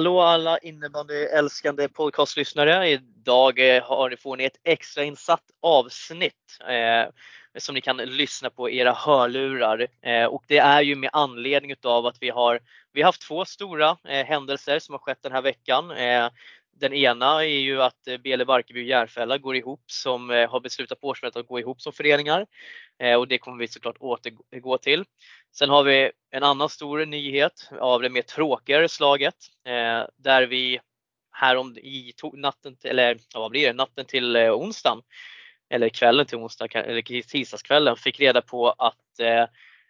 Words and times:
Hallå 0.00 0.20
alla 0.20 0.58
innebandyälskande 0.58 1.88
podcastlyssnare. 1.88 2.88
Idag 2.88 3.76
eh, 3.76 3.82
har 3.82 4.16
får 4.16 4.36
ni 4.36 4.44
ett 4.44 4.60
extrainsatt 4.64 5.42
avsnitt 5.62 6.58
eh, 6.68 7.12
som 7.58 7.74
ni 7.74 7.80
kan 7.80 7.96
lyssna 7.96 8.50
på 8.50 8.70
i 8.70 8.78
era 8.78 8.92
hörlurar. 8.92 9.86
Eh, 10.02 10.24
och 10.24 10.44
det 10.46 10.58
är 10.58 10.82
ju 10.82 10.96
med 10.96 11.10
anledning 11.12 11.70
utav 11.70 12.06
att 12.06 12.16
vi 12.20 12.30
har, 12.30 12.60
vi 12.92 13.02
har 13.02 13.08
haft 13.08 13.22
två 13.22 13.44
stora 13.44 13.96
eh, 14.08 14.26
händelser 14.26 14.78
som 14.78 14.92
har 14.92 14.98
skett 14.98 15.22
den 15.22 15.32
här 15.32 15.42
veckan. 15.42 15.90
Eh, 15.90 16.28
den 16.80 16.92
ena 16.92 17.44
är 17.44 17.58
ju 17.58 17.82
att 17.82 18.08
eh, 18.08 18.16
Bele 18.16 18.44
och 18.44 18.70
Järfälla 18.70 19.38
går 19.38 19.56
ihop 19.56 19.82
som 19.86 20.30
eh, 20.30 20.50
har 20.50 20.60
beslutat 20.60 21.00
på 21.00 21.06
årsmötet 21.06 21.40
att 21.40 21.46
gå 21.46 21.60
ihop 21.60 21.80
som 21.80 21.92
föreningar. 21.92 22.46
Eh, 22.98 23.14
och 23.14 23.28
det 23.28 23.38
kommer 23.38 23.58
vi 23.58 23.68
såklart 23.68 23.96
återgå 24.00 24.78
till. 24.78 25.04
Sen 25.52 25.70
har 25.70 25.84
vi 25.84 26.10
en 26.30 26.42
annan 26.42 26.68
stor 26.68 27.06
nyhet 27.06 27.70
av 27.80 28.02
det 28.02 28.10
mer 28.10 28.22
tråkigare 28.22 28.88
slaget 28.88 29.34
eh, 29.66 30.02
där 30.16 30.46
vi 30.46 30.80
härom 31.30 31.76
i 31.76 32.12
natten, 32.32 32.76
eller 32.84 33.18
vad 33.34 33.50
blir 33.50 33.66
det, 33.66 33.72
natten 33.72 34.04
till 34.04 34.36
onsdagen 34.36 35.02
eller 35.70 35.88
kvällen 35.88 36.26
till 36.26 36.38
onsdag 36.38 36.68
eller 36.74 37.22
tisdagskvällen 37.22 37.96
fick 37.96 38.20
reda 38.20 38.42
på 38.42 38.70
att 38.70 38.96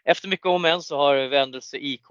efter 0.04 0.28
mycket 0.28 0.46
om 0.46 0.64
än 0.64 0.82
så 0.82 0.96
har 0.96 1.28
Vändelse 1.28 1.76
IK 1.76 2.06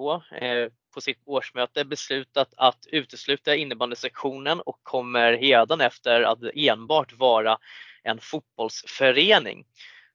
på 0.94 1.02
sitt 1.02 1.22
årsmöte 1.26 1.86
beslutat 1.86 2.54
att 2.58 2.88
utesluta 2.92 3.56
innebandysektionen 3.56 4.62
och 4.62 4.80
kommer 4.84 5.34
hedan 5.34 5.82
efter 5.82 6.22
att 6.22 6.40
enbart 6.56 7.14
vara 7.14 7.58
en 8.04 8.20
fotbollsförening. 8.20 9.66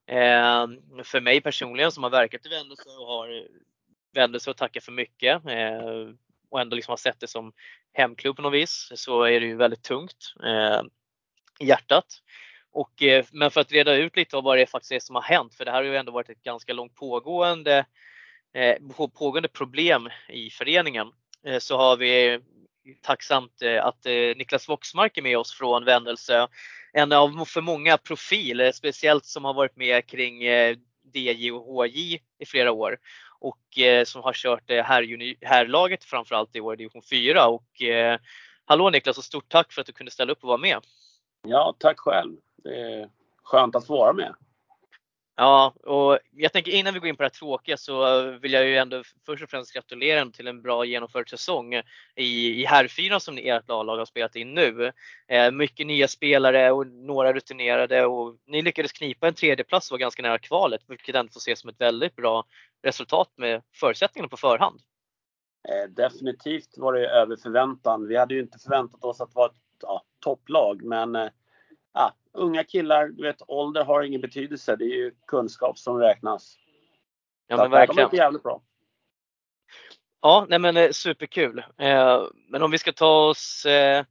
Eh, 0.07 0.67
för 1.05 1.21
mig 1.21 1.41
personligen 1.41 1.93
som 1.93 2.03
har 2.03 2.11
verkat 2.11 2.47
i 2.47 2.49
Vändelse 2.49 2.89
och 2.89 3.07
har 3.07 3.49
Vändelse 4.15 4.51
att 4.51 4.57
tacka 4.57 4.81
för 4.81 4.93
mycket 4.93 5.47
eh, 5.47 6.09
och 6.51 6.61
ändå 6.61 6.77
liksom 6.77 6.93
har 6.93 6.97
sett 6.97 7.21
det 7.21 7.29
som 7.29 7.53
hemklubb 7.93 8.37
på 8.37 8.43
något 8.43 8.55
vis 8.55 8.93
så 8.95 9.23
är 9.23 9.41
det 9.41 9.47
ju 9.47 9.57
väldigt 9.57 9.83
tungt 9.83 10.35
eh, 10.45 10.83
i 11.61 11.67
hjärtat. 11.67 12.07
Och, 12.73 13.03
eh, 13.03 13.25
men 13.33 13.51
för 13.51 13.61
att 13.61 13.73
reda 13.73 13.95
ut 13.95 14.17
lite 14.17 14.37
av 14.37 14.45
vad 14.45 14.59
det 14.59 14.67
faktiskt 14.67 14.93
är 14.93 15.01
som 15.01 15.15
har 15.15 15.23
hänt, 15.23 15.55
för 15.55 15.65
det 15.65 15.71
här 15.71 15.79
har 15.79 15.85
ju 15.85 15.97
ändå 15.97 16.13
varit 16.13 16.29
ett 16.29 16.43
ganska 16.43 16.73
långt 16.73 16.95
pågående, 16.95 17.87
eh, 18.55 19.09
pågående 19.15 19.49
problem 19.49 20.09
i 20.29 20.51
föreningen, 20.51 21.13
eh, 21.47 21.59
så 21.59 21.77
har 21.77 21.97
vi 21.97 22.41
tacksamt 23.03 23.63
eh, 23.63 23.85
att 23.85 24.07
eh, 24.07 24.13
Niklas 24.13 24.69
Voxmark 24.69 25.19
är 25.19 25.23
med 25.23 25.39
oss 25.39 25.55
från 25.55 25.85
Vändelse 25.85 26.49
en 26.93 27.13
av 27.13 27.45
för 27.45 27.61
många 27.61 27.97
profiler, 27.97 28.65
eh, 28.65 28.73
speciellt 28.73 29.25
som 29.25 29.45
har 29.45 29.55
varit 29.55 29.77
med 29.77 30.07
kring 30.07 30.45
eh, 30.45 30.77
DJ 31.13 31.51
och 31.51 31.87
HJ 31.87 32.23
i 32.39 32.47
flera 32.47 32.73
år 32.73 32.99
och 33.39 33.79
eh, 33.79 34.05
som 34.05 34.23
har 34.23 34.33
kört 34.33 34.71
herrlaget 35.41 36.05
framförallt 36.05 36.57
i 36.57 36.61
år 36.61 36.75
i 36.75 36.77
division 36.77 37.03
4. 37.03 37.47
Och, 37.47 37.83
eh, 37.83 38.19
hallå 38.65 38.91
Niklas 38.91 39.19
och 39.19 39.25
stort 39.25 39.49
tack 39.49 39.73
för 39.73 39.81
att 39.81 39.87
du 39.87 39.93
kunde 39.93 40.13
ställa 40.13 40.33
upp 40.33 40.43
och 40.43 40.49
vara 40.49 40.59
med. 40.59 40.79
Ja, 41.47 41.75
tack 41.79 41.99
själv. 41.99 42.37
Det 42.65 42.81
är 42.81 43.09
skönt 43.43 43.77
att 43.77 43.87
få 43.87 43.97
vara 43.97 44.13
med. 44.13 44.35
Ja, 45.37 45.75
och 45.83 46.19
jag 46.31 46.53
tänker 46.53 46.73
innan 46.73 46.95
vi 46.95 47.01
går 47.01 47.09
in 47.09 47.17
på 47.17 47.23
det 47.23 47.27
här 47.27 47.31
tråkiga 47.31 47.77
så 47.77 48.23
vill 48.31 48.53
jag 48.53 48.67
ju 48.67 48.77
ändå 48.77 49.03
först 49.27 49.43
och 49.43 49.51
främst 49.51 49.73
gratulera 49.75 50.31
till 50.31 50.47
en 50.47 50.63
bra 50.63 50.85
genomförd 50.85 51.31
säsong 51.31 51.75
i, 52.15 52.63
i 52.63 52.65
herrfyran 52.65 53.21
som 53.21 53.39
ert 53.39 53.69
lag 53.69 53.99
har 53.99 54.05
spelat 54.05 54.37
in 54.37 54.55
nu. 54.55 54.93
Eh, 55.29 55.51
mycket 55.51 55.87
nya 55.87 56.09
spelare 56.09 56.71
och 56.71 56.87
några 56.87 57.33
rutinerade 57.33 58.07
och 58.07 58.37
ni 58.47 58.63
lyckades 58.63 58.93
knipa 58.93 59.29
en 59.29 59.35
tredjeplats 59.35 59.91
och 59.91 59.95
var 59.95 59.99
ganska 59.99 60.23
nära 60.23 60.39
kvalet, 60.39 60.81
vilket 60.87 61.15
ändå 61.15 61.33
får 61.33 61.41
ses 61.41 61.61
som 61.61 61.71
ett 61.71 61.81
väldigt 61.81 62.17
bra 62.17 62.45
resultat 62.83 63.29
med 63.37 63.63
förutsättningarna 63.75 64.29
på 64.29 64.37
förhand. 64.37 64.81
Eh, 65.69 65.91
definitivt 65.91 66.79
var 66.79 66.93
det 66.93 67.09
över 67.09 67.37
förväntan. 67.37 68.09
Vi 68.09 68.17
hade 68.17 68.35
ju 68.35 68.41
inte 68.41 68.59
förväntat 68.59 69.05
oss 69.05 69.21
att 69.21 69.35
vara 69.35 69.47
ett 69.47 69.57
ja, 69.83 70.03
topplag, 70.21 70.83
men 70.83 71.17
eh, 71.17 71.29
eh, 71.95 72.01
ja, 72.01 72.15
unga 72.33 72.65
killar, 72.65 73.09
du 73.09 73.23
vet 73.23 73.43
ålder 73.47 73.85
har 73.85 74.03
ingen 74.03 74.21
betydelse. 74.21 74.77
Det 74.77 74.85
är 74.85 74.97
ju 74.97 75.13
kunskap 75.27 75.79
som 75.79 75.99
räknas. 75.99 76.57
Ja 77.47 77.57
men 77.57 77.71
verkligen. 77.71 78.11
Det 78.11 78.17
jävligt 78.17 78.43
bra. 78.43 78.63
Ja, 80.25 80.47
nej 80.49 80.59
men 80.59 80.77
eh, 80.77 80.91
superkul. 80.91 81.59
Eh, 81.79 82.23
men 82.49 82.63
om 82.63 82.71
vi 82.71 82.79
ska 82.79 82.93
ta 82.93 83.29
oss 83.29 83.67
eh, 83.67 84.05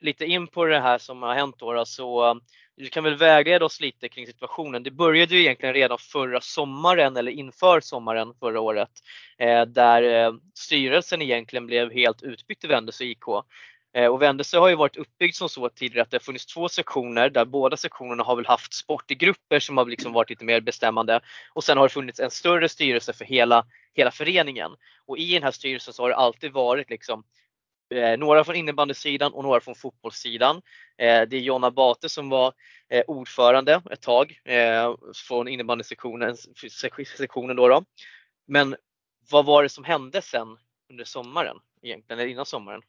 lite 0.00 0.24
in 0.24 0.46
på 0.46 0.64
det 0.64 0.80
här 0.80 0.98
som 0.98 1.22
har 1.22 1.34
hänt 1.34 1.56
då, 1.58 1.84
så 1.84 2.40
du 2.76 2.88
kan 2.88 3.04
väl 3.04 3.16
vägleda 3.16 3.64
oss 3.64 3.80
lite 3.80 4.08
kring 4.08 4.26
situationen. 4.26 4.82
Det 4.82 4.90
började 4.90 5.34
ju 5.34 5.40
egentligen 5.40 5.74
redan 5.74 5.98
förra 5.98 6.40
sommaren 6.40 7.16
eller 7.16 7.32
inför 7.32 7.80
sommaren 7.80 8.34
förra 8.40 8.60
året 8.60 8.90
där 9.66 10.32
styrelsen 10.54 11.22
egentligen 11.22 11.66
blev 11.66 11.92
helt 11.92 12.22
utbytt 12.22 12.64
i 12.64 12.66
Vändelse 12.66 13.04
IK. 13.04 13.24
Eh, 13.94 14.06
och 14.06 14.22
Vändelse 14.22 14.58
har 14.58 14.68
ju 14.68 14.74
varit 14.74 14.96
uppbyggd 14.96 15.34
som 15.34 15.48
så 15.48 15.68
tidigare 15.68 16.02
att 16.02 16.10
det 16.10 16.14
har 16.14 16.20
funnits 16.20 16.46
två 16.46 16.68
sektioner 16.68 17.30
där 17.30 17.44
båda 17.44 17.76
sektionerna 17.76 18.22
har 18.22 18.36
väl 18.36 18.46
haft 18.46 18.74
sportgrupper 18.74 19.60
som 19.60 19.76
har 19.76 19.86
liksom 19.86 20.12
varit 20.12 20.30
lite 20.30 20.44
mer 20.44 20.60
bestämmande. 20.60 21.20
Och 21.52 21.64
sen 21.64 21.78
har 21.78 21.84
det 21.84 21.92
funnits 21.92 22.20
en 22.20 22.30
större 22.30 22.68
styrelse 22.68 23.12
för 23.12 23.24
hela, 23.24 23.66
hela 23.94 24.10
föreningen. 24.10 24.70
Och 25.06 25.18
i 25.18 25.34
den 25.34 25.42
här 25.42 25.50
styrelsen 25.50 25.94
så 25.94 26.02
har 26.02 26.08
det 26.08 26.16
alltid 26.16 26.52
varit 26.52 26.90
liksom 26.90 27.24
eh, 27.94 28.18
några 28.18 28.44
från 28.44 28.56
innebandysidan 28.56 29.32
och 29.32 29.42
några 29.42 29.60
från 29.60 29.74
fotbollssidan. 29.74 30.56
Eh, 30.98 31.22
det 31.22 31.36
är 31.36 31.40
Jonna 31.40 31.70
Bate 31.70 32.08
som 32.08 32.28
var 32.28 32.52
eh, 32.88 33.02
ordförande 33.06 33.82
ett 33.90 34.02
tag 34.02 34.40
eh, 34.44 34.94
från 35.28 35.48
innebandysektionen 35.48 36.36
sektionen 37.18 37.56
då, 37.56 37.68
då. 37.68 37.84
Men 38.46 38.76
vad 39.30 39.44
var 39.44 39.62
det 39.62 39.68
som 39.68 39.84
hände 39.84 40.22
sen 40.22 40.56
under 40.90 41.04
sommaren 41.04 41.56
egentligen, 41.82 42.20
eller 42.20 42.30
innan 42.30 42.46
sommaren? 42.46 42.82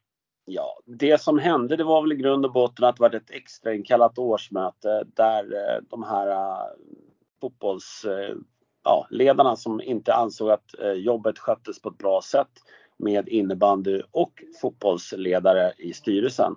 Ja, 0.48 0.78
det 0.84 1.20
som 1.20 1.38
hände 1.38 1.76
det 1.76 1.84
var 1.84 2.02
väl 2.02 2.12
i 2.12 2.16
grund 2.16 2.46
och 2.46 2.52
botten 2.52 2.84
att 2.84 2.96
det 2.96 3.02
var 3.02 3.14
ett 3.14 3.30
extrainkallat 3.30 4.18
årsmöte 4.18 5.04
där 5.14 5.54
eh, 5.54 5.78
de 5.90 6.02
här 6.02 6.30
eh, 6.30 6.66
fotbollsledarna 7.40 9.48
eh, 9.48 9.52
ja, 9.52 9.56
som 9.56 9.80
inte 9.80 10.14
ansåg 10.14 10.50
att 10.50 10.74
jobbet 10.96 11.38
sköttes 11.38 11.82
på 11.82 11.88
ett 11.88 11.98
bra 11.98 12.22
sätt 12.22 12.50
med 12.96 13.28
innebandy 13.28 14.02
och 14.10 14.42
fotbollsledare 14.60 15.72
i 15.78 15.92
styrelsen. 15.92 16.54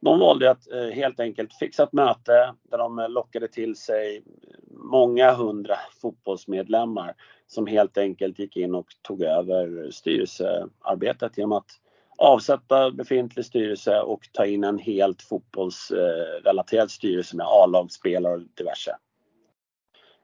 De 0.00 0.20
valde 0.20 0.50
att 0.50 0.66
helt 0.92 1.20
enkelt 1.20 1.54
fixa 1.54 1.82
ett 1.82 1.92
möte 1.92 2.54
där 2.62 2.78
de 2.78 3.06
lockade 3.08 3.48
till 3.48 3.76
sig 3.76 4.22
många 4.70 5.32
hundra 5.32 5.76
fotbollsmedlemmar 6.02 7.14
som 7.46 7.66
helt 7.66 7.98
enkelt 7.98 8.38
gick 8.38 8.56
in 8.56 8.74
och 8.74 8.86
tog 9.02 9.22
över 9.22 9.90
styrelsearbetet 9.90 11.38
genom 11.38 11.52
att 11.52 11.70
avsätta 12.18 12.90
befintlig 12.90 13.44
styrelse 13.44 14.00
och 14.00 14.28
ta 14.32 14.46
in 14.46 14.64
en 14.64 14.78
helt 14.78 15.22
fotbollsrelaterad 15.22 16.90
styrelse 16.90 17.36
med 17.36 17.46
A-lagsspelare 17.46 18.34
och 18.34 18.42
diverse. 18.54 18.96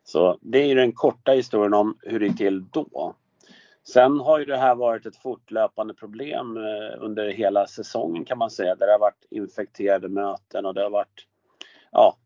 Så 0.04 0.38
det 0.40 0.58
är 0.58 0.74
den 0.74 0.92
korta 0.92 1.32
historien 1.32 1.74
om 1.74 1.98
hur 2.02 2.20
det 2.20 2.26
gick 2.26 2.36
till 2.36 2.64
då. 2.70 3.14
Sen 3.88 4.20
har 4.20 4.38
ju 4.38 4.44
det 4.44 4.56
här 4.56 4.74
varit 4.74 5.06
ett 5.06 5.16
fortlöpande 5.16 5.94
problem 5.94 6.56
eh, 6.56 7.04
under 7.04 7.28
hela 7.28 7.66
säsongen 7.66 8.24
kan 8.24 8.38
man 8.38 8.50
säga. 8.50 8.74
Där 8.74 8.86
det 8.86 8.92
har 8.92 8.98
varit 8.98 9.26
infekterade 9.30 10.08
möten 10.08 10.66
och 10.66 10.74
det 10.74 10.82
har 10.82 10.90
varit 10.90 11.26
ja, 11.92 12.16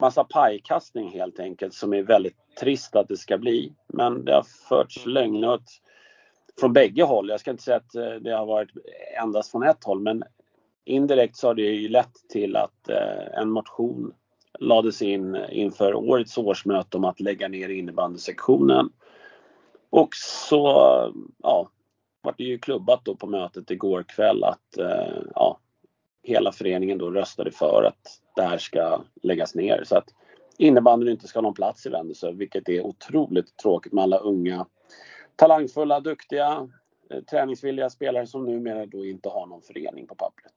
massa 0.00 0.24
pajkastning 0.24 1.10
helt 1.10 1.40
enkelt 1.40 1.74
som 1.74 1.94
är 1.94 2.02
väldigt 2.02 2.56
trist 2.60 2.96
att 2.96 3.08
det 3.08 3.16
ska 3.16 3.38
bli. 3.38 3.72
Men 3.86 4.24
det 4.24 4.34
har 4.34 4.46
förts 4.68 5.06
lögner 5.06 5.48
från 6.60 6.72
bägge 6.72 7.02
håll. 7.02 7.28
Jag 7.28 7.40
ska 7.40 7.50
inte 7.50 7.62
säga 7.62 7.76
att 7.76 7.94
eh, 7.94 8.10
det 8.10 8.30
har 8.30 8.46
varit 8.46 8.70
endast 9.22 9.50
från 9.50 9.62
ett 9.62 9.84
håll 9.84 10.00
men 10.00 10.24
indirekt 10.84 11.36
så 11.36 11.46
har 11.46 11.54
det 11.54 11.62
ju 11.62 11.88
lett 11.88 12.28
till 12.28 12.56
att 12.56 12.88
eh, 12.88 13.40
en 13.40 13.50
motion 13.50 14.12
lades 14.58 15.02
in 15.02 15.36
inför 15.50 15.94
årets 15.94 16.38
årsmöte 16.38 16.96
om 16.96 17.04
att 17.04 17.20
lägga 17.20 17.48
ner 17.48 17.68
innebandysektionen. 17.68 18.90
Och 19.90 20.14
så 20.14 20.66
ja, 21.42 21.70
var 22.22 22.34
det 22.38 22.44
ju 22.44 22.58
klubbat 22.58 23.04
då 23.04 23.16
på 23.16 23.26
mötet 23.26 23.70
igår 23.70 24.02
kväll 24.02 24.44
att 24.44 24.78
eh, 24.78 25.22
ja, 25.34 25.58
hela 26.22 26.52
föreningen 26.52 26.98
då 26.98 27.10
röstade 27.10 27.50
för 27.50 27.84
att 27.84 28.20
det 28.36 28.42
här 28.42 28.58
ska 28.58 29.00
läggas 29.22 29.54
ner. 29.54 29.84
Så 29.84 29.96
att 29.96 30.14
innebandyn 30.58 31.08
inte 31.08 31.28
ska 31.28 31.38
ha 31.38 31.42
någon 31.42 31.54
plats 31.54 31.86
i 31.86 31.88
Vändelsö, 31.88 32.32
vilket 32.32 32.68
är 32.68 32.86
otroligt 32.86 33.56
tråkigt 33.56 33.92
med 33.92 34.02
alla 34.02 34.18
unga 34.18 34.66
talangfulla, 35.36 36.00
duktiga 36.00 36.68
eh, 37.10 37.20
träningsvilliga 37.20 37.90
spelare 37.90 38.26
som 38.26 38.44
numera 38.44 38.86
då 38.86 39.04
inte 39.04 39.28
har 39.28 39.46
någon 39.46 39.62
förening 39.62 40.06
på 40.06 40.14
pappret. 40.14 40.54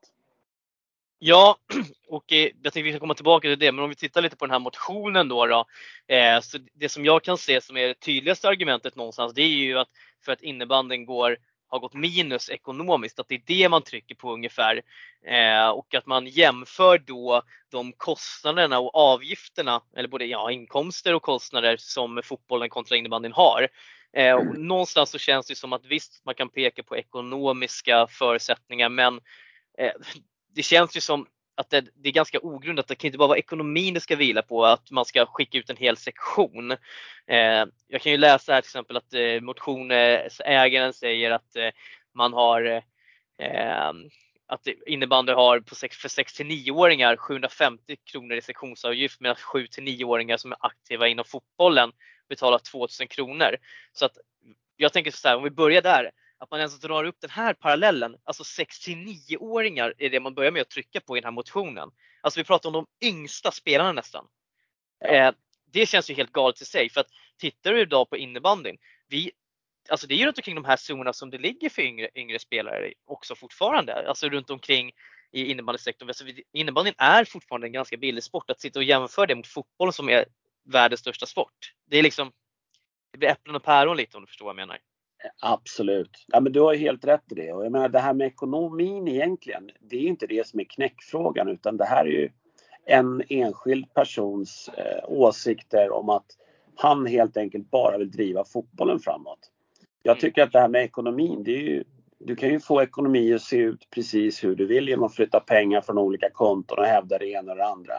Ja, 1.20 1.58
och 2.08 2.34
eh, 2.34 2.50
jag 2.62 2.74
tänkte 2.74 2.82
vi 2.82 2.92
ska 2.92 3.00
komma 3.00 3.14
tillbaka 3.14 3.48
till 3.48 3.60
det, 3.60 3.72
men 3.72 3.84
om 3.84 3.90
vi 3.90 3.96
tittar 3.96 4.22
lite 4.22 4.36
på 4.36 4.46
den 4.46 4.52
här 4.52 4.60
motionen 4.60 5.28
då. 5.28 5.46
då 5.46 5.66
eh, 6.08 6.40
så 6.42 6.58
det 6.74 6.90
som 6.90 7.06
jag 7.06 7.24
kan 7.24 7.38
se 7.38 7.62
som 7.62 7.78
är 7.78 7.88
det 7.88 8.00
tydligaste 8.00 8.50
argumentet 8.50 8.96
någonstans, 8.96 9.34
det 9.34 9.42
är 9.42 9.48
ju 9.48 9.80
att 9.80 9.90
för 10.26 10.32
att 10.32 10.42
innebanden 10.42 11.06
går 11.06 11.38
har 11.70 11.80
gått 11.80 11.94
minus 11.94 12.50
ekonomiskt, 12.50 13.20
att 13.20 13.28
det 13.28 13.36
är 13.36 13.42
det 13.46 13.70
man 13.70 13.82
trycker 13.82 14.16
på 14.16 14.34
ungefär. 14.34 14.82
Eh, 15.26 15.70
och 15.70 15.96
att 15.96 16.06
man 16.06 16.28
jämför 16.28 16.98
då 16.98 17.42
de 17.72 17.94
kostnaderna 17.94 18.80
och 18.80 18.96
avgifterna, 18.96 19.82
eller 19.96 20.10
både 20.10 20.26
ja, 20.26 20.52
inkomster 20.52 21.16
och 21.16 21.22
kostnader 21.22 21.78
som 21.78 22.22
fotbollen 22.24 22.70
kontra 22.70 22.98
innebandyn 22.98 23.34
har. 23.34 23.68
Eh, 24.14 24.36
och 24.36 24.60
någonstans 24.60 25.10
så 25.10 25.18
känns 25.18 25.48
det 25.48 25.56
som 25.56 25.74
att 25.74 25.86
visst, 25.86 26.26
man 26.26 26.36
kan 26.36 26.50
peka 26.50 26.84
på 26.84 26.98
ekonomiska 26.98 28.08
förutsättningar, 28.08 28.90
men 28.90 29.20
eh, 29.78 29.92
det 30.56 30.64
känns 30.64 30.98
ju 30.98 31.02
som 31.02 31.28
att 31.60 31.70
det, 31.70 31.86
det, 31.96 32.10
är 32.10 32.14
ganska 32.14 32.40
ogrundat. 32.40 32.88
Det 32.88 32.96
kan 32.96 33.08
inte 33.08 33.18
bara 33.18 33.28
vara 33.28 33.38
ekonomin 33.38 33.94
det 33.94 34.00
ska 34.00 34.16
vila 34.16 34.42
på, 34.42 34.66
att 34.66 34.92
man 34.92 35.06
ska 35.06 35.26
skicka 35.26 35.58
ut 35.58 35.70
en 35.70 35.78
hel 35.78 35.98
sektion. 35.98 36.72
Eh, 37.28 37.66
jag 37.88 38.02
kan 38.02 38.12
ju 38.12 38.18
läsa 38.18 38.54
här 38.54 38.62
till 38.62 38.68
exempel 38.68 38.98
att 38.98 39.14
eh, 39.14 39.42
motionägaren 39.42 40.94
säger 40.94 41.32
att 41.32 41.56
eh, 41.56 41.70
man 42.16 42.34
har 42.34 42.84
eh, 43.42 43.92
att 44.48 44.68
innebandy 44.88 45.34
har 45.34 45.60
på 45.60 45.76
sex, 45.76 45.98
för 45.98 46.10
6 46.10 46.40
9-åringar 46.40 47.16
750 47.16 47.96
kronor 48.12 48.38
i 48.38 48.42
sektionsavgift 48.42 49.20
medan 49.20 49.36
7 49.36 49.66
9-åringar 49.66 50.38
som 50.38 50.52
är 50.52 50.58
aktiva 50.60 51.08
inom 51.08 51.26
fotbollen 51.26 51.92
betalar 52.30 52.60
2000 52.60 53.08
kronor. 53.08 53.58
Så 53.94 54.06
att 54.06 54.18
jag 54.76 54.94
tänker 54.94 55.12
så 55.12 55.28
här, 55.28 55.38
om 55.38 55.44
vi 55.44 55.50
börjar 55.50 55.82
där 55.82 56.12
att 56.38 56.52
man 56.52 56.60
ens 56.60 56.80
drar 56.80 57.04
upp 57.04 57.22
den 57.22 57.30
här 57.30 57.54
parallellen, 57.54 58.18
alltså 58.24 58.44
6-9-åringar 58.44 59.94
är 59.98 60.10
det 60.10 60.20
man 60.20 60.34
börjar 60.34 60.52
med 60.52 60.62
att 60.62 60.70
trycka 60.70 61.02
på 61.02 61.18
i 61.18 61.20
den 61.20 61.26
här 61.26 61.32
motionen. 61.32 61.90
Alltså 62.22 62.40
vi 62.40 62.44
pratar 62.44 62.70
om 62.70 62.74
de 62.74 63.08
yngsta 63.08 63.52
spelarna 63.52 63.92
nästan. 63.92 64.28
Eh, 65.06 65.32
det 65.72 65.86
känns 65.86 66.10
ju 66.10 66.14
helt 66.14 66.32
galet 66.32 66.62
i 66.62 66.66
sig 66.66 66.90
för 66.90 67.02
att 67.02 67.10
tittar 67.38 67.74
du 67.74 67.82
idag 67.82 68.10
på 68.10 68.18
innebandyn, 68.18 68.78
vi, 69.08 69.32
alltså 69.90 70.08
det 70.08 70.14
är 70.14 70.18
ju 70.18 70.26
runt 70.26 70.38
omkring 70.38 70.56
de 70.56 70.66
här 70.66 70.78
zonerna 70.78 71.14
som 71.14 71.30
det 71.30 71.38
ligger 71.38 71.70
för 71.70 71.82
yngre, 71.82 72.10
yngre 72.16 72.40
spelare 72.40 72.94
också 73.06 73.36
fortfarande, 73.36 74.08
alltså 74.08 74.30
runt 74.30 74.50
omkring 74.50 74.92
i 75.32 75.52
innebandysektorn. 75.52 76.10
Alltså 76.10 76.26
innebandyn 76.54 76.94
är 76.98 77.26
fortfarande 77.26 77.68
en 77.68 77.74
ganska 77.74 77.98
billig 77.98 78.24
sport. 78.24 78.50
Att 78.50 78.60
sitta 78.60 78.80
och 78.80 78.84
jämföra 78.84 79.26
det 79.26 79.36
mot 79.36 79.48
fotbollen 79.48 79.94
som 79.94 80.10
är 80.10 80.26
världens 80.70 81.00
största 81.00 81.26
sport. 81.26 81.74
Det 81.86 81.98
är 81.98 82.04
liksom, 82.04 82.32
det 83.12 83.18
blir 83.18 83.30
äpplen 83.30 83.56
och 83.56 83.64
päron 83.64 83.98
lite 83.98 84.18
om 84.18 84.24
du 84.24 84.28
förstår 84.28 84.46
vad 84.46 84.52
jag 84.52 84.68
menar. 84.68 84.78
Absolut. 85.42 86.26
Ja, 86.28 86.40
men 86.40 86.52
du 86.52 86.62
har 86.62 86.76
helt 86.76 87.06
rätt 87.06 87.32
i 87.32 87.36
det. 87.36 87.54
Och 87.54 87.66
jag 87.66 87.72
menar 87.72 87.90
det 87.90 88.00
här 88.00 88.14
med 88.14 88.28
ekonomin 88.28 89.08
egentligen, 89.08 89.72
det 89.80 89.96
är 89.96 90.08
inte 90.08 90.28
det 90.28 90.48
som 90.48 90.60
är 90.60 90.64
knäckfrågan 90.64 91.50
utan 91.50 91.78
det 91.78 91.86
här 91.86 92.06
är 92.06 92.12
ju 92.12 92.30
en 92.86 93.24
enskild 93.30 93.94
persons 93.94 94.70
eh, 94.78 95.04
åsikter 95.08 95.92
om 95.92 96.10
att 96.10 96.26
han 96.76 97.06
helt 97.06 97.38
enkelt 97.38 97.72
bara 97.72 97.98
vill 97.98 98.12
driva 98.12 98.44
fotbollen 98.46 99.00
framåt. 99.00 99.40
Jag 100.04 100.14
mm. 100.14 100.22
tycker 100.22 100.44
att 100.44 100.52
det 100.52 100.60
här 100.60 100.68
med 100.68 100.84
ekonomin, 100.84 101.44
det 101.44 101.52
är 101.52 101.62
ju, 101.62 101.84
du 102.20 102.36
kan 102.36 102.50
ju 102.50 102.60
få 102.60 102.82
ekonomi 102.82 103.34
att 103.34 103.42
se 103.42 103.58
ut 103.58 103.90
precis 103.90 104.44
hur 104.44 104.56
du 104.56 104.66
vill 104.66 104.90
genom 104.90 105.06
att 105.06 105.16
flytta 105.16 105.40
pengar 105.40 105.82
från 105.82 105.98
olika 105.98 106.30
konton 106.30 106.80
och 106.80 106.86
hävda 106.86 107.18
det 107.18 107.30
ena 107.30 107.52
och 107.52 107.58
det 107.58 107.66
andra. 107.66 107.94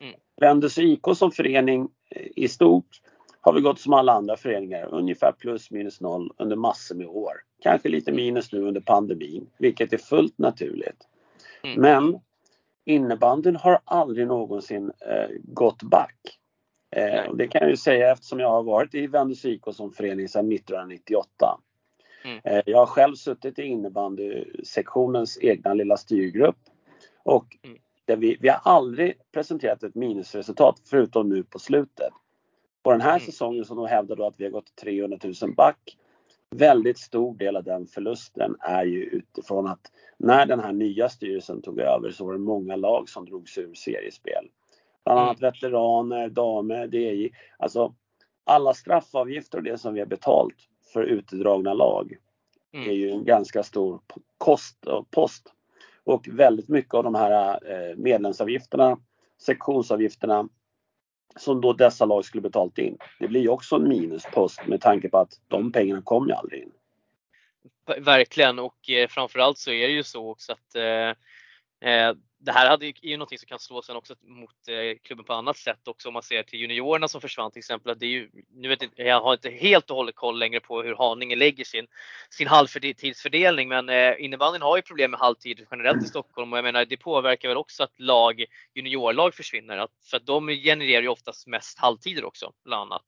Mm. 0.00 0.14
Vändelse 0.40 0.82
IK 0.82 1.00
som 1.14 1.32
förening 1.32 1.88
i 2.36 2.48
stort 2.48 3.00
har 3.40 3.52
vi 3.52 3.60
gått 3.60 3.80
som 3.80 3.92
alla 3.92 4.12
andra 4.12 4.36
föreningar, 4.36 4.88
ungefär 4.94 5.32
plus 5.32 5.70
minus 5.70 6.00
noll 6.00 6.32
under 6.38 6.56
massor 6.56 6.94
med 6.94 7.06
år. 7.06 7.32
Kanske 7.62 7.88
lite 7.88 8.12
minus 8.12 8.52
nu 8.52 8.62
under 8.62 8.80
pandemin, 8.80 9.50
vilket 9.58 9.92
är 9.92 9.98
fullt 9.98 10.38
naturligt. 10.38 11.08
Mm. 11.62 11.80
Men 11.80 12.20
innebandyn 12.84 13.56
har 13.56 13.80
aldrig 13.84 14.26
någonsin 14.26 14.92
eh, 15.00 15.28
gått 15.44 15.82
back. 15.82 16.38
Eh, 16.96 17.30
och 17.30 17.36
det 17.36 17.48
kan 17.48 17.60
jag 17.60 17.70
ju 17.70 17.76
säga 17.76 18.12
eftersom 18.12 18.40
jag 18.40 18.50
har 18.50 18.62
varit 18.62 18.94
i 18.94 19.06
Vendus 19.06 19.44
IK 19.44 19.62
som 19.72 19.92
förening 19.92 20.28
sedan 20.28 20.52
1998. 20.52 21.60
Mm. 22.24 22.40
Eh, 22.44 22.62
jag 22.66 22.78
har 22.78 22.86
själv 22.86 23.14
suttit 23.14 23.58
i 23.58 23.62
innebandysektionens 23.62 25.38
egna 25.42 25.74
lilla 25.74 25.96
styrgrupp 25.96 26.58
och 27.24 27.56
mm. 27.64 27.78
Vi, 28.06 28.36
vi 28.40 28.48
har 28.48 28.60
aldrig 28.64 29.14
presenterat 29.32 29.82
ett 29.82 29.94
minusresultat 29.94 30.82
förutom 30.84 31.28
nu 31.28 31.42
på 31.42 31.58
slutet. 31.58 32.12
På 32.82 32.92
den 32.92 33.00
här 33.00 33.16
mm. 33.16 33.20
säsongen 33.20 33.64
som 33.64 33.76
de 33.76 33.86
hävdar 33.86 34.16
då 34.16 34.26
att 34.26 34.40
vi 34.40 34.44
har 34.44 34.50
gått 34.50 34.76
300 34.76 35.18
000 35.42 35.54
back. 35.54 35.96
Väldigt 36.50 36.98
stor 36.98 37.36
del 37.36 37.56
av 37.56 37.64
den 37.64 37.86
förlusten 37.86 38.56
är 38.60 38.84
ju 38.84 39.04
utifrån 39.04 39.66
att 39.66 39.92
när 40.18 40.46
den 40.46 40.60
här 40.60 40.72
nya 40.72 41.08
styrelsen 41.08 41.62
tog 41.62 41.80
över 41.80 42.10
så 42.10 42.24
var 42.24 42.32
det 42.32 42.38
många 42.38 42.76
lag 42.76 43.08
som 43.08 43.24
drogs 43.24 43.58
ur 43.58 43.74
seriespel. 43.74 44.48
Bland 45.04 45.20
annat 45.20 45.40
mm. 45.40 45.52
veteraner, 45.52 46.28
damer, 46.28 46.94
DJ. 46.94 47.30
Alltså 47.58 47.94
alla 48.44 48.74
straffavgifter 48.74 49.58
och 49.58 49.64
det 49.64 49.78
som 49.78 49.94
vi 49.94 50.00
har 50.00 50.06
betalt 50.06 50.56
för 50.92 51.02
utdragna 51.02 51.74
lag 51.74 52.16
mm. 52.74 52.88
är 52.90 52.94
ju 52.94 53.10
en 53.10 53.24
ganska 53.24 53.62
stor 53.62 54.00
kost 54.38 54.86
och 54.86 55.10
post. 55.10 55.52
Och 56.06 56.28
väldigt 56.32 56.68
mycket 56.68 56.94
av 56.94 57.04
de 57.04 57.14
här 57.14 57.60
eh, 57.70 57.96
medlemsavgifterna, 57.96 58.98
sektionsavgifterna 59.42 60.48
som 61.36 61.60
då 61.60 61.72
dessa 61.72 62.04
lag 62.04 62.24
skulle 62.24 62.40
betalt 62.40 62.78
in. 62.78 62.98
Det 63.18 63.28
blir 63.28 63.40
ju 63.40 63.48
också 63.48 63.76
en 63.76 63.88
minuspost 63.88 64.66
med 64.66 64.80
tanke 64.80 65.08
på 65.08 65.18
att 65.18 65.40
de 65.48 65.72
pengarna 65.72 66.02
kom 66.02 66.28
ju 66.28 66.32
aldrig 66.34 66.62
in. 66.62 66.72
Verkligen 68.04 68.58
och 68.58 68.90
eh, 68.90 69.08
framförallt 69.08 69.58
så 69.58 69.70
är 69.70 69.88
det 69.88 69.94
ju 69.94 70.02
så 70.02 70.30
också 70.30 70.52
att 70.52 70.74
eh, 70.74 71.10
eh 71.90 72.14
det 72.38 72.52
här 72.52 72.68
hade 72.68 72.86
ju, 72.86 72.92
är 73.02 73.08
ju 73.08 73.16
någonting 73.16 73.38
som 73.38 73.46
kan 73.46 73.58
slå 73.58 73.82
sen 73.82 73.96
också 73.96 74.14
mot 74.22 74.68
eh, 74.68 74.98
klubben 75.02 75.24
på 75.24 75.32
annat 75.32 75.56
sätt 75.56 75.88
också 75.88 76.08
om 76.08 76.12
man 76.12 76.22
ser 76.22 76.42
till 76.42 76.60
juniorerna 76.60 77.08
som 77.08 77.20
försvann 77.20 77.50
till 77.50 77.58
exempel. 77.58 77.98
Det 77.98 78.06
är 78.06 78.10
ju, 78.10 78.30
nu 78.54 78.68
vet 78.68 78.82
jag, 78.82 79.06
jag 79.06 79.20
har 79.20 79.32
inte 79.32 79.50
helt 79.50 79.90
och 79.90 79.96
hållet 79.96 80.14
koll 80.14 80.38
längre 80.38 80.60
på 80.60 80.82
hur 80.82 80.94
Haninge 80.94 81.36
lägger 81.36 81.64
sin, 81.64 81.86
sin 82.30 82.48
halvtidsfördelning 82.48 83.68
men 83.68 83.88
eh, 83.88 84.14
innebandyn 84.18 84.62
har 84.62 84.76
ju 84.76 84.82
problem 84.82 85.10
med 85.10 85.20
halvtid 85.20 85.66
generellt 85.70 86.02
i 86.02 86.06
Stockholm 86.06 86.52
och 86.52 86.58
jag 86.58 86.64
menar 86.64 86.84
det 86.84 86.96
påverkar 86.96 87.48
väl 87.48 87.56
också 87.56 87.82
att 87.82 88.00
lag, 88.00 88.44
juniorlag 88.74 89.34
försvinner. 89.34 89.78
Att, 89.78 89.90
för 90.10 90.16
att 90.16 90.26
de 90.26 90.48
genererar 90.48 91.02
ju 91.02 91.08
oftast 91.08 91.46
mest 91.46 91.78
halvtider 91.78 92.24
också 92.24 92.52
bland 92.64 92.82
annat. 92.82 93.04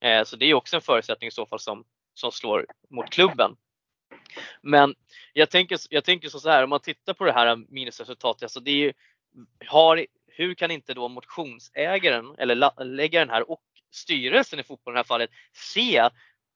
Eh, 0.00 0.24
så 0.24 0.36
det 0.36 0.44
är 0.44 0.48
ju 0.48 0.54
också 0.54 0.76
en 0.76 0.82
förutsättning 0.82 1.28
i 1.28 1.30
så 1.30 1.46
fall 1.46 1.60
som, 1.60 1.84
som 2.14 2.32
slår 2.32 2.66
mot 2.90 3.10
klubben. 3.10 3.56
Men 4.62 4.94
jag 5.32 5.50
tänker, 5.50 5.78
jag 5.90 6.04
tänker 6.04 6.28
så 6.28 6.50
här, 6.50 6.64
om 6.64 6.70
man 6.70 6.80
tittar 6.80 7.14
på 7.14 7.24
det 7.24 7.32
här 7.32 7.56
minusresultatet, 7.68 8.42
alltså 8.42 8.60
det 8.60 8.70
är 8.70 8.76
ju, 8.76 8.92
har, 9.66 10.06
hur 10.26 10.54
kan 10.54 10.70
inte 10.70 10.94
då 10.94 11.08
motionsägaren 11.08 12.34
eller 12.38 12.84
läggaren 12.84 13.30
här 13.30 13.50
och 13.50 13.62
styrelsen 13.90 14.58
i 14.58 14.62
fotboll 14.62 14.92
i 14.92 14.94
det 14.94 14.98
här 14.98 15.04
fallet 15.04 15.30
se 15.52 16.08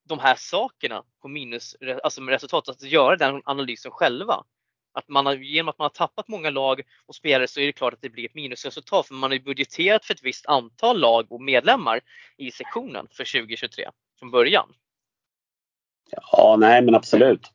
de 0.08 0.18
här 0.18 0.34
sakerna 0.34 1.02
på 1.22 1.28
minus, 1.28 1.76
alltså 2.04 2.20
med 2.20 2.32
resultatet, 2.32 2.76
att 2.76 2.82
göra 2.82 3.16
den 3.16 3.42
analysen 3.44 3.90
själva. 3.90 4.44
Att 4.92 5.08
man 5.08 5.26
har, 5.26 5.34
genom 5.34 5.68
att 5.68 5.78
man 5.78 5.84
har 5.84 5.90
tappat 6.06 6.28
många 6.28 6.50
lag 6.50 6.82
och 7.06 7.14
spelare 7.14 7.48
så 7.48 7.60
är 7.60 7.66
det 7.66 7.72
klart 7.72 7.94
att 7.94 8.02
det 8.02 8.08
blir 8.08 8.24
ett 8.24 8.34
minusresultat 8.34 9.06
för 9.06 9.14
man 9.14 9.30
har 9.30 9.38
budgeterat 9.38 10.04
för 10.04 10.14
ett 10.14 10.24
visst 10.24 10.46
antal 10.46 11.00
lag 11.00 11.32
och 11.32 11.42
medlemmar 11.42 12.00
i 12.36 12.50
sektionen 12.50 13.06
för 13.10 13.40
2023 13.40 13.90
från 14.18 14.30
början. 14.30 14.72
Ja, 16.10 16.56
nej 16.58 16.82
men 16.82 16.94
absolut 16.94 17.52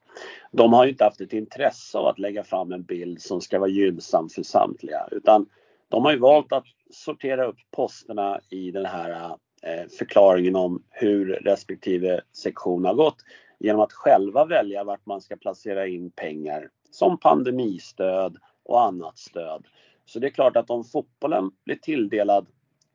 de 0.51 0.74
har 0.74 0.86
ju 0.86 0.91
inte 0.91 1.03
haft 1.03 1.22
ett 1.22 1.34
intresse 1.34 1.98
av 1.98 2.05
att 2.05 2.20
lägga 2.20 2.43
fram 2.43 2.72
en 2.72 2.84
bild 2.84 3.22
som 3.22 3.41
ska 3.41 3.60
vara 3.60 3.70
gynnsam 3.70 4.29
för 4.29 4.43
samtliga 4.43 5.08
utan 5.12 5.46
de 5.89 6.05
har 6.05 6.12
ju 6.12 6.20
valt 6.20 6.51
att 6.51 6.65
sortera 6.89 7.46
upp 7.46 7.58
posterna 7.72 8.39
i 8.50 8.72
den 8.72 8.86
här 8.86 9.38
eh, 9.62 9.88
förklaringen 10.00 10.55
om 10.55 10.84
hur 10.89 11.25
respektive 11.25 12.22
sektion 12.31 12.86
har 12.86 12.93
gått 12.93 13.17
genom 13.60 13.81
att 13.81 13.93
själva 13.93 14.46
välja 14.46 14.84
vart 14.84 15.05
man 15.05 15.22
ska 15.22 15.36
placera 15.36 15.88
in 15.88 16.12
pengar 16.12 16.70
som 16.91 17.20
pandemistöd 17.20 18.38
och 18.63 18.81
annat 18.81 19.17
stöd. 19.17 19.65
Så 20.05 20.20
det 20.20 20.27
är 20.27 20.31
klart 20.31 20.58
att 20.58 20.70
om 20.70 20.84
fotbollen 20.84 21.51
blir 21.65 21.75
tilldelad 21.75 22.48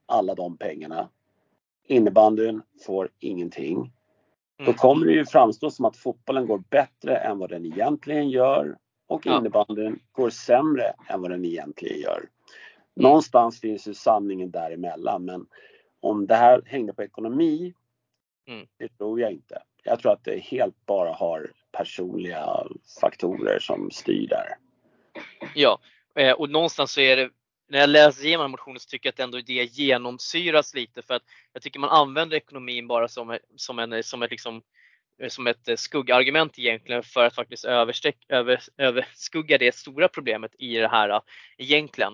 alla 0.06 0.34
de 0.34 0.56
pengarna, 0.56 1.08
innebandyn 1.86 2.62
får 2.86 3.08
ingenting 3.18 3.92
då 4.58 4.64
mm. 4.64 4.74
kommer 4.74 5.06
det 5.06 5.12
ju 5.12 5.24
framstå 5.24 5.70
som 5.70 5.84
att 5.84 5.96
fotbollen 5.96 6.46
går 6.46 6.62
bättre 6.70 7.16
än 7.16 7.38
vad 7.38 7.50
den 7.50 7.66
egentligen 7.66 8.30
gör 8.30 8.76
och 9.06 9.26
innebandyn 9.26 9.98
går 10.12 10.30
sämre 10.30 10.92
än 11.08 11.20
vad 11.20 11.30
den 11.30 11.44
egentligen 11.44 12.00
gör. 12.00 12.18
Mm. 12.18 12.28
Någonstans 12.94 13.60
finns 13.60 13.88
ju 13.88 13.94
sanningen 13.94 14.50
däremellan 14.50 15.24
men 15.24 15.46
om 16.00 16.26
det 16.26 16.34
här 16.34 16.62
hängde 16.66 16.92
på 16.92 17.02
ekonomi, 17.02 17.74
mm. 18.48 18.66
det 18.78 18.88
tror 18.88 19.20
jag 19.20 19.32
inte. 19.32 19.62
Jag 19.84 20.00
tror 20.00 20.12
att 20.12 20.24
det 20.24 20.38
helt 20.38 20.86
bara 20.86 21.12
har 21.12 21.52
personliga 21.72 22.66
faktorer 23.00 23.58
som 23.58 23.90
styr 23.90 24.28
där. 24.28 24.48
Ja, 25.54 25.78
eh, 26.14 26.32
och 26.32 26.50
någonstans 26.50 26.92
så 26.92 27.00
är 27.00 27.16
det 27.16 27.30
när 27.68 27.78
jag 27.78 27.88
läser 27.88 28.24
igenom 28.24 28.50
motionen 28.50 28.80
så 28.80 28.88
tycker 28.88 29.06
jag 29.06 29.12
att 29.12 29.20
ändå 29.20 29.40
det 29.40 29.78
genomsyras 29.78 30.74
lite 30.74 31.02
för 31.02 31.14
att 31.14 31.22
jag 31.52 31.62
tycker 31.62 31.80
man 31.80 31.90
använder 31.90 32.36
ekonomin 32.36 32.86
bara 32.86 33.08
som, 33.08 33.38
som, 33.56 33.78
en, 33.78 34.02
som 34.02 34.22
ett 34.22 34.30
liksom 34.30 34.62
eh, 35.22 35.28
som 35.28 35.46
ett 35.46 35.68
eh, 35.68 35.76
skuggargument 35.76 36.58
egentligen 36.58 37.02
för 37.02 37.24
att 37.24 37.34
faktiskt 37.34 37.64
över, 37.64 37.94
överskugga 38.76 39.58
det 39.58 39.74
stora 39.74 40.08
problemet 40.08 40.54
i 40.58 40.76
det 40.76 40.88
här 40.88 41.08
eh, 41.08 41.20
egentligen. 41.58 42.12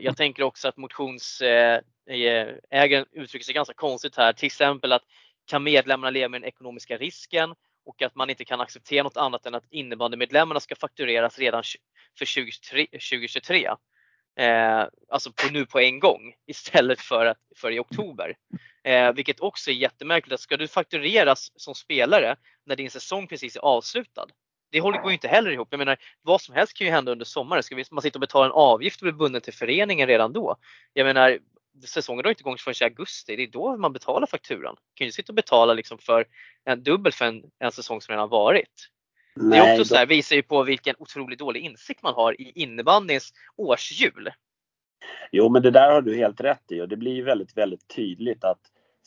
Jag 0.00 0.16
tänker 0.16 0.42
också 0.42 0.68
att 0.68 0.76
motionsägaren 0.76 3.06
uttrycker 3.12 3.44
sig 3.44 3.54
ganska 3.54 3.74
konstigt 3.74 4.16
här, 4.16 4.32
till 4.32 4.46
exempel 4.46 4.92
att 4.92 5.02
kan 5.46 5.62
medlemmarna 5.62 6.10
leva 6.10 6.28
med 6.28 6.40
den 6.40 6.48
ekonomiska 6.48 6.96
risken 6.96 7.54
och 7.86 8.02
att 8.02 8.14
man 8.14 8.30
inte 8.30 8.44
kan 8.44 8.60
acceptera 8.60 9.02
något 9.02 9.16
annat 9.16 9.46
än 9.46 9.54
att 9.54 9.66
innebandymedlemmarna 9.70 10.60
ska 10.60 10.76
faktureras 10.76 11.38
redan 11.38 11.62
för 12.18 12.34
2023. 12.34 13.68
Eh, 14.40 14.86
alltså 15.08 15.32
på, 15.32 15.52
nu 15.52 15.66
på 15.66 15.80
en 15.80 16.00
gång 16.00 16.34
istället 16.46 17.00
för, 17.00 17.26
att, 17.26 17.38
för 17.56 17.70
i 17.70 17.78
oktober. 17.78 18.36
Eh, 18.84 19.12
vilket 19.12 19.40
också 19.40 19.70
är 19.70 19.74
jättemärkligt. 19.74 20.34
Att 20.34 20.40
ska 20.40 20.56
du 20.56 20.68
faktureras 20.68 21.50
som 21.56 21.74
spelare 21.74 22.36
när 22.66 22.76
din 22.76 22.90
säsong 22.90 23.26
precis 23.26 23.56
är 23.56 23.60
avslutad? 23.60 24.26
Det 24.72 24.80
håller, 24.80 24.98
går 24.98 25.10
ju 25.10 25.14
inte 25.14 25.28
heller 25.28 25.50
ihop. 25.50 25.68
Jag 25.70 25.78
menar, 25.78 25.96
vad 26.22 26.40
som 26.40 26.54
helst 26.54 26.74
kan 26.74 26.86
ju 26.86 26.92
hända 26.92 27.12
under 27.12 27.24
sommaren. 27.24 27.62
Ska 27.62 27.84
man 27.90 28.02
sitta 28.02 28.16
och 28.16 28.20
betala 28.20 28.46
en 28.46 28.52
avgift 28.52 29.02
och 29.02 29.04
bli 29.04 29.12
bunden 29.12 29.40
till 29.40 29.52
föreningen 29.52 30.06
redan 30.06 30.32
då? 30.32 30.56
Jag 30.92 31.04
menar, 31.04 31.38
säsongen 31.86 32.22
drar 32.22 32.30
inte 32.30 32.42
igång 32.42 32.56
förrän 32.58 32.74
i 32.80 32.84
augusti. 32.84 33.36
Det 33.36 33.42
är 33.42 33.46
då 33.46 33.76
man 33.76 33.92
betalar 33.92 34.26
fakturan. 34.26 34.74
Du 34.74 34.98
kan 34.98 35.06
ju 35.06 35.12
sitta 35.12 35.32
och 35.32 35.36
betala 35.36 35.74
liksom 35.74 35.98
för 35.98 36.26
en 36.64 36.82
dubbel 36.82 37.12
för 37.12 37.24
en, 37.24 37.42
en 37.58 37.72
säsong 37.72 38.00
som 38.00 38.12
redan 38.12 38.28
varit. 38.28 38.90
Nej, 39.34 39.60
det 39.60 39.66
är 39.66 39.72
också 39.72 39.84
så 39.84 39.96
här, 39.96 40.06
visar 40.06 40.36
ju 40.36 40.42
på 40.42 40.62
vilken 40.62 40.94
otroligt 40.98 41.38
dålig 41.38 41.60
insikt 41.60 42.02
man 42.02 42.14
har 42.14 42.40
i 42.40 42.52
innebandyns 42.54 43.32
årshjul. 43.56 44.30
Jo, 45.32 45.48
men 45.48 45.62
det 45.62 45.70
där 45.70 45.92
har 45.92 46.02
du 46.02 46.16
helt 46.16 46.40
rätt 46.40 46.72
i 46.72 46.80
och 46.80 46.88
det 46.88 46.96
blir 46.96 47.22
väldigt, 47.22 47.56
väldigt 47.56 47.88
tydligt 47.88 48.44
att 48.44 48.60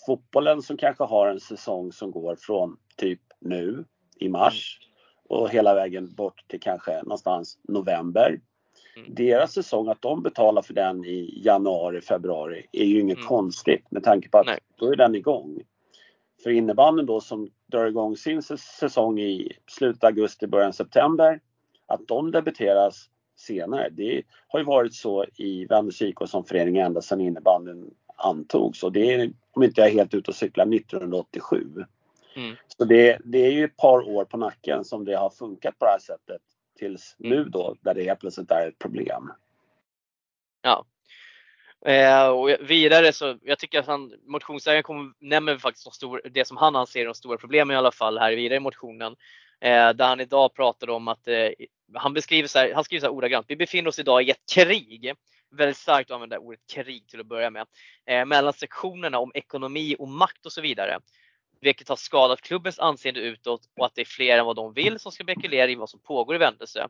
fotbollen 0.05 0.61
som 0.61 0.77
kanske 0.77 1.03
har 1.03 1.27
en 1.27 1.39
säsong 1.39 1.91
som 1.91 2.11
går 2.11 2.35
från 2.35 2.77
typ 2.97 3.21
nu 3.39 3.85
i 4.19 4.29
mars 4.29 4.79
mm. 4.81 5.41
och 5.41 5.49
hela 5.49 5.75
vägen 5.75 6.15
bort 6.15 6.43
till 6.47 6.59
kanske 6.59 7.01
någonstans 7.03 7.59
november. 7.67 8.39
Mm. 8.95 9.15
Deras 9.15 9.53
säsong, 9.53 9.87
att 9.87 10.01
de 10.01 10.23
betalar 10.23 10.61
för 10.61 10.73
den 10.73 11.05
i 11.05 11.41
januari, 11.45 12.01
februari 12.01 12.67
är 12.71 12.85
ju 12.85 12.99
inget 12.99 13.17
mm. 13.17 13.27
konstigt 13.27 13.91
med 13.91 14.03
tanke 14.03 14.29
på 14.29 14.37
att 14.37 14.45
Nej. 14.45 14.59
då 14.75 14.91
är 14.91 14.95
den 14.95 15.15
igång. 15.15 15.61
För 16.43 16.49
innebandyn 16.49 17.05
då 17.05 17.21
som 17.21 17.49
drar 17.73 17.85
igång 17.85 18.17
sin 18.17 18.41
säsong 18.41 19.19
i 19.19 19.57
slutet 19.67 20.03
av 20.03 20.07
augusti, 20.07 20.47
början 20.47 20.73
september, 20.73 21.39
att 21.87 22.07
de 22.07 22.31
debiteras 22.31 23.09
senare. 23.35 23.89
Det 23.89 24.23
har 24.47 24.59
ju 24.59 24.65
varit 24.65 24.93
så 24.93 25.25
i 25.35 25.65
Vännäs 25.65 26.01
IK 26.01 26.17
som 26.25 26.43
förening 26.45 26.77
ända 26.77 27.01
sedan 27.01 27.21
innebandyn 27.21 27.93
antogs 28.15 28.83
och 28.83 28.91
det 28.91 29.13
är, 29.13 29.31
om 29.51 29.63
inte 29.63 29.81
jag 29.81 29.89
är 29.89 29.93
helt 29.93 30.13
ute 30.13 30.31
och 30.31 30.35
cyklar, 30.35 30.75
1987. 30.75 31.67
Mm. 32.35 32.55
Så 32.77 32.85
det, 32.85 33.17
det, 33.23 33.45
är 33.45 33.51
ju 33.51 33.65
ett 33.65 33.77
par 33.77 34.09
år 34.09 34.25
på 34.25 34.37
nacken 34.37 34.83
som 34.83 35.05
det 35.05 35.15
har 35.15 35.29
funkat 35.29 35.79
på 35.79 35.85
det 35.85 35.91
här 35.91 35.99
sättet 35.99 36.41
tills 36.77 37.15
mm. 37.19 37.29
nu 37.29 37.43
då 37.43 37.75
där 37.81 37.93
det 37.93 38.03
helt 38.03 38.19
plötsligt 38.19 38.51
är 38.51 38.67
ett 38.67 38.79
problem. 38.79 39.31
Ja, 40.61 40.85
Eh, 41.85 42.27
och 42.27 42.49
vidare 42.59 43.13
så, 43.13 43.37
jag 43.41 43.59
tycker 43.59 43.79
att 43.79 43.87
han, 43.87 44.13
motionsägaren 44.25 45.13
nämner 45.19 45.57
faktiskt 45.57 45.85
de 45.85 45.91
stor, 45.91 46.21
det 46.31 46.45
som 46.45 46.57
han 46.57 46.75
anser 46.75 47.01
är 47.01 47.05
de 47.05 47.13
stora 47.13 47.37
problemen 47.37 47.73
i 47.73 47.77
alla 47.77 47.91
fall 47.91 48.17
här 48.17 48.35
vidare 48.35 48.57
i 48.57 48.59
motionen. 48.59 49.15
Eh, 49.61 49.89
där 49.89 50.07
han 50.07 50.19
idag 50.19 50.53
pratar 50.53 50.89
om 50.89 51.07
att, 51.07 51.27
eh, 51.27 51.49
han 51.93 52.13
beskriver 52.13 52.47
så 52.47 52.59
här, 52.59 52.73
han 52.73 52.83
skriver 52.83 52.99
så 52.99 53.05
här 53.05 53.13
ordagrant, 53.13 53.45
vi 53.49 53.55
befinner 53.55 53.89
oss 53.89 53.99
idag 53.99 54.23
i 54.23 54.31
ett 54.31 54.49
krig, 54.53 55.13
väldigt 55.51 55.77
starkt 55.77 56.11
att 56.11 56.15
använda 56.15 56.39
ordet 56.39 56.59
krig 56.73 57.07
till 57.07 57.19
att 57.19 57.25
börja 57.25 57.49
med, 57.49 57.67
eh, 58.05 58.25
mellan 58.25 58.53
sektionerna 58.53 59.19
om 59.19 59.31
ekonomi 59.33 59.95
och 59.99 60.07
makt 60.07 60.45
och 60.45 60.51
så 60.51 60.61
vidare. 60.61 60.99
Vilket 61.61 61.89
har 61.89 61.95
skadat 61.95 62.41
klubbens 62.41 62.79
anseende 62.79 63.19
utåt 63.19 63.61
och 63.77 63.85
att 63.85 63.95
det 63.95 64.01
är 64.01 64.05
fler 64.05 64.37
än 64.37 64.45
vad 64.45 64.55
de 64.55 64.73
vill 64.73 64.99
som 64.99 65.11
ska 65.11 65.23
spekulera 65.23 65.71
i 65.71 65.75
vad 65.75 65.89
som 65.89 65.99
pågår 65.99 66.35
i 66.35 66.37
Vändelse. 66.39 66.87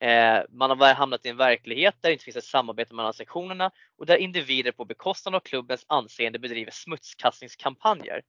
Eh, 0.00 0.42
man 0.50 0.70
har 0.70 0.94
hamnat 0.94 1.26
i 1.26 1.28
en 1.28 1.36
verklighet 1.36 1.94
där 2.00 2.08
det 2.08 2.12
inte 2.12 2.24
finns 2.24 2.36
ett 2.36 2.44
samarbete 2.44 2.94
mellan 2.94 3.14
sektionerna 3.14 3.70
och 3.98 4.06
där 4.06 4.16
individer 4.16 4.72
på 4.72 4.84
bekostnad 4.84 5.34
av 5.34 5.40
klubbens 5.40 5.84
anseende 5.88 6.38
bedriver 6.38 6.70
smutskastningskampanjer. 6.70 8.22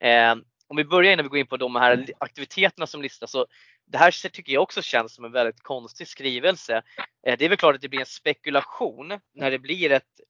Eh, 0.00 0.34
om 0.68 0.76
vi 0.76 0.84
börjar 0.84 1.12
innan 1.12 1.24
vi 1.24 1.28
går 1.28 1.38
in 1.38 1.46
på 1.46 1.56
de 1.56 1.76
här 1.76 2.06
aktiviteterna 2.18 2.86
som 2.86 3.02
listas. 3.02 3.30
Så 3.30 3.46
det 3.86 3.98
här 3.98 4.28
tycker 4.28 4.52
jag 4.52 4.62
också 4.62 4.82
känns 4.82 5.14
som 5.14 5.24
en 5.24 5.32
väldigt 5.32 5.62
konstig 5.62 6.08
skrivelse. 6.08 6.82
Eh, 7.26 7.38
det 7.38 7.44
är 7.44 7.48
väl 7.48 7.58
klart 7.58 7.74
att 7.74 7.80
det 7.80 7.88
blir 7.88 8.00
en 8.00 8.06
spekulation 8.06 9.20
när 9.34 9.50
det 9.50 9.58
blir 9.58 9.92
ett 9.92 10.20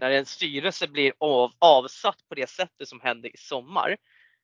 när 0.00 0.10
en 0.10 0.26
styrelse 0.26 0.88
blir 0.88 1.12
av, 1.18 1.52
avsatt 1.58 2.28
på 2.28 2.34
det 2.34 2.50
sättet 2.50 2.88
som 2.88 3.00
hände 3.00 3.28
i 3.28 3.36
sommar. 3.36 3.96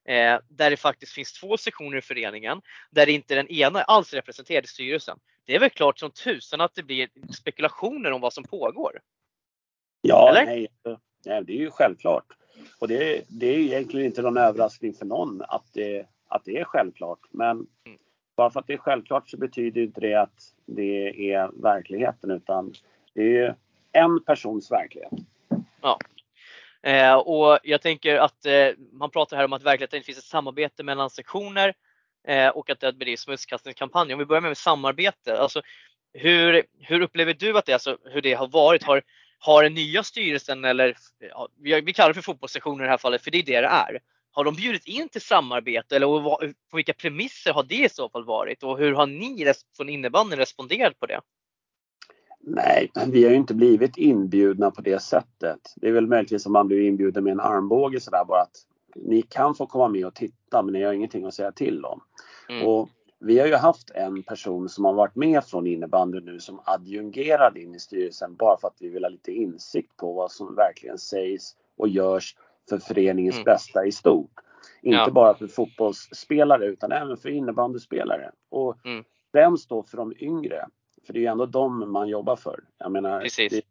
Eh, 0.09 0.39
där 0.49 0.71
det 0.71 0.77
faktiskt 0.77 1.13
finns 1.13 1.33
två 1.33 1.57
sektioner 1.57 1.97
i 1.97 2.03
föreningen 2.03 2.61
där 2.91 3.09
inte 3.09 3.35
den 3.35 3.49
ena 3.49 3.83
alls 3.83 4.13
är 4.13 4.17
representerad 4.17 4.65
i 4.65 4.69
styrelsen. 4.69 5.19
Det 5.49 5.55
är 5.55 5.61
väl 5.61 5.71
klart 5.71 5.99
som 5.99 6.11
tusan 6.11 6.61
att 6.61 6.75
det 6.75 6.83
blir 6.83 7.09
spekulationer 7.33 8.13
om 8.13 8.21
vad 8.21 8.33
som 8.33 8.45
pågår? 8.45 9.01
Ja, 10.01 10.31
Eller? 10.31 10.45
Nej, 10.45 10.69
nej, 11.27 11.45
det 11.45 11.53
är 11.53 11.57
ju 11.57 11.71
självklart. 11.71 12.25
Och 12.79 12.89
det, 12.89 13.25
det 13.29 13.47
är 13.47 13.59
egentligen 13.59 14.07
inte 14.07 14.23
någon 14.23 14.37
överraskning 14.37 14.95
för 14.95 15.07
någon 15.07 15.43
att 15.43 15.65
det, 15.73 16.07
att 16.29 16.45
det 16.45 16.59
är 16.59 16.65
självklart. 16.65 17.19
Men 17.31 17.51
mm. 17.51 17.99
bara 18.37 18.51
för 18.51 18.61
att 18.61 18.67
det 18.67 18.73
är 18.73 18.79
självklart 18.79 19.31
så 19.31 19.37
betyder 19.37 19.81
inte 19.81 20.01
det 20.01 20.15
att 20.15 20.55
det 20.67 21.33
är 21.33 21.63
verkligheten 21.63 22.31
utan 22.31 22.75
det 23.15 23.39
är 23.39 23.57
en 23.93 24.25
persons 24.25 24.71
verklighet. 24.71 25.13
Ja, 25.83 25.99
Eh, 26.83 27.15
och 27.15 27.59
jag 27.63 27.83
tänker 27.83 28.17
att 28.17 28.47
eh, 28.47 28.69
man 28.93 29.11
pratar 29.11 29.37
här 29.37 29.45
om 29.45 29.53
att 29.53 29.63
verkligheten 29.63 30.03
finns 30.03 30.19
ett 30.19 30.25
samarbete 30.25 30.83
mellan 30.83 31.11
sektioner 31.11 31.75
eh, 32.27 32.49
och 32.49 32.71
att 32.71 32.81
det 32.81 32.93
bedrivs 32.93 33.21
smutskastningskampanjer. 33.21 34.15
Om 34.15 34.19
vi 34.19 34.25
börjar 34.25 34.41
med 34.41 34.57
samarbete, 34.57 35.39
alltså 35.39 35.63
hur, 36.13 36.63
hur 36.79 37.01
upplever 37.01 37.35
du 37.35 37.59
att 37.59 37.67
det, 37.67 37.73
alltså, 37.73 37.99
hur 38.05 38.23
det 38.23 38.35
har 38.35 38.49
varit? 38.49 38.83
Har, 38.83 39.03
har 39.39 39.63
den 39.63 39.75
nya 39.75 40.03
styrelsen 40.03 40.65
eller 40.65 40.97
ja, 41.19 41.49
vi 41.57 41.93
kallar 41.93 42.09
det 42.09 42.15
för 42.15 42.23
fotbollssessioner 42.23 42.85
i 42.85 42.87
det 42.87 42.91
här 42.91 42.99
fallet, 42.99 43.23
för 43.23 43.31
det 43.31 43.39
är 43.39 43.43
det 43.43 43.61
det 43.61 43.67
är. 43.67 44.01
Har 44.33 44.45
de 44.45 44.55
bjudit 44.55 44.87
in 44.87 45.09
till 45.09 45.21
samarbete 45.21 45.97
eller 45.97 46.07
på 46.71 46.77
vilka 46.77 46.93
premisser 46.93 47.53
har 47.53 47.63
det 47.63 47.85
i 47.85 47.89
så 47.89 48.09
fall 48.09 48.25
varit 48.25 48.63
och 48.63 48.79
hur 48.79 48.93
har 48.93 49.07
ni 49.07 49.53
från 49.77 49.89
innebandyn 49.89 50.39
responderat 50.39 51.01
på 51.01 51.07
det? 51.07 51.21
Nej, 52.41 52.91
vi 53.07 53.25
har 53.25 53.31
ju 53.31 53.37
inte 53.37 53.55
blivit 53.55 53.97
inbjudna 53.97 54.71
på 54.71 54.81
det 54.81 55.03
sättet. 55.03 55.75
Det 55.77 55.89
är 55.89 55.93
väl 55.93 56.07
möjligtvis 56.07 56.47
om 56.47 56.53
man 56.53 56.69
blir 56.69 56.81
inbjuden 56.81 57.25
med 57.25 57.31
en 57.31 57.41
armbåge 57.41 58.01
sådär 58.01 58.25
bara 58.25 58.43
att 58.43 58.57
ni 58.95 59.23
kan 59.23 59.55
få 59.55 59.67
komma 59.67 59.89
med 59.89 60.07
och 60.07 60.15
titta 60.15 60.63
men 60.63 60.73
ni 60.73 60.83
har 60.83 60.93
ingenting 60.93 61.25
att 61.25 61.35
säga 61.35 61.53
till 61.53 61.85
om. 61.85 62.01
Mm. 62.49 62.67
Och 62.67 62.89
vi 63.21 63.39
har 63.39 63.47
ju 63.47 63.55
haft 63.55 63.91
en 63.91 64.23
person 64.23 64.69
som 64.69 64.85
har 64.85 64.93
varit 64.93 65.15
med 65.15 65.45
från 65.45 65.67
innebandy 65.67 66.21
nu 66.21 66.41
som 66.41 66.61
adjungerad 66.65 67.57
in 67.57 67.75
i 67.75 67.79
styrelsen 67.79 68.37
bara 68.37 68.57
för 68.57 68.69
att 68.69 68.77
vi 68.81 68.89
vill 68.89 69.05
ha 69.05 69.09
lite 69.09 69.33
insikt 69.33 69.97
på 69.97 70.13
vad 70.13 70.33
som 70.33 70.55
verkligen 70.55 70.99
sägs 70.99 71.57
och 71.77 71.89
görs 71.89 72.37
för 72.69 72.79
föreningens 72.79 73.37
mm. 73.37 73.45
bästa 73.45 73.87
i 73.87 73.93
stort. 73.93 74.31
Inte 74.83 74.99
ja. 74.99 75.11
bara 75.11 75.35
för 75.35 75.47
fotbollsspelare 75.47 76.67
utan 76.67 76.93
även 76.93 77.17
för 77.17 77.29
innebandyspelare. 77.29 78.31
Och 78.49 78.87
mm. 78.87 79.05
främst 79.33 79.69
då 79.69 79.83
för 79.83 79.97
de 79.97 80.13
yngre. 80.19 80.67
För 81.07 81.13
det 81.13 81.19
är 81.19 81.21
ju 81.21 81.27
ändå 81.27 81.47
dem 81.47 81.93
man 81.93 82.09
jobbar 82.09 82.37
för. 82.37 82.61
Jag 82.79 82.93
menar, 82.93 83.27
det, 83.49 83.63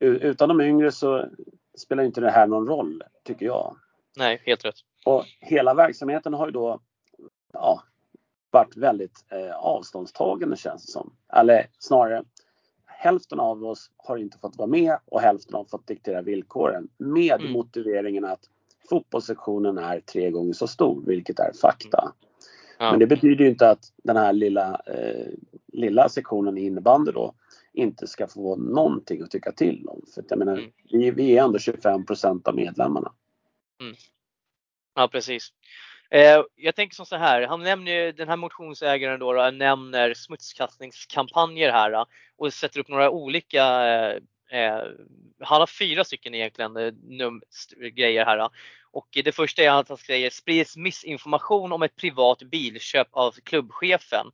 utan 0.00 0.48
de 0.48 0.60
yngre 0.60 0.92
så 0.92 1.24
spelar 1.78 2.04
inte 2.04 2.20
det 2.20 2.30
här 2.30 2.46
någon 2.46 2.66
roll, 2.66 3.02
tycker 3.24 3.46
jag. 3.46 3.76
Nej, 4.16 4.42
helt 4.44 4.64
rätt. 4.64 4.74
Och 5.04 5.24
hela 5.40 5.74
verksamheten 5.74 6.34
har 6.34 6.46
ju 6.46 6.52
då 6.52 6.80
ja, 7.52 7.82
varit 8.54 8.76
väldigt 8.76 9.24
eh, 9.30 9.56
avståndstagande 9.56 10.56
känns 10.56 10.86
det 10.86 10.92
som. 10.92 11.12
Eller 11.32 11.66
snarare, 11.78 12.24
hälften 12.86 13.40
av 13.40 13.64
oss 13.64 13.90
har 13.96 14.16
inte 14.16 14.38
fått 14.38 14.56
vara 14.56 14.68
med 14.68 14.98
och 15.06 15.20
hälften 15.20 15.54
har 15.54 15.64
fått 15.64 15.86
diktera 15.86 16.22
villkoren 16.22 16.88
med 16.98 17.40
mm. 17.40 17.52
motiveringen 17.52 18.24
att 18.24 18.40
fotbollssektionen 18.88 19.78
är 19.78 20.00
tre 20.00 20.30
gånger 20.30 20.52
så 20.52 20.66
stor, 20.66 21.02
vilket 21.06 21.38
är 21.38 21.52
fakta. 21.60 22.00
Mm. 22.00 22.12
Ja. 22.78 22.90
Men 22.90 23.00
det 23.00 23.06
betyder 23.06 23.44
ju 23.44 23.50
inte 23.50 23.70
att 23.70 23.92
den 24.04 24.16
här 24.16 24.32
lilla, 24.32 24.80
eh, 24.86 25.26
lilla 25.72 26.08
sektionen 26.08 26.58
i 26.58 26.66
innebandy 26.66 27.12
då 27.12 27.34
inte 27.72 28.06
ska 28.06 28.26
få 28.26 28.56
någonting 28.56 29.22
att 29.22 29.30
tycka 29.30 29.52
till 29.52 29.86
om. 29.88 30.02
För 30.14 30.24
jag 30.28 30.38
menar, 30.38 30.56
mm. 30.56 30.70
vi, 30.90 31.10
vi, 31.10 31.38
är 31.38 31.44
ändå 31.44 31.58
25% 31.58 32.48
av 32.48 32.54
medlemmarna. 32.54 33.12
Mm. 33.80 33.94
Ja 34.94 35.08
precis. 35.08 35.52
Eh, 36.14 36.42
jag 36.56 36.74
tänker 36.74 36.94
som 36.94 37.06
så 37.06 37.16
här, 37.16 37.42
han 37.42 37.62
nämner 37.62 38.12
den 38.12 38.28
här 38.28 38.36
motionsägaren 38.36 39.20
då, 39.20 39.32
då 39.32 39.50
nämner 39.50 40.14
smutskastningskampanjer 40.14 41.72
här 41.72 41.92
eh, 41.92 42.04
och 42.36 42.52
sätter 42.52 42.80
upp 42.80 42.88
några 42.88 43.10
olika 43.10 43.64
eh, 43.86 44.20
eh 44.50 44.82
han 45.40 45.60
har 45.60 45.66
fyra 45.66 46.04
stycken 46.04 46.34
egentligen 46.34 46.76
eh, 46.76 46.92
num 47.02 47.42
grejer 47.92 48.24
här. 48.24 48.48
Och 48.90 49.08
det 49.24 49.32
första 49.32 49.62
är 49.62 49.70
att 49.70 49.88
han 49.88 49.98
säger 49.98 50.30
sprids 50.30 50.76
missinformation 50.76 51.72
om 51.72 51.82
ett 51.82 51.96
privat 51.96 52.42
bilköp 52.42 53.08
av 53.10 53.32
klubbchefen. 53.32 54.26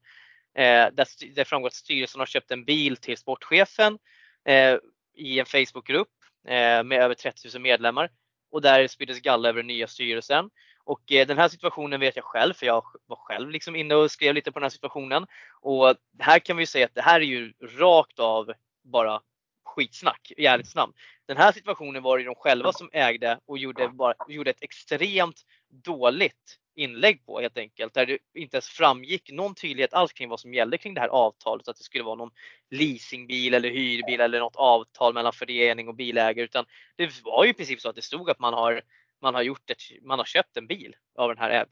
Eh, 0.55 0.87
där 0.93 1.35
det 1.35 1.45
framgår 1.45 1.69
att 1.69 1.75
styrelsen 1.75 2.19
har 2.19 2.27
köpt 2.27 2.51
en 2.51 2.65
bil 2.65 2.97
till 2.97 3.17
sportchefen 3.17 3.99
eh, 4.45 4.77
i 5.17 5.41
en 5.41 5.47
Facebookgrupp 5.47 6.09
eh, 6.47 6.83
med 6.85 7.03
över 7.03 7.15
30 7.15 7.49
000 7.55 7.63
medlemmar 7.63 8.11
och 8.51 8.63
där 8.63 8.87
sprids 8.87 9.21
galla 9.21 9.49
över 9.49 9.59
den 9.59 9.67
nya 9.67 9.87
styrelsen. 9.87 10.51
Och 10.91 11.13
eh, 11.13 11.27
den 11.27 11.39
här 11.39 11.49
situationen 11.49 12.01
vet 12.01 12.17
jag 12.17 12.25
själv, 12.25 12.55
för 12.55 12.67
jag 12.67 12.85
var 13.07 13.17
själv 13.17 13.51
liksom 13.51 13.77
inne 13.77 13.95
och 13.95 14.11
skrev 14.11 14.35
lite 14.35 14.53
på 14.53 14.59
den 14.59 14.65
här 14.65 14.71
situationen. 14.71 15.27
Och 15.61 15.95
här 16.19 16.39
kan 16.39 16.57
vi 16.57 16.67
säga 16.67 16.87
att 16.87 16.95
det 16.95 17.03
här 17.03 17.21
är 17.21 17.25
ju 17.25 17.53
rakt 17.79 18.19
av 18.19 18.53
bara 18.83 19.21
skitsnack 19.65 20.33
i 20.37 20.47
ärlighetens 20.47 20.75
namn. 20.75 20.93
Den 21.27 21.37
här 21.37 21.53
situationen 21.53 22.03
var 22.03 22.19
det 22.19 22.25
de 22.25 22.35
själva 22.35 22.73
som 22.73 22.91
ägde 22.93 23.39
och 23.47 23.59
gjorde, 23.59 23.89
bara, 23.89 24.15
gjorde 24.29 24.51
ett 24.51 24.63
extremt 24.63 25.43
dåligt 25.85 26.59
inlägg 26.75 27.27
på 27.27 27.41
helt 27.41 27.59
enkelt. 27.59 27.95
Där 27.95 28.07
det 28.07 28.19
inte 28.35 28.57
ens 28.57 28.69
framgick 28.69 29.31
någon 29.33 29.55
tydlighet 29.55 29.95
alls 29.95 30.13
kring 30.13 30.29
vad 30.29 30.41
som 30.41 30.55
gällde 30.55 30.79
kring 30.79 30.95
det 30.95 31.01
här 31.01 31.09
avtalet. 31.09 31.69
Att 31.69 31.77
det 31.77 31.85
skulle 31.85 32.05
vara 32.05 32.15
någon 32.15 32.31
leasingbil 32.71 33.55
eller 33.55 33.71
hyrbil 33.71 34.21
eller 34.21 34.41
något 34.41 34.57
avtal 34.57 35.15
mellan 35.15 35.33
förening 35.33 35.89
och 35.89 35.95
bilägare. 35.95 36.45
Utan 36.45 36.65
det 36.97 37.23
var 37.25 37.45
ju 37.45 37.51
i 37.51 37.55
princip 37.55 37.81
så 37.81 37.89
att 37.89 37.97
det 37.97 38.03
stod 38.03 38.31
att 38.31 38.39
man 38.39 38.55
har, 38.55 38.83
man 39.23 39.35
har, 39.35 39.43
gjort 39.43 39.71
ett, 39.71 39.83
man 40.03 40.19
har 40.19 40.27
köpt 40.27 40.57
en 40.57 40.67
bil 40.67 40.97
av 41.19 41.29
den 41.29 41.39
här, 41.39 41.67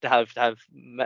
det, 0.00 0.08
här, 0.08 0.28
det 0.34 0.40
här 0.40 0.56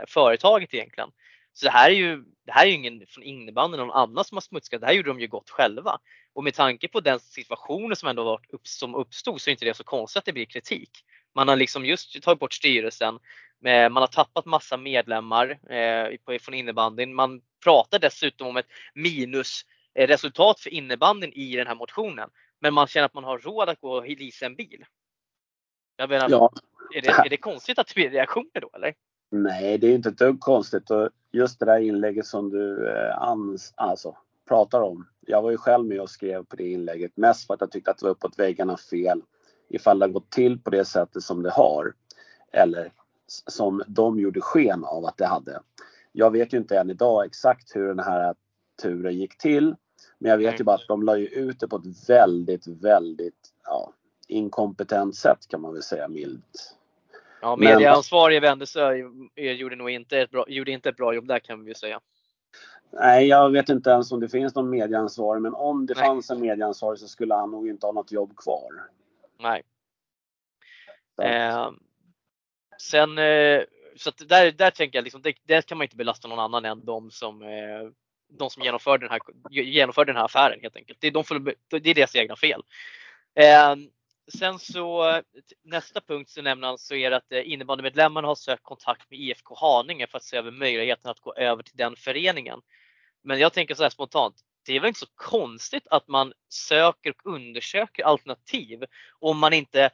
företaget 0.07 0.73
egentligen. 0.73 1.09
Så 1.53 1.65
det 1.65 1.71
här 1.71 1.89
är 1.89 1.95
ju, 1.95 2.23
det 2.45 2.51
här 2.51 2.65
är 2.65 2.69
ju 2.69 2.75
ingen 2.75 3.05
från 3.07 3.23
innebandyn 3.23 3.79
någon 3.79 3.91
annan 3.91 4.25
som 4.25 4.35
har 4.35 4.41
smutskat. 4.41 4.81
Det 4.81 4.87
här 4.87 4.93
gjorde 4.93 5.09
de 5.09 5.19
ju 5.19 5.27
gott 5.27 5.49
själva. 5.49 5.99
Och 6.33 6.43
med 6.43 6.53
tanke 6.53 6.87
på 6.87 6.99
den 6.99 7.19
situationen 7.19 7.95
som 7.95 8.09
ändå 8.09 8.23
varit 8.23 8.49
upp, 8.53 8.67
som 8.67 8.95
uppstod 8.95 9.41
så 9.41 9.49
är 9.49 9.51
inte 9.51 9.65
det 9.65 9.73
så 9.73 9.83
konstigt 9.83 10.17
att 10.17 10.25
det 10.25 10.33
blir 10.33 10.45
kritik. 10.45 10.89
Man 11.35 11.47
har 11.47 11.55
liksom 11.55 11.85
just 11.85 12.23
tagit 12.23 12.39
bort 12.39 12.53
styrelsen. 12.53 13.19
Eh, 13.65 13.89
man 13.89 14.03
har 14.03 14.07
tappat 14.07 14.45
massa 14.45 14.77
medlemmar 14.77 15.59
eh, 15.73 16.39
från 16.39 16.55
innebandyn. 16.55 17.15
Man 17.15 17.41
pratar 17.63 17.99
dessutom 17.99 18.47
om 18.47 18.57
ett 18.57 18.69
minusresultat 18.93 20.59
eh, 20.59 20.63
för 20.63 20.69
innebandyn 20.69 21.33
i 21.33 21.55
den 21.55 21.67
här 21.67 21.75
motionen. 21.75 22.29
Men 22.61 22.73
man 22.73 22.87
känner 22.87 23.05
att 23.05 23.13
man 23.13 23.23
har 23.23 23.39
råd 23.39 23.69
att 23.69 23.81
gå 23.81 23.91
och 23.91 24.07
leasa 24.07 24.45
en 24.45 24.55
bil. 24.55 24.85
Jag 25.99 26.09
menar, 26.09 26.29
ja. 26.29 26.51
är, 26.95 27.01
det, 27.01 27.07
är 27.07 27.29
det 27.29 27.37
konstigt 27.37 27.79
att 27.79 27.87
det 27.87 27.93
blir 27.93 28.09
reaktioner 28.09 28.61
då 28.61 28.69
eller? 28.73 28.93
Nej, 29.29 29.77
det 29.77 29.87
är 29.87 29.95
inte 29.95 30.09
ett 30.09 30.17
dugg 30.17 30.39
konstigt. 30.39 30.91
Och 30.91 31.09
just 31.31 31.59
det 31.59 31.65
där 31.65 31.79
inlägget 31.79 32.25
som 32.25 32.49
du 32.49 32.89
eh, 32.89 33.21
ans, 33.21 33.73
alltså, 33.75 34.17
pratar 34.47 34.81
om. 34.81 35.07
Jag 35.21 35.41
var 35.41 35.51
ju 35.51 35.57
själv 35.57 35.85
med 35.85 36.01
och 36.01 36.09
skrev 36.09 36.45
på 36.45 36.55
det 36.55 36.71
inlägget 36.71 37.17
mest 37.17 37.47
för 37.47 37.53
att 37.53 37.61
jag 37.61 37.71
tyckte 37.71 37.91
att 37.91 37.97
det 37.97 38.05
var 38.05 38.11
uppåt 38.11 38.39
väggarna 38.39 38.77
fel 38.77 39.21
ifall 39.69 39.99
det 39.99 40.05
har 40.05 40.11
gått 40.11 40.29
till 40.29 40.59
på 40.59 40.69
det 40.69 40.85
sättet 40.85 41.23
som 41.23 41.43
det 41.43 41.49
har. 41.49 41.93
Eller 42.51 42.91
som 43.27 43.83
de 43.87 44.19
gjorde 44.19 44.41
sken 44.41 44.83
av 44.83 45.05
att 45.05 45.17
det 45.17 45.25
hade. 45.25 45.61
Jag 46.11 46.31
vet 46.31 46.53
ju 46.53 46.57
inte 46.57 46.79
än 46.79 46.89
idag 46.89 47.25
exakt 47.25 47.75
hur 47.75 47.87
den 47.87 47.99
här 47.99 48.35
turen 48.81 49.17
gick 49.17 49.37
till. 49.37 49.75
Men 50.17 50.31
jag 50.31 50.37
vet 50.37 50.59
ju 50.59 50.63
bara 50.63 50.75
att 50.75 50.87
de 50.87 51.03
la 51.03 51.17
ju 51.17 51.27
ut 51.27 51.59
det 51.59 51.67
på 51.67 51.75
ett 51.75 52.09
väldigt, 52.09 52.67
väldigt 52.67 53.53
ja, 53.63 53.93
inkompetent 54.29 55.15
sätt 55.15 55.47
kan 55.47 55.61
man 55.61 55.73
väl 55.73 55.83
säga 55.83 56.07
milt. 56.07 56.75
Ja, 57.41 57.55
medieansvarig 57.55 58.41
Wendesö 58.41 58.93
gjorde 59.35 59.75
nog 59.75 59.89
inte 59.89 60.19
ett, 60.19 60.31
bra, 60.31 60.45
gjorde 60.47 60.71
inte 60.71 60.89
ett 60.89 60.97
bra 60.97 61.13
jobb 61.13 61.27
där 61.27 61.39
kan 61.39 61.65
vi 61.65 61.75
säga. 61.75 61.99
Nej, 62.91 63.27
jag 63.27 63.49
vet 63.49 63.69
inte 63.69 63.89
ens 63.89 64.11
om 64.11 64.19
det 64.19 64.29
finns 64.29 64.55
någon 64.55 64.69
medieansvarig, 64.69 65.41
men 65.41 65.53
om 65.53 65.85
det 65.85 65.93
Nej. 65.93 66.03
fanns 66.05 66.29
en 66.29 66.41
medieansvarig 66.41 66.99
så 66.99 67.07
skulle 67.07 67.33
han 67.33 67.51
nog 67.51 67.67
inte 67.67 67.85
ha 67.85 67.93
något 67.93 68.11
jobb 68.11 68.37
kvar. 68.37 68.69
Nej. 69.39 69.63
Eh, 71.21 71.71
sen, 72.77 73.17
eh, 73.17 73.61
så 73.95 74.11
där, 74.25 74.51
där 74.51 74.71
tänker 74.71 74.97
jag 74.97 75.03
liksom, 75.03 75.21
det, 75.21 75.33
det, 75.43 75.65
kan 75.65 75.77
man 75.77 75.85
inte 75.85 75.95
belasta 75.95 76.27
någon 76.27 76.39
annan 76.39 76.65
än 76.65 76.85
de 76.85 77.11
som, 77.11 77.41
eh, 77.41 77.89
de 78.29 78.49
som 78.49 78.63
genomförde 78.63 79.05
den, 79.05 79.11
här, 79.11 79.21
genomförde 79.63 80.09
den 80.11 80.17
här 80.17 80.25
affären 80.25 80.59
helt 80.61 80.75
enkelt. 80.75 81.01
Det 81.01 81.07
är, 81.07 81.11
de 81.11 81.53
det 81.69 81.89
är 81.89 81.93
deras 81.93 82.15
egna 82.15 82.35
fel. 82.35 82.63
Sen 84.37 84.59
så 84.59 85.21
nästa 85.63 86.01
punkt 86.01 86.29
så 86.29 86.41
nämner 86.41 86.67
han 86.67 86.77
så 86.77 86.95
är 86.95 87.09
det 87.09 87.17
att 87.17 87.31
eh, 87.31 87.51
innebandymedlemmarna 87.51 88.27
har 88.27 88.35
sökt 88.35 88.63
kontakt 88.63 89.11
med 89.11 89.19
IFK 89.19 89.55
Haninge 89.55 90.07
för 90.07 90.17
att 90.17 90.23
se 90.23 90.37
över 90.37 90.51
möjligheten 90.51 91.11
att 91.11 91.19
gå 91.19 91.33
över 91.33 91.63
till 91.63 91.77
den 91.77 91.95
föreningen. 91.95 92.61
Men 93.23 93.39
jag 93.39 93.53
tänker 93.53 93.75
så 93.75 93.83
här 93.83 93.89
spontant, 93.89 94.35
det 94.65 94.75
är 94.75 94.79
väl 94.79 94.87
inte 94.87 94.99
så 94.99 95.07
konstigt 95.15 95.87
att 95.87 96.07
man 96.07 96.33
söker 96.49 97.09
och 97.09 97.33
undersöker 97.33 98.03
alternativ 98.03 98.83
om 99.19 99.39
man 99.39 99.53
inte 99.53 99.89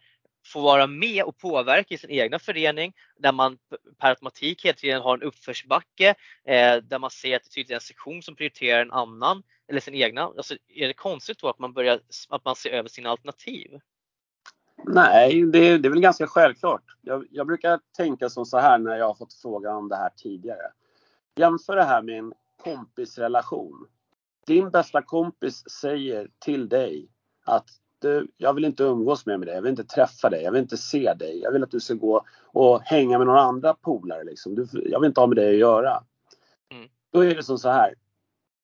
får 0.45 0.61
vara 0.61 0.87
med 0.87 1.23
och 1.23 1.37
påverka 1.37 1.95
i 1.95 1.97
sin 1.97 2.09
egna 2.09 2.39
förening 2.39 2.93
där 3.17 3.31
man 3.31 3.57
per 3.99 4.09
automatik 4.09 4.65
hela 4.65 4.73
tiden 4.73 5.01
har 5.01 5.17
en 5.17 5.23
uppförsbacke 5.23 6.09
eh, 6.47 6.77
där 6.77 6.99
man 6.99 7.09
ser 7.09 7.35
att 7.35 7.51
det 7.55 7.69
är 7.69 7.73
en 7.73 7.81
sektion 7.81 8.21
som 8.21 8.35
prioriterar 8.35 8.81
en 8.81 8.91
annan 8.91 9.43
eller 9.67 9.79
sin 9.79 9.95
egna. 9.95 10.21
Alltså, 10.21 10.55
är 10.67 10.87
det 10.87 10.93
konstigt 10.93 11.39
då 11.39 11.49
att 11.49 11.59
man 11.59 11.73
börjar 11.73 11.99
att 12.29 12.45
man 12.45 12.55
ser 12.55 12.69
över 12.69 12.89
sina 12.89 13.09
alternativ? 13.09 13.79
Nej, 14.87 15.45
det, 15.45 15.77
det 15.77 15.87
är 15.87 15.89
väl 15.89 15.99
ganska 15.99 16.27
självklart. 16.27 16.83
Jag, 17.01 17.25
jag, 17.31 17.47
brukar 17.47 17.79
tänka 17.97 18.29
som 18.29 18.45
så 18.45 18.57
här 18.57 18.77
när 18.77 18.95
jag 18.95 19.07
har 19.07 19.15
fått 19.15 19.33
frågan 19.33 19.75
om 19.75 19.89
det 19.89 19.95
här 19.95 20.09
tidigare. 20.17 20.71
Jämför 21.35 21.75
det 21.75 21.83
här 21.83 22.01
med 22.01 22.17
en 22.17 22.33
kompisrelation. 22.63 23.87
Din 24.47 24.69
bästa 24.69 25.01
kompis 25.01 25.69
säger 25.69 26.29
till 26.39 26.69
dig 26.69 27.09
att 27.45 27.69
du, 27.99 28.27
jag 28.37 28.53
vill 28.53 28.65
inte 28.65 28.83
umgås 28.83 29.25
med 29.25 29.41
dig, 29.41 29.55
jag 29.55 29.61
vill 29.61 29.69
inte 29.69 29.83
träffa 29.83 30.29
dig, 30.29 30.43
jag 30.43 30.51
vill 30.51 30.61
inte 30.61 30.77
se 30.77 31.13
dig. 31.13 31.39
Jag 31.41 31.51
vill 31.51 31.63
att 31.63 31.71
du 31.71 31.79
ska 31.79 31.93
gå 31.93 32.25
och 32.45 32.81
hänga 32.81 33.17
med 33.17 33.27
några 33.27 33.41
andra 33.41 33.73
polare. 33.73 34.23
Liksom. 34.23 34.55
Du, 34.55 34.67
jag 34.73 34.99
vill 34.99 35.07
inte 35.07 35.21
ha 35.21 35.27
med 35.27 35.37
dig 35.37 35.49
att 35.49 35.59
göra. 35.59 36.03
Mm. 36.71 36.89
Då 37.11 37.25
är 37.25 37.35
det 37.35 37.43
som 37.43 37.57
så 37.57 37.69
här. 37.69 37.93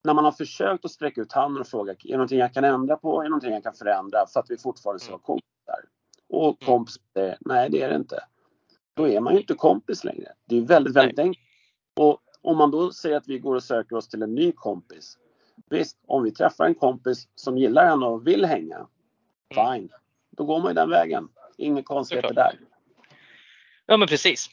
När 0.04 0.14
man 0.14 0.26
har 0.26 0.32
försökt 0.32 0.86
att 0.86 0.92
sträcka 0.92 1.22
ut 1.22 1.32
handen 1.32 1.62
och 1.62 1.68
fråga, 1.68 1.92
är 1.92 1.98
det 2.04 2.14
någonting 2.14 2.40
jag 2.40 2.54
kan 2.54 2.64
ändra 2.64 2.98
på? 2.98 3.20
Är 3.20 3.24
det 3.24 3.30
någonting 3.30 3.54
jag 3.54 3.64
kan 3.64 3.74
förändra 3.74 4.28
för 4.34 4.40
att 4.40 4.52
vi 4.52 4.58
fortfarande 4.58 5.00
ska 5.00 5.12
vara 5.12 5.18
mm. 5.18 5.26
kompisar? 5.26 5.51
Och 6.32 6.62
mm. 6.62 6.66
kompis 6.66 7.00
säger, 7.14 7.38
nej 7.40 7.70
det 7.70 7.82
är 7.82 7.90
det 7.90 7.96
inte. 7.96 8.24
Då 8.94 9.08
är 9.08 9.20
man 9.20 9.34
ju 9.34 9.40
inte 9.40 9.54
kompis 9.54 10.04
längre. 10.04 10.28
Det 10.46 10.58
är 10.58 10.62
väldigt, 10.62 10.96
väldigt 10.96 11.18
nej. 11.18 11.26
enkelt. 11.26 11.46
Och 11.96 12.22
om 12.42 12.58
man 12.58 12.72
då 12.72 12.92
säger 12.92 13.18
att 13.18 13.28
vi 13.28 13.40
går 13.40 13.56
och 13.56 13.64
söker 13.64 13.96
oss 13.96 14.08
till 14.08 14.22
en 14.22 14.36
ny 14.36 14.52
kompis. 14.52 15.18
Visst, 15.70 15.98
om 16.08 16.24
vi 16.24 16.32
träffar 16.32 16.66
en 16.66 16.76
kompis 16.76 17.28
som 17.36 17.58
gillar 17.58 17.92
en 17.92 18.04
och 18.04 18.28
vill 18.28 18.46
hänga, 18.46 18.88
Mm. 19.52 19.74
Fine. 19.74 19.90
Då 20.38 20.44
går 20.46 20.60
man 20.60 20.68
ju 20.68 20.74
den 20.74 20.90
vägen. 20.90 21.30
Inga 21.58 21.84
konstigheter 21.84 22.34
där. 22.34 22.60
Ja 23.86 23.98
men 23.98 24.08
precis. 24.08 24.50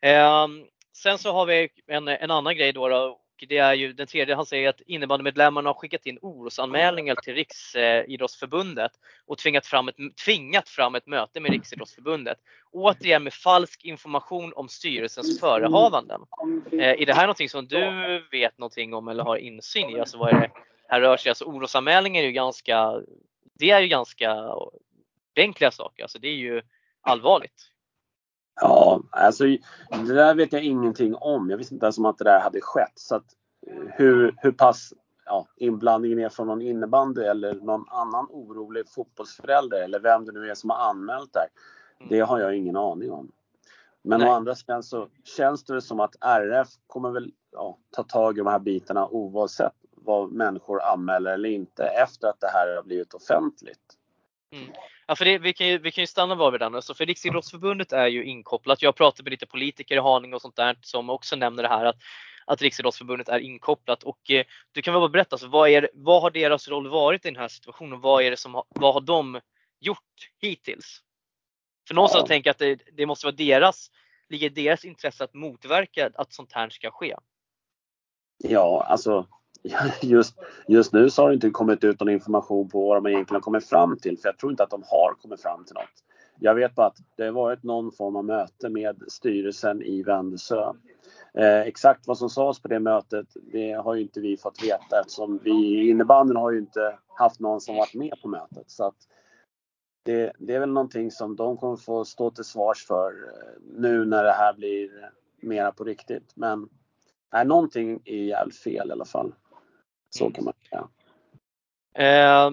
Eh, 0.00 0.48
sen 0.92 1.18
så 1.18 1.32
har 1.32 1.46
vi 1.46 1.68
en, 1.86 2.08
en 2.08 2.30
annan 2.30 2.56
grej 2.56 2.72
då, 2.72 2.88
då 2.88 3.20
och 3.42 3.48
det 3.48 3.58
är 3.58 3.74
ju 3.74 3.92
den 3.92 4.06
tredje. 4.06 4.34
Han 4.34 4.46
säger 4.46 4.68
att 4.68 4.80
innebandymedlemmarna 4.80 5.68
har 5.68 5.74
skickat 5.74 6.06
in 6.06 6.18
orosanmälningar 6.22 7.14
till 7.14 7.34
Riksidrottsförbundet 7.34 8.92
och 9.26 9.38
tvingat 9.38 9.66
fram, 9.66 9.88
ett, 9.88 9.96
tvingat 10.24 10.68
fram 10.68 10.94
ett 10.94 11.06
möte 11.06 11.40
med 11.40 11.50
Riksidrottsförbundet. 11.50 12.38
Återigen 12.72 13.22
med 13.22 13.34
falsk 13.34 13.84
information 13.84 14.52
om 14.56 14.68
styrelsens 14.68 15.40
förehavanden. 15.40 16.20
Eh, 16.72 16.78
är 17.02 17.06
det 17.06 17.14
här 17.14 17.22
någonting 17.22 17.48
som 17.48 17.66
du 17.66 18.22
vet 18.30 18.58
någonting 18.58 18.94
om 18.94 19.08
eller 19.08 19.24
har 19.24 19.36
insyn 19.36 19.90
i? 19.90 20.00
Alltså 20.00 20.18
vad 20.18 20.28
är 20.28 20.40
det 20.40 20.50
här 20.88 21.00
rör 21.00 21.16
sig? 21.16 21.30
Alltså 21.30 21.44
orosanmälningar 21.44 22.22
är 22.22 22.26
ju 22.26 22.32
ganska 22.32 23.00
det 23.58 23.70
är 23.70 23.80
ju 23.80 23.88
ganska 23.88 24.30
eh, 24.30 24.68
ordentliga 25.36 25.70
saker. 25.70 26.02
Alltså 26.02 26.18
det 26.18 26.28
är 26.28 26.36
ju 26.36 26.62
allvarligt. 27.00 27.70
Ja, 28.60 29.02
alltså 29.10 29.44
det 29.90 30.14
där 30.14 30.34
vet 30.34 30.52
jag 30.52 30.62
ingenting 30.62 31.14
om. 31.14 31.50
Jag 31.50 31.58
visste 31.58 31.74
inte 31.74 31.86
ens 31.86 31.98
om 31.98 32.06
att 32.06 32.18
det 32.18 32.24
där 32.24 32.40
hade 32.40 32.60
skett. 32.60 32.92
Så 32.94 33.16
att, 33.16 33.24
hur, 33.96 34.34
hur 34.36 34.52
pass 34.52 34.92
ja, 35.28 35.46
inblandningen 35.56 36.18
är 36.18 36.28
från 36.28 36.46
någon 36.46 36.62
innebandy 36.62 37.22
eller 37.22 37.54
någon 37.54 37.84
annan 37.88 38.26
orolig 38.30 38.88
fotbollsförälder 38.88 39.82
eller 39.82 40.00
vem 40.00 40.24
det 40.24 40.32
nu 40.32 40.50
är 40.50 40.54
som 40.54 40.70
har 40.70 40.76
anmält 40.90 41.32
det 41.32 41.48
mm. 42.00 42.08
Det 42.10 42.20
har 42.20 42.40
jag 42.40 42.56
ingen 42.56 42.76
aning 42.76 43.12
om. 43.12 43.32
Men 44.02 44.20
Nej. 44.20 44.28
å 44.28 44.32
andra 44.32 44.54
sidan 44.54 44.82
så 44.82 45.08
känns 45.24 45.64
det 45.64 45.82
som 45.82 46.00
att 46.00 46.16
RF 46.20 46.68
kommer 46.86 47.10
väl 47.10 47.32
ja, 47.52 47.78
ta 47.90 48.02
tag 48.02 48.36
i 48.36 48.38
de 48.38 48.46
här 48.46 48.58
bitarna 48.58 49.08
oavsett 49.08 49.72
vad 49.90 50.32
människor 50.32 50.82
anmäler 50.82 51.32
eller 51.34 51.48
inte 51.48 51.84
efter 51.84 52.28
att 52.28 52.40
det 52.40 52.48
här 52.48 52.76
har 52.76 52.82
blivit 52.82 53.14
offentligt. 53.14 53.97
Mm. 54.52 54.72
Ja, 55.06 55.16
för 55.16 55.24
det, 55.24 55.38
vi, 55.38 55.52
kan 55.52 55.66
ju, 55.66 55.78
vi 55.78 55.90
kan 55.90 56.02
ju 56.02 56.06
stanna 56.06 56.34
var 56.34 56.50
vid 56.50 56.60
den. 56.60 56.74
Alltså 56.74 56.94
för 56.94 57.06
Riksidrottsförbundet 57.06 57.92
är 57.92 58.06
ju 58.06 58.24
inkopplat. 58.24 58.82
Jag 58.82 58.96
pratar 58.96 59.24
med 59.24 59.30
lite 59.30 59.46
politiker 59.46 59.96
i 59.96 59.98
Haninge 59.98 60.34
och 60.34 60.42
sånt 60.42 60.56
där 60.56 60.78
som 60.82 61.10
också 61.10 61.36
nämner 61.36 61.62
det 61.62 61.68
här 61.68 61.84
att, 61.84 61.96
att 62.46 62.62
Riksidrottsförbundet 62.62 63.28
är 63.28 63.38
inkopplat. 63.38 64.02
Och 64.02 64.30
eh, 64.30 64.44
du 64.72 64.82
kan 64.82 64.94
väl 64.94 65.00
bara 65.00 65.08
berätta, 65.08 65.34
alltså, 65.34 65.48
vad, 65.48 65.70
är, 65.70 65.90
vad 65.94 66.22
har 66.22 66.30
deras 66.30 66.68
roll 66.68 66.88
varit 66.88 67.24
i 67.24 67.28
den 67.28 67.40
här 67.40 67.48
situationen? 67.48 68.00
Vad, 68.00 68.22
är 68.22 68.30
det 68.30 68.36
som, 68.36 68.62
vad 68.68 68.94
har 68.94 69.00
de 69.00 69.40
gjort 69.80 70.30
hittills? 70.40 71.02
För 71.88 71.94
någonstans 71.94 72.22
ja. 72.22 72.26
tänker 72.26 72.48
jag 72.48 72.52
att 72.52 72.78
det, 72.78 72.90
det 72.92 73.06
måste 73.06 73.26
vara 73.26 73.36
deras, 73.36 73.90
ligger 74.28 74.50
deras 74.50 74.84
intresse 74.84 75.24
att 75.24 75.34
motverka 75.34 76.10
att 76.14 76.32
sånt 76.32 76.52
här 76.52 76.68
ska 76.70 76.90
ske. 76.90 77.16
Ja, 78.38 78.86
alltså 78.88 79.26
just, 80.02 80.38
just 80.68 80.92
nu 80.92 81.10
så 81.10 81.22
har 81.22 81.28
det 81.28 81.34
inte 81.34 81.50
kommit 81.50 81.84
ut 81.84 82.00
någon 82.00 82.08
information 82.08 82.68
på 82.68 82.88
vad 82.88 82.96
de 82.96 83.06
egentligen 83.06 83.36
har 83.36 83.40
kommit 83.40 83.68
fram 83.68 83.98
till, 83.98 84.18
för 84.18 84.28
jag 84.28 84.38
tror 84.38 84.52
inte 84.52 84.62
att 84.62 84.70
de 84.70 84.82
har 84.86 85.14
kommit 85.22 85.42
fram 85.42 85.64
till 85.64 85.74
något. 85.74 86.04
Jag 86.40 86.54
vet 86.54 86.74
bara 86.74 86.86
att 86.86 86.98
det 87.16 87.24
har 87.24 87.32
varit 87.32 87.62
någon 87.62 87.92
form 87.92 88.16
av 88.16 88.24
möte 88.24 88.68
med 88.68 89.02
styrelsen 89.08 89.82
i 89.82 90.02
Vändelsö. 90.02 90.72
Eh, 91.34 91.60
exakt 91.60 92.06
vad 92.06 92.18
som 92.18 92.30
sades 92.30 92.62
på 92.62 92.68
det 92.68 92.80
mötet, 92.80 93.26
det 93.52 93.72
har 93.72 93.94
ju 93.94 94.02
inte 94.02 94.20
vi 94.20 94.36
fått 94.36 94.62
veta 94.62 95.00
eftersom 95.00 95.40
vi 95.42 95.50
i 95.50 95.90
innebandyn 95.90 96.36
har 96.36 96.52
ju 96.52 96.58
inte 96.58 96.98
haft 97.08 97.40
någon 97.40 97.60
som 97.60 97.76
varit 97.76 97.94
med 97.94 98.14
på 98.22 98.28
mötet. 98.28 98.70
Så 98.70 98.84
att 98.84 98.96
det, 100.02 100.32
det, 100.38 100.54
är 100.54 100.60
väl 100.60 100.72
någonting 100.72 101.10
som 101.10 101.36
de 101.36 101.56
kommer 101.56 101.76
få 101.76 102.04
stå 102.04 102.30
till 102.30 102.44
svars 102.44 102.86
för 102.86 103.06
eh, 103.06 103.60
nu 103.76 104.04
när 104.04 104.24
det 104.24 104.32
här 104.32 104.54
blir 104.54 105.10
mera 105.40 105.72
på 105.72 105.84
riktigt. 105.84 106.32
Men 106.34 106.68
nej, 107.32 107.46
någonting 107.46 108.02
är 108.04 108.24
jävligt 108.24 108.58
fel 108.58 108.88
i 108.88 108.92
alla 108.92 109.04
fall. 109.04 109.34
Så 110.10 110.24
mm. 110.24 110.32
kan 110.34 110.44
man 110.44 110.54
säga. 110.68 110.88
Eh, 111.94 112.50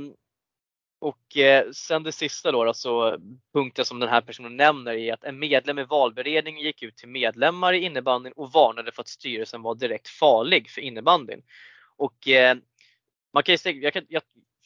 och 1.00 1.38
eh, 1.38 1.72
sen 1.72 2.04
det 2.04 2.12
sista 2.12 2.52
då, 2.52 2.64
alltså 2.64 3.20
punkten 3.54 3.86
som 3.86 4.00
den 4.00 4.10
här 4.10 4.22
personen 4.22 4.58
nämner 4.58 4.94
är 4.94 5.14
att 5.14 5.24
en 5.24 5.40
medlem 5.40 5.80
i 5.80 5.84
valberedningen 5.84 6.62
gick 6.62 6.84
ut 6.84 6.98
till 6.98 7.10
medlemmar 7.10 7.74
i 7.74 7.80
innebandyn 7.80 8.34
och 8.36 8.52
varnade 8.52 8.92
för 8.92 9.02
att 9.02 9.08
styrelsen 9.08 9.62
var 9.62 9.76
direkt 9.76 10.08
farlig 10.08 10.70
för 10.70 10.82
innebandyn. 10.82 11.42
Och 11.98 12.28
eh, 12.28 12.58
man 13.34 13.44
kan 13.44 13.54
ju 13.54 13.58
säga, 13.58 13.78
jag 13.78 13.94
kan, 13.94 14.06
jag, 14.10 14.22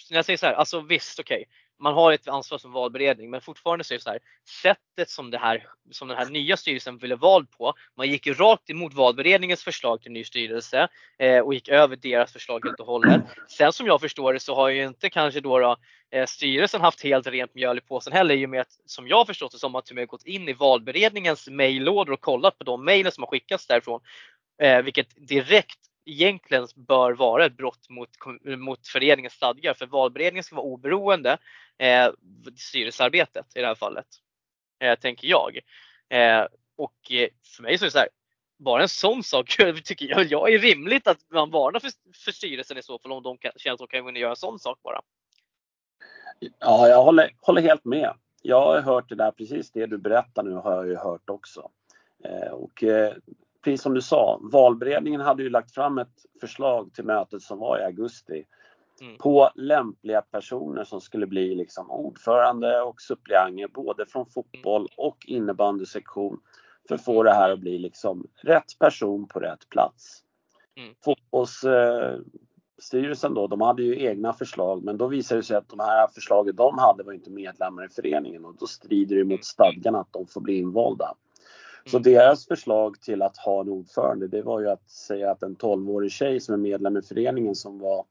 när 0.10 0.18
jag 0.18 0.26
säger 0.26 0.38
så 0.38 0.46
här, 0.46 0.54
alltså 0.54 0.80
visst 0.82 1.20
okej, 1.20 1.42
okay, 1.42 1.59
man 1.80 1.94
har 1.94 2.12
ett 2.12 2.28
ansvar 2.28 2.58
som 2.58 2.72
valberedning 2.72 3.30
men 3.30 3.42
fortfarande 3.42 3.84
så 3.84 3.94
är 3.94 3.98
det 3.98 4.04
så 4.04 4.10
här, 4.10 4.20
sättet 4.62 5.10
som, 5.10 5.32
det 5.32 5.38
här, 5.38 5.68
som 5.92 6.08
den 6.08 6.18
här 6.18 6.26
nya 6.26 6.58
styrelsen 6.58 6.98
ville 6.98 7.16
vald 7.16 7.52
på, 7.52 7.74
man 7.98 8.10
gick 8.10 8.28
ju 8.28 8.34
rakt 8.34 8.70
emot 8.70 8.94
valberedningens 8.94 9.64
förslag 9.64 10.02
till 10.02 10.12
ny 10.12 10.24
styrelse 10.24 10.88
eh, 11.20 11.40
och 11.40 11.54
gick 11.54 11.70
över 11.70 11.96
deras 11.96 12.34
förslag 12.34 12.66
helt 12.66 12.80
och 12.80 12.86
hållet. 12.86 13.22
Sen 13.48 13.74
som 13.74 13.88
jag 13.88 14.02
förstår 14.02 14.34
det 14.34 14.40
så 14.40 14.56
har 14.56 14.70
ju 14.70 14.86
inte 14.86 15.10
kanske 15.10 15.40
då, 15.40 15.60
då 15.60 15.76
eh, 16.12 16.26
styrelsen 16.26 16.82
haft 16.82 17.04
helt 17.04 17.28
rent 17.28 17.56
mjöl 17.56 17.78
i 17.78 17.82
påsen 17.82 18.14
heller 18.14 18.36
i 18.36 18.46
och 18.46 18.50
med 18.50 18.62
att 18.62 18.80
som 18.86 19.08
jag 19.08 19.28
förstått 19.28 19.52
det 19.52 19.60
som 19.60 19.76
att 19.76 19.86
de 19.86 19.98
har 19.98 20.06
gått 20.06 20.26
in 20.26 20.50
i 20.50 20.54
valberedningens 20.54 21.50
mejllådor 21.50 22.14
och 22.14 22.22
kollat 22.22 22.58
på 22.58 22.64
de 22.64 22.86
mejlen 22.86 23.12
som 23.12 23.24
har 23.24 23.30
skickats 23.30 23.68
därifrån. 23.68 24.02
Eh, 24.62 24.82
vilket 24.82 25.28
direkt 25.28 25.89
egentligen 26.10 26.68
bör 26.76 27.12
vara 27.12 27.46
ett 27.46 27.58
brott 27.58 27.90
mot, 27.90 28.10
mot 28.58 28.88
föreningens 28.88 29.34
stadgar. 29.34 29.74
För 29.74 29.86
valberedningen 29.86 30.44
ska 30.44 30.56
vara 30.56 30.66
oberoende 30.66 31.38
eh, 31.78 32.10
styrelsearbetet 32.56 33.46
i 33.56 33.62
det 33.62 33.68
här 33.68 33.76
fallet. 33.76 34.08
Eh, 34.80 35.00
tänker 35.00 35.28
jag. 35.28 35.60
Eh, 36.10 36.46
och 36.76 37.12
eh, 37.12 37.28
för 37.56 37.64
mig 37.64 37.78
så 37.78 37.84
är 37.84 37.88
det 37.88 37.92
så 37.92 38.00
här, 38.00 38.10
bara 38.58 38.82
en 38.82 38.90
sån 38.90 39.24
sak 39.24 39.58
tycker 39.84 40.06
jag, 40.06 40.26
jag 40.26 40.54
är 40.54 40.60
rimligt 40.60 41.08
att 41.08 41.18
man 41.32 41.52
varnar 41.52 41.80
för, 41.80 41.92
för 42.26 42.32
styrelsen 42.32 42.78
i 42.78 42.84
så 42.84 43.00
fall 43.00 43.12
om 43.12 43.24
de 43.24 43.38
kan, 43.38 43.52
känner 43.56 43.74
att 43.74 43.80
de 43.80 43.88
kan 43.88 44.16
göra 44.16 44.32
en 44.32 44.36
sån 44.36 44.60
sak 44.60 44.80
bara. 44.84 45.02
Ja, 46.60 46.88
jag 46.88 47.04
håller, 47.04 47.36
håller 47.42 47.62
helt 47.62 47.86
med. 47.86 48.14
Jag 48.42 48.62
har 48.62 48.82
hört 48.82 49.10
det 49.10 49.16
där, 49.16 49.32
precis 49.32 49.72
det 49.72 49.86
du 49.86 49.98
berättar 49.98 50.44
nu 50.44 50.52
har 50.52 50.76
jag 50.76 50.88
ju 50.88 50.96
hört 50.96 51.30
också. 51.30 51.70
Eh, 52.24 52.52
och 52.52 52.84
eh, 52.84 53.14
precis 53.64 53.82
som 53.82 53.94
du 53.94 54.02
sa, 54.02 54.40
valberedningen 54.52 55.22
hade 55.22 55.44
ju 55.44 55.50
lagt 55.50 55.74
fram 55.74 55.98
ett 55.98 56.26
förslag 56.42 56.94
till 56.94 57.06
mötet 57.06 57.42
som 57.42 57.60
var 57.60 57.80
i 57.80 57.84
augusti 57.84 58.46
mm. 59.02 59.18
på 59.18 59.50
lämpliga 59.56 60.22
personer 60.22 60.84
som 60.84 61.02
skulle 61.02 61.28
bli 61.28 61.56
liksom 61.56 61.92
ordförande 61.92 62.82
och 62.82 63.02
suppleanter 63.02 63.68
både 63.68 64.06
från 64.06 64.26
fotboll 64.26 64.82
mm. 64.82 64.92
och 64.98 65.18
innebandysektion 65.28 66.40
för 66.88 66.96
att 66.96 67.06
få 67.06 67.24
det 67.24 67.34
här 67.34 67.52
att 67.52 67.60
bli 67.60 67.78
liksom 67.78 68.28
rätt 68.44 68.80
person 68.80 69.28
på 69.28 69.40
rätt 69.40 69.70
plats. 69.70 70.24
Mm. 70.78 70.94
Fotbollsstyrelsen 71.04 73.34
då, 73.34 73.48
de 73.48 73.62
hade 73.62 73.84
ju 73.84 74.06
egna 74.06 74.34
förslag 74.34 74.84
men 74.84 74.98
då 74.98 75.08
visade 75.08 75.40
det 75.40 75.46
sig 75.46 75.58
att 75.58 75.70
de 75.70 75.80
här 75.80 76.08
förslagen 76.08 76.56
de 76.56 76.78
hade 76.78 77.04
var 77.04 77.14
inte 77.14 77.32
medlemmar 77.32 77.86
i 77.86 77.90
föreningen 77.90 78.46
och 78.46 78.56
då 78.60 78.68
strider 78.68 79.16
det 79.16 79.24
mot 79.24 79.32
mm. 79.32 79.42
stadgarna 79.42 80.00
att 80.00 80.14
de 80.14 80.28
får 80.28 80.42
bli 80.42 80.58
invalda. 80.58 81.16
Så 81.86 81.98
mm. 81.98 82.04
deras 82.04 82.46
förslag 82.46 83.02
till 83.02 83.22
att 83.22 83.38
ha 83.38 83.62
en 83.62 83.70
ordförande 83.70 84.28
det 84.28 84.42
var 84.42 84.60
ju 84.60 84.70
att 84.70 84.90
säga 84.90 85.32
att 85.32 85.44
en 85.44 85.56
12-årig 85.56 86.12
tjej 86.12 86.40
som 86.40 86.54
är 86.54 86.58
medlem 86.58 86.98
i 86.98 87.02
föreningen 87.02 87.56
som 87.56 87.80
var 87.80 88.06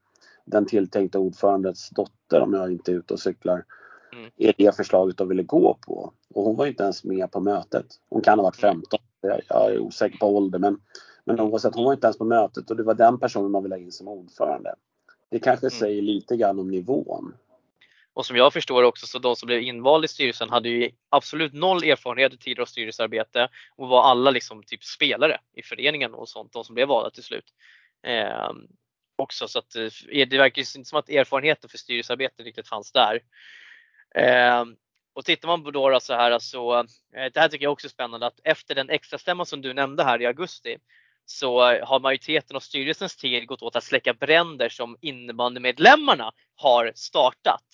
den 0.44 0.66
tilltänkta 0.66 1.18
ordförandets 1.18 1.90
dotter 1.90 2.40
om 2.40 2.54
jag 2.54 2.72
inte 2.72 2.92
är 2.92 2.94
ute 2.94 3.14
och 3.14 3.20
cyklar 3.20 3.64
mm. 4.12 4.30
är 4.36 4.54
det 4.58 4.76
förslaget 4.76 5.16
de 5.16 5.28
ville 5.28 5.42
gå 5.42 5.78
på. 5.86 6.12
Och 6.34 6.44
hon 6.44 6.56
var 6.56 6.66
inte 6.66 6.82
ens 6.82 7.04
med 7.04 7.30
på 7.30 7.40
mötet. 7.40 7.86
Hon 8.08 8.22
kan 8.22 8.38
ha 8.38 8.44
varit 8.44 8.56
15. 8.56 9.00
Jag, 9.20 9.40
jag 9.48 9.72
är 9.72 9.78
osäker 9.78 10.18
på 10.18 10.36
ålder 10.36 10.58
men, 10.58 10.80
men 11.24 11.40
oavsett, 11.40 11.74
hon 11.74 11.84
var 11.84 11.92
inte 11.92 12.06
ens 12.06 12.18
på 12.18 12.24
mötet 12.24 12.70
och 12.70 12.76
det 12.76 12.82
var 12.82 12.94
den 12.94 13.18
personen 13.18 13.50
man 13.50 13.62
ville 13.62 13.74
ha 13.74 13.80
in 13.80 13.92
som 13.92 14.08
ordförande. 14.08 14.74
Det 15.30 15.38
kanske 15.38 15.66
mm. 15.66 15.70
säger 15.70 16.02
lite 16.02 16.36
grann 16.36 16.58
om 16.58 16.70
nivån. 16.70 17.34
Och 18.18 18.26
som 18.26 18.36
jag 18.36 18.52
förstår 18.52 18.82
också 18.82 19.06
så 19.06 19.18
de 19.18 19.36
som 19.36 19.46
blev 19.46 19.62
invalda 19.62 20.04
i 20.04 20.08
styrelsen 20.08 20.50
hade 20.50 20.68
ju 20.68 20.90
absolut 21.08 21.52
noll 21.52 21.84
erfarenhet 21.84 22.34
i 22.34 22.38
tidigare 22.38 22.66
styrelsearbete 22.66 23.48
och 23.76 23.88
var 23.88 24.02
alla 24.02 24.30
liksom 24.30 24.62
typ 24.62 24.84
spelare 24.84 25.40
i 25.56 25.62
föreningen 25.62 26.14
och 26.14 26.28
sånt, 26.28 26.52
de 26.52 26.64
som 26.64 26.74
blev 26.74 26.88
valda 26.88 27.10
till 27.10 27.22
slut. 27.22 27.44
Eh, 28.06 28.50
också 29.16 29.48
så 29.48 29.58
att 29.58 29.76
eh, 29.76 30.28
det 30.28 30.38
verkar 30.38 30.62
ju 30.62 30.78
inte 30.78 30.88
som 30.88 30.98
att 30.98 31.08
erfarenheten 31.08 31.70
för 31.70 31.78
styrelsearbete 31.78 32.42
riktigt 32.42 32.68
fanns 32.68 32.92
där. 32.92 33.20
Eh, 34.14 34.64
och 35.14 35.24
tittar 35.24 35.48
man 35.48 35.64
på 35.64 35.70
då 35.70 36.00
så 36.00 36.14
här 36.14 36.38
så, 36.38 36.78
eh, 36.78 36.84
det 37.32 37.40
här 37.40 37.48
tycker 37.48 37.64
jag 37.64 37.72
också 37.72 37.86
är 37.86 37.90
spännande 37.90 38.26
att 38.26 38.40
efter 38.44 38.74
den 38.74 38.90
extra 38.90 39.18
stämman 39.18 39.46
som 39.46 39.62
du 39.62 39.74
nämnde 39.74 40.04
här 40.04 40.22
i 40.22 40.26
augusti 40.26 40.76
så 41.24 41.60
har 41.60 42.00
majoriteten 42.00 42.56
av 42.56 42.60
styrelsens 42.60 43.16
tid 43.16 43.46
gått 43.46 43.62
åt 43.62 43.76
att 43.76 43.84
släcka 43.84 44.14
bränder 44.14 44.68
som 44.68 44.96
innebandymedlemmarna 45.00 46.32
har 46.54 46.92
startat. 46.94 47.64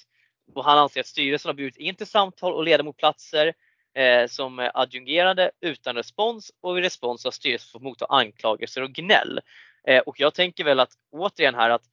Och 0.54 0.64
han 0.64 0.78
anser 0.78 1.00
att 1.00 1.06
styrelsen 1.06 1.48
har 1.48 1.54
bjudit 1.54 1.76
in 1.76 1.94
till 1.94 2.06
samtal 2.06 2.52
och 2.52 2.64
ledamotplatser 2.64 3.54
eh, 3.94 4.26
som 4.26 4.70
adjungerade 4.74 5.50
utan 5.60 5.96
respons 5.96 6.52
och 6.60 6.76
vid 6.76 6.84
respons 6.84 7.24
har 7.24 7.30
styrelsen 7.30 7.72
fått 7.72 7.82
motta 7.82 8.06
anklagelser 8.08 8.82
och 8.82 8.92
gnäll. 8.92 9.40
Eh, 9.88 10.00
och 10.00 10.20
jag 10.20 10.34
tänker 10.34 10.64
väl 10.64 10.80
att 10.80 10.92
återigen 11.10 11.54
här 11.54 11.70
att 11.70 11.84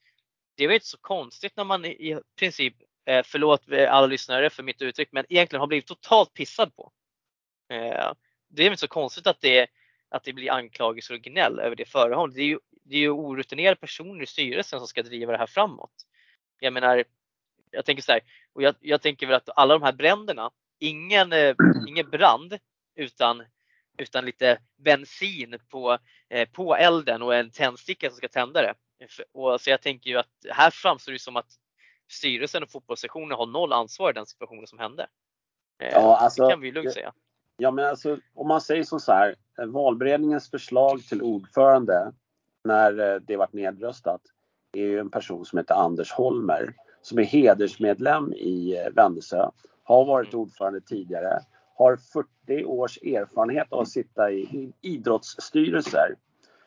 det 0.56 0.64
är 0.64 0.68
väl 0.68 0.76
inte 0.76 0.88
så 0.88 0.98
konstigt 0.98 1.58
när 1.58 1.64
man 1.64 1.86
i 1.86 2.20
princip, 2.40 2.76
eh, 3.06 3.24
förlåt 3.26 3.72
eh, 3.72 3.94
alla 3.94 4.08
lyssnare 4.08 4.50
för 4.50 4.64
mitt 4.64 4.82
uttryck, 4.82 5.10
men 5.12 5.26
egentligen 5.30 5.60
har 5.60 5.68
blivit 5.68 5.88
totalt 5.88 6.34
pissad 6.34 6.76
på. 6.76 6.92
Eh, 7.70 8.14
det 8.50 8.62
är 8.62 8.64
väl 8.64 8.72
inte 8.72 8.78
så 8.78 8.88
konstigt 8.88 9.28
att 9.28 9.42
det, 9.42 9.68
att 10.10 10.24
det 10.24 10.34
blir 10.34 10.52
anklagelser 10.52 11.14
och 11.14 11.22
gnäll 11.22 11.60
över 11.60 11.76
det 11.76 11.86
förehållandet. 11.86 12.36
Det 12.36 12.42
är 12.42 12.46
ju, 12.46 12.60
det 12.84 12.96
är 12.96 13.00
ju 13.00 13.10
orutinerade 13.10 13.76
personer 13.76 14.24
i 14.24 14.26
styrelsen 14.26 14.80
som 14.80 14.88
ska 14.88 15.04
driva 15.04 15.32
det 15.32 15.38
här 15.38 15.48
framåt. 15.48 15.94
Jag 16.60 16.74
menar, 16.74 17.04
jag 17.72 17.86
tänker 17.86 18.04
så 18.04 18.12
här, 18.12 18.22
och 18.54 18.64
jag, 18.64 18.76
jag, 18.80 19.02
tänker 19.02 19.28
väl 19.28 19.36
att 19.36 19.50
alla 19.56 19.74
de 19.74 19.84
här 19.84 19.94
bränderna, 19.94 20.52
ingen, 20.80 21.34
eh, 21.34 21.56
ingen 21.88 22.10
brand 22.10 22.58
utan, 22.96 23.44
utan 23.98 24.26
lite 24.26 24.60
bensin 24.78 25.60
på, 25.70 25.98
eh, 26.30 26.50
på 26.50 26.76
elden 26.76 27.22
och 27.22 27.36
en 27.36 27.52
tändsticka 27.52 28.10
som 28.10 28.18
ska 28.18 28.28
tända 28.28 28.62
det. 28.62 28.74
Och 29.34 29.62
så 29.62 29.70
jag 29.70 29.82
tänker 29.82 30.10
ju 30.10 30.18
att 30.18 30.46
här 30.50 30.70
framstår 30.72 31.12
det 31.12 31.20
som 31.20 31.36
att 31.36 31.52
styrelsen 32.12 32.64
och 32.64 32.72
fotbollssektionen 32.72 33.38
har 33.38 33.46
noll 33.46 33.74
ansvar 33.74 34.10
i 34.10 34.14
den 34.14 34.26
situationen 34.26 34.68
som 34.68 34.80
hände. 34.80 35.08
Eh, 35.80 35.92
ja, 35.92 36.18
alltså, 36.18 36.44
det 36.44 36.52
kan 36.52 36.62
vi 36.62 36.72
lugnt 36.72 36.94
säga. 36.94 37.14
Ja, 37.58 37.72
men 37.72 37.86
alltså, 37.86 38.18
om 38.34 38.48
man 38.48 38.62
säger 38.62 38.84
som 38.84 39.00
så 39.00 39.12
här, 39.12 39.36
eh, 39.60 39.66
valberedningens 39.66 40.50
förslag 40.50 41.04
till 41.04 41.22
ordförande 41.22 42.14
när 42.64 43.00
eh, 43.00 43.22
det 43.22 43.38
vart 43.38 43.54
nedröstat 43.54 44.22
är 44.74 44.82
ju 44.82 45.00
en 45.00 45.10
person 45.10 45.46
som 45.46 45.58
heter 45.58 45.76
Anders 45.76 46.12
Holmer 46.12 46.74
som 47.02 47.20
är 47.20 47.24
hedersmedlem 47.24 48.34
i 48.34 48.78
eh, 48.78 48.94
Vändelsö, 48.94 49.50
har 49.84 50.06
varit 50.06 50.34
mm. 50.34 50.42
ordförande 50.42 50.82
tidigare, 50.82 51.40
har 51.76 51.98
40 52.48 52.66
års 52.66 52.98
erfarenhet 52.98 53.74
av 53.74 53.80
att 53.80 53.90
sitta 53.90 54.32
i 54.32 54.74
idrottsstyrelser. 54.82 56.16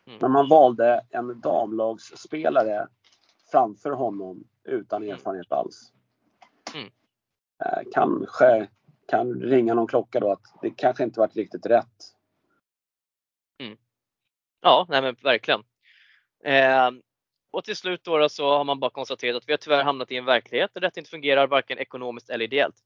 Mm. 0.06 0.18
Men 0.20 0.30
man 0.30 0.48
valde 0.48 1.00
en 1.10 1.40
damlagsspelare 1.40 2.86
framför 3.50 3.90
honom 3.90 4.44
utan 4.64 5.02
mm. 5.02 5.14
erfarenhet 5.14 5.52
alls. 5.52 5.92
Mm. 6.74 6.90
Eh, 7.64 7.82
kanske 7.92 8.68
kan 9.06 9.34
ringa 9.34 9.74
någon 9.74 9.86
klocka 9.86 10.20
då 10.20 10.32
att 10.32 10.42
det 10.62 10.70
kanske 10.70 11.04
inte 11.04 11.20
varit 11.20 11.36
riktigt 11.36 11.66
rätt. 11.66 12.14
Mm. 13.60 13.76
Ja, 14.60 14.86
nej 14.88 15.02
men 15.02 15.16
verkligen. 15.22 15.60
Eh, 16.44 16.90
och 17.54 17.64
till 17.64 17.76
slut 17.76 18.04
då, 18.04 18.28
så 18.28 18.56
har 18.56 18.64
man 18.64 18.80
bara 18.80 18.90
konstaterat 18.90 19.36
att 19.36 19.48
vi 19.48 19.52
har 19.52 19.58
tyvärr 19.58 19.84
hamnat 19.84 20.10
i 20.10 20.16
en 20.16 20.24
verklighet 20.24 20.70
där 20.74 20.80
detta 20.80 21.00
inte 21.00 21.10
fungerar 21.10 21.46
varken 21.46 21.78
ekonomiskt 21.78 22.30
eller 22.30 22.44
ideellt. 22.44 22.76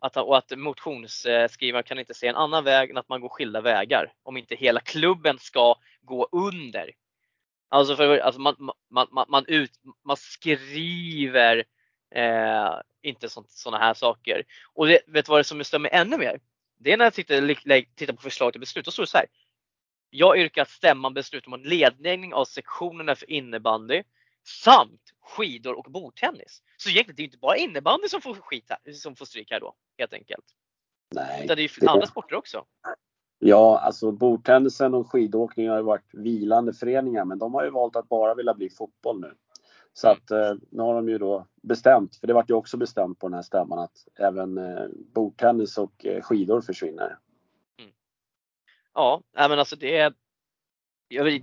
Att, 0.00 0.16
och 0.16 0.38
att 0.38 0.58
motionsskrivaren 0.58 1.84
kan 1.84 1.98
inte 1.98 2.14
se 2.14 2.26
en 2.26 2.36
annan 2.36 2.64
väg 2.64 2.90
än 2.90 2.96
att 2.96 3.08
man 3.08 3.20
går 3.20 3.28
skilda 3.28 3.60
vägar 3.60 4.12
om 4.22 4.36
inte 4.36 4.54
hela 4.54 4.80
klubben 4.80 5.38
ska 5.38 5.74
gå 6.02 6.28
under. 6.32 6.90
Alltså, 7.68 7.96
för, 7.96 8.18
alltså 8.18 8.40
man, 8.40 8.56
man, 8.90 9.06
man, 9.10 9.26
man, 9.28 9.44
ut, 9.48 9.70
man 10.04 10.16
skriver 10.16 11.64
eh, 12.14 12.70
inte 13.02 13.28
sådana 13.48 13.84
här 13.84 13.94
saker. 13.94 14.42
Och 14.74 14.86
det, 14.86 15.00
vet 15.06 15.26
du 15.26 15.30
vad 15.30 15.40
det 15.40 15.44
som 15.44 15.64
stämmer 15.64 15.90
ännu 15.92 16.18
mer? 16.18 16.40
Det 16.78 16.92
är 16.92 16.96
när 16.96 17.04
jag 17.04 17.14
tittar, 17.14 17.94
tittar 17.96 18.12
på 18.12 18.22
förslag 18.22 18.52
till 18.52 18.60
beslut. 18.60 18.84
Då 18.84 18.90
står 18.90 19.02
det 19.02 19.06
så 19.06 19.18
här. 19.18 19.26
Jag 20.10 20.38
yrkar 20.38 20.62
att 20.62 20.70
stämman 20.70 21.14
beslutar 21.14 21.48
om 21.48 21.54
en 21.54 21.68
ledning 21.68 22.34
av 22.34 22.44
sektionerna 22.44 23.14
för 23.14 23.30
innebandy 23.30 24.02
samt 24.64 25.00
skidor 25.20 25.78
och 25.78 25.92
bordtennis. 25.92 26.62
Så 26.76 26.90
egentligen 26.90 27.16
det 27.16 27.22
är 27.22 27.24
inte 27.24 27.38
bara 27.38 27.56
innebandy 27.56 28.08
som 28.08 28.20
får, 28.20 28.34
skit 28.34 28.64
här, 28.68 28.92
som 28.92 29.16
får 29.16 29.24
stryk 29.24 29.50
här 29.50 29.60
då 29.60 29.74
helt 29.98 30.12
enkelt. 30.12 30.44
Nej. 31.14 31.44
Utan 31.44 31.56
det 31.56 31.62
är 31.62 31.80
det... 31.80 31.88
andra 31.88 32.06
sporter 32.06 32.36
också. 32.36 32.64
Ja, 33.38 33.78
alltså 33.78 34.12
bordtennisen 34.12 34.94
och 34.94 35.10
skidåkningen 35.10 35.70
har 35.70 35.78
ju 35.78 35.84
varit 35.84 36.14
vilande 36.14 36.72
föreningar 36.72 37.24
men 37.24 37.38
de 37.38 37.54
har 37.54 37.64
ju 37.64 37.70
valt 37.70 37.96
att 37.96 38.08
bara 38.08 38.34
vilja 38.34 38.54
bli 38.54 38.70
fotboll 38.70 39.20
nu. 39.20 39.34
Så 39.92 40.08
att 40.08 40.30
eh, 40.30 40.54
nu 40.70 40.82
har 40.82 40.94
de 40.94 41.08
ju 41.08 41.18
då 41.18 41.46
bestämt, 41.62 42.16
för 42.16 42.26
det 42.26 42.34
vart 42.34 42.50
ju 42.50 42.54
också 42.54 42.76
bestämt 42.76 43.18
på 43.18 43.28
den 43.28 43.34
här 43.34 43.42
stämman 43.42 43.78
att 43.78 44.06
även 44.18 44.58
eh, 44.58 44.86
bordtennis 45.14 45.78
och 45.78 46.06
eh, 46.06 46.22
skidor 46.22 46.60
försvinner. 46.60 47.18
Ja, 48.94 49.22
men 49.34 49.58
alltså 49.58 49.76
det 49.76 49.96
är, 49.96 50.14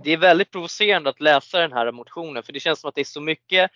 det 0.04 0.12
är 0.12 0.16
väldigt 0.16 0.50
provocerande 0.50 1.10
att 1.10 1.20
läsa 1.20 1.60
den 1.60 1.72
här 1.72 1.92
motionen 1.92 2.42
för 2.42 2.52
det 2.52 2.60
känns 2.60 2.80
som 2.80 2.88
att 2.88 2.94
det 2.94 3.00
är 3.00 3.04
så 3.04 3.20
mycket 3.20 3.70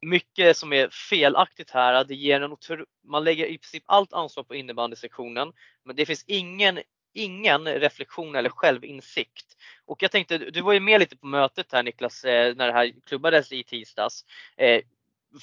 mycket 0.00 0.56
som 0.56 0.72
är 0.72 0.88
felaktigt 0.88 1.70
här. 1.70 2.04
Det 2.04 2.14
ger 2.14 2.40
en 2.40 2.56
man 3.04 3.24
lägger 3.24 3.46
i 3.46 3.58
princip 3.58 3.82
allt 3.86 4.12
ansvar 4.12 4.44
på 4.44 4.54
innebandysektionen 4.54 5.52
men 5.84 5.96
det 5.96 6.06
finns 6.06 6.24
ingen, 6.26 6.78
ingen 7.12 7.64
reflektion 7.64 8.34
eller 8.34 8.50
självinsikt. 8.50 9.56
Och 9.84 10.02
jag 10.02 10.10
tänkte, 10.10 10.38
du 10.38 10.60
var 10.60 10.72
ju 10.72 10.80
med 10.80 11.00
lite 11.00 11.16
på 11.16 11.26
mötet 11.26 11.72
här 11.72 11.82
Niklas 11.82 12.24
eh, 12.24 12.54
när 12.54 12.66
det 12.66 12.72
här 12.72 12.92
klubbades 13.06 13.52
i 13.52 13.64
tisdags. 13.64 14.24
Eh, 14.56 14.82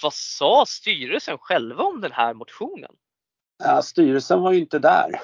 vad 0.02 0.14
sa 0.14 0.66
styrelsen 0.68 1.38
själva 1.38 1.84
om 1.84 2.02
den 2.02 2.12
här 2.12 2.34
motionen? 2.34 2.92
Ja, 3.64 3.82
styrelsen 3.82 4.42
var 4.42 4.52
ju 4.52 4.60
inte 4.60 4.80
där. 4.80 5.22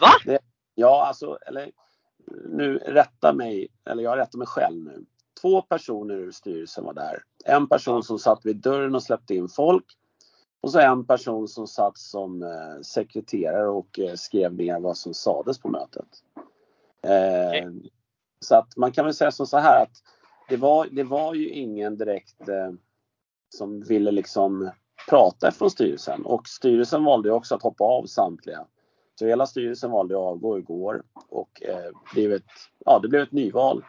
Va? 0.00 0.10
Det, 0.24 0.38
ja, 0.76 1.06
alltså, 1.06 1.38
eller 1.46 1.70
nu 2.48 2.78
rätta 2.78 3.32
mig, 3.32 3.68
eller 3.84 4.02
jag 4.02 4.18
rättar 4.18 4.38
mig 4.38 4.46
själv 4.46 4.84
nu. 4.84 5.04
Två 5.40 5.62
personer 5.62 6.14
ur 6.14 6.30
styrelsen 6.30 6.84
var 6.84 6.94
där. 6.94 7.22
En 7.44 7.68
person 7.68 8.02
som 8.02 8.18
satt 8.18 8.46
vid 8.46 8.56
dörren 8.56 8.94
och 8.94 9.02
släppte 9.02 9.34
in 9.34 9.48
folk. 9.48 9.84
Och 10.60 10.70
så 10.72 10.78
en 10.78 11.06
person 11.06 11.48
som 11.48 11.66
satt 11.66 11.98
som 11.98 12.42
eh, 12.42 12.80
sekreterare 12.82 13.68
och 13.68 13.98
eh, 13.98 14.14
skrev 14.14 14.54
ner 14.54 14.80
vad 14.80 14.96
som 14.96 15.14
sades 15.14 15.58
på 15.58 15.68
mötet. 15.68 16.08
Eh, 17.02 17.48
okay. 17.48 17.90
Så 18.40 18.56
att 18.56 18.76
man 18.76 18.92
kan 18.92 19.04
väl 19.04 19.14
säga 19.14 19.30
som 19.30 19.46
så 19.46 19.58
här 19.58 19.82
att 19.82 20.02
det 20.48 20.56
var, 20.56 20.86
det 20.86 21.04
var 21.04 21.34
ju 21.34 21.48
ingen 21.50 21.96
direkt 21.96 22.48
eh, 22.48 22.72
som 23.48 23.80
ville 23.80 24.10
liksom 24.10 24.70
prata 25.08 25.50
från 25.50 25.70
styrelsen 25.70 26.26
och 26.26 26.48
styrelsen 26.48 27.04
valde 27.04 27.32
också 27.32 27.54
att 27.54 27.62
hoppa 27.62 27.84
av 27.84 28.06
samtliga. 28.06 28.66
Så 29.18 29.26
hela 29.26 29.46
styrelsen 29.46 29.90
valde 29.90 30.14
att 30.14 30.20
avgå 30.20 30.58
igår 30.58 31.02
och 31.28 31.62
eh, 31.62 31.90
blev 32.14 32.32
ett, 32.32 32.44
ja, 32.84 32.98
det 32.98 33.08
blev 33.08 33.22
ett 33.22 33.32
nyval 33.32 33.84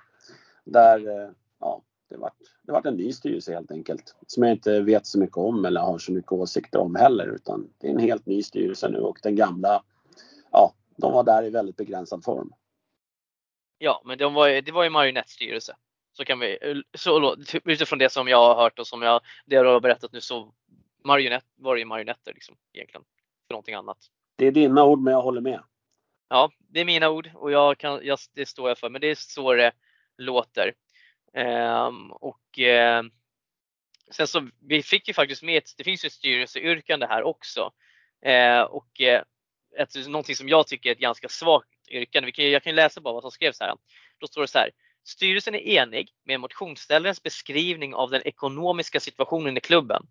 där 0.64 1.08
eh, 1.08 1.30
ja, 1.60 1.82
det 2.10 2.18
vart, 2.18 2.38
det 2.64 2.72
vart 2.72 2.86
en 2.86 2.96
ny 2.96 3.12
styrelse 3.12 3.54
helt 3.54 3.72
enkelt. 3.72 4.16
Som 4.28 4.44
jag 4.44 4.52
inte 4.52 4.80
vet 4.82 5.08
så 5.08 5.20
mycket 5.20 5.38
om 5.38 5.66
eller 5.66 5.82
har 5.82 5.98
så 5.98 6.12
mycket 6.12 6.32
åsikter 6.32 6.80
om 6.80 6.96
heller 6.96 7.28
utan 7.28 7.70
det 7.78 7.88
är 7.88 7.92
en 7.92 8.00
helt 8.00 8.26
ny 8.26 8.44
styrelse 8.44 8.90
nu 8.90 9.00
och 9.00 9.20
den 9.24 9.36
gamla, 9.36 9.84
ja, 10.52 10.74
de 10.98 11.14
var 11.14 11.24
där 11.24 11.44
i 11.44 11.50
väldigt 11.50 11.78
begränsad 11.78 12.24
form. 12.24 12.54
Ja, 13.78 14.02
men 14.06 14.18
de 14.18 14.34
var, 14.34 14.62
det 14.62 14.72
var 14.72 14.84
ju 14.84 14.90
marionettstyrelse. 14.90 15.76
Så 16.14 16.26
kan 16.26 16.40
vi, 16.40 16.58
eh, 16.62 16.78
så, 16.98 17.36
utifrån 17.66 18.00
det 18.00 18.10
som 18.10 18.28
jag 18.28 18.38
har 18.38 18.64
hört 18.64 18.80
och 18.80 18.88
som 18.88 19.02
jag, 19.02 19.22
det 19.46 19.56
jag 19.56 19.66
har 19.66 19.80
berättat 19.80 20.12
nu 20.12 20.22
så 20.22 20.54
marionett, 21.04 21.46
var 21.56 21.76
det 21.76 21.80
ju 21.80 21.86
marionetter 21.86 22.34
liksom 22.34 22.56
egentligen. 22.74 23.04
För 23.48 23.54
någonting 23.54 23.76
annat. 23.76 23.98
Det 24.38 24.48
är 24.48 24.52
dina 24.52 24.84
ord 24.84 25.00
men 25.00 25.14
jag 25.14 25.22
håller 25.22 25.42
med. 25.42 25.64
Ja, 26.30 26.52
det 26.70 26.80
är 26.80 26.86
mina 26.86 27.10
ord 27.10 27.30
och 27.34 27.52
jag 27.52 27.78
kan, 27.78 28.00
jag, 28.04 28.20
det 28.34 28.46
står 28.46 28.70
jag 28.70 28.78
för. 28.78 28.90
Men 28.90 29.02
det 29.02 29.08
är 29.08 29.16
så 29.16 29.54
det 29.54 29.72
låter. 30.18 30.74
Ehm, 31.34 32.12
och 32.12 32.60
eh, 32.60 33.04
sen 34.12 34.28
så, 34.28 34.50
vi 34.68 34.84
fick 34.84 35.08
ju 35.08 35.14
faktiskt 35.14 35.44
med, 35.44 35.64
det 35.78 35.84
finns 35.84 36.06
ju 36.06 36.08
ett 36.08 36.14
styrelseyrkande 36.14 37.06
här 37.06 37.24
också. 37.24 37.72
Ehm, 38.22 38.66
och 38.66 39.02
eh, 39.02 39.24
ett, 39.78 40.08
någonting 40.08 40.36
som 40.36 40.50
jag 40.50 40.68
tycker 40.68 40.90
är 40.90 40.94
ett 40.94 41.00
ganska 41.00 41.30
svagt 41.30 41.90
yrkande. 41.90 42.26
Vi 42.26 42.32
kan, 42.32 42.52
jag 42.52 42.64
kan 42.64 42.76
läsa 42.76 43.02
bara 43.02 43.14
vad 43.14 43.24
som 43.24 43.32
skrevs 43.32 43.60
här. 43.60 43.74
Då 44.18 44.28
står 44.28 44.42
det 44.42 44.48
så 44.48 44.60
här. 44.60 44.72
Styrelsen 45.04 45.56
är 45.56 45.60
enig 45.60 46.12
med 46.26 46.40
motionsställarens 46.40 47.24
beskrivning 47.24 47.94
av 47.96 48.10
den 48.10 48.22
ekonomiska 48.28 49.00
situationen 49.00 49.58
i 49.58 49.60
klubben. 49.60 50.08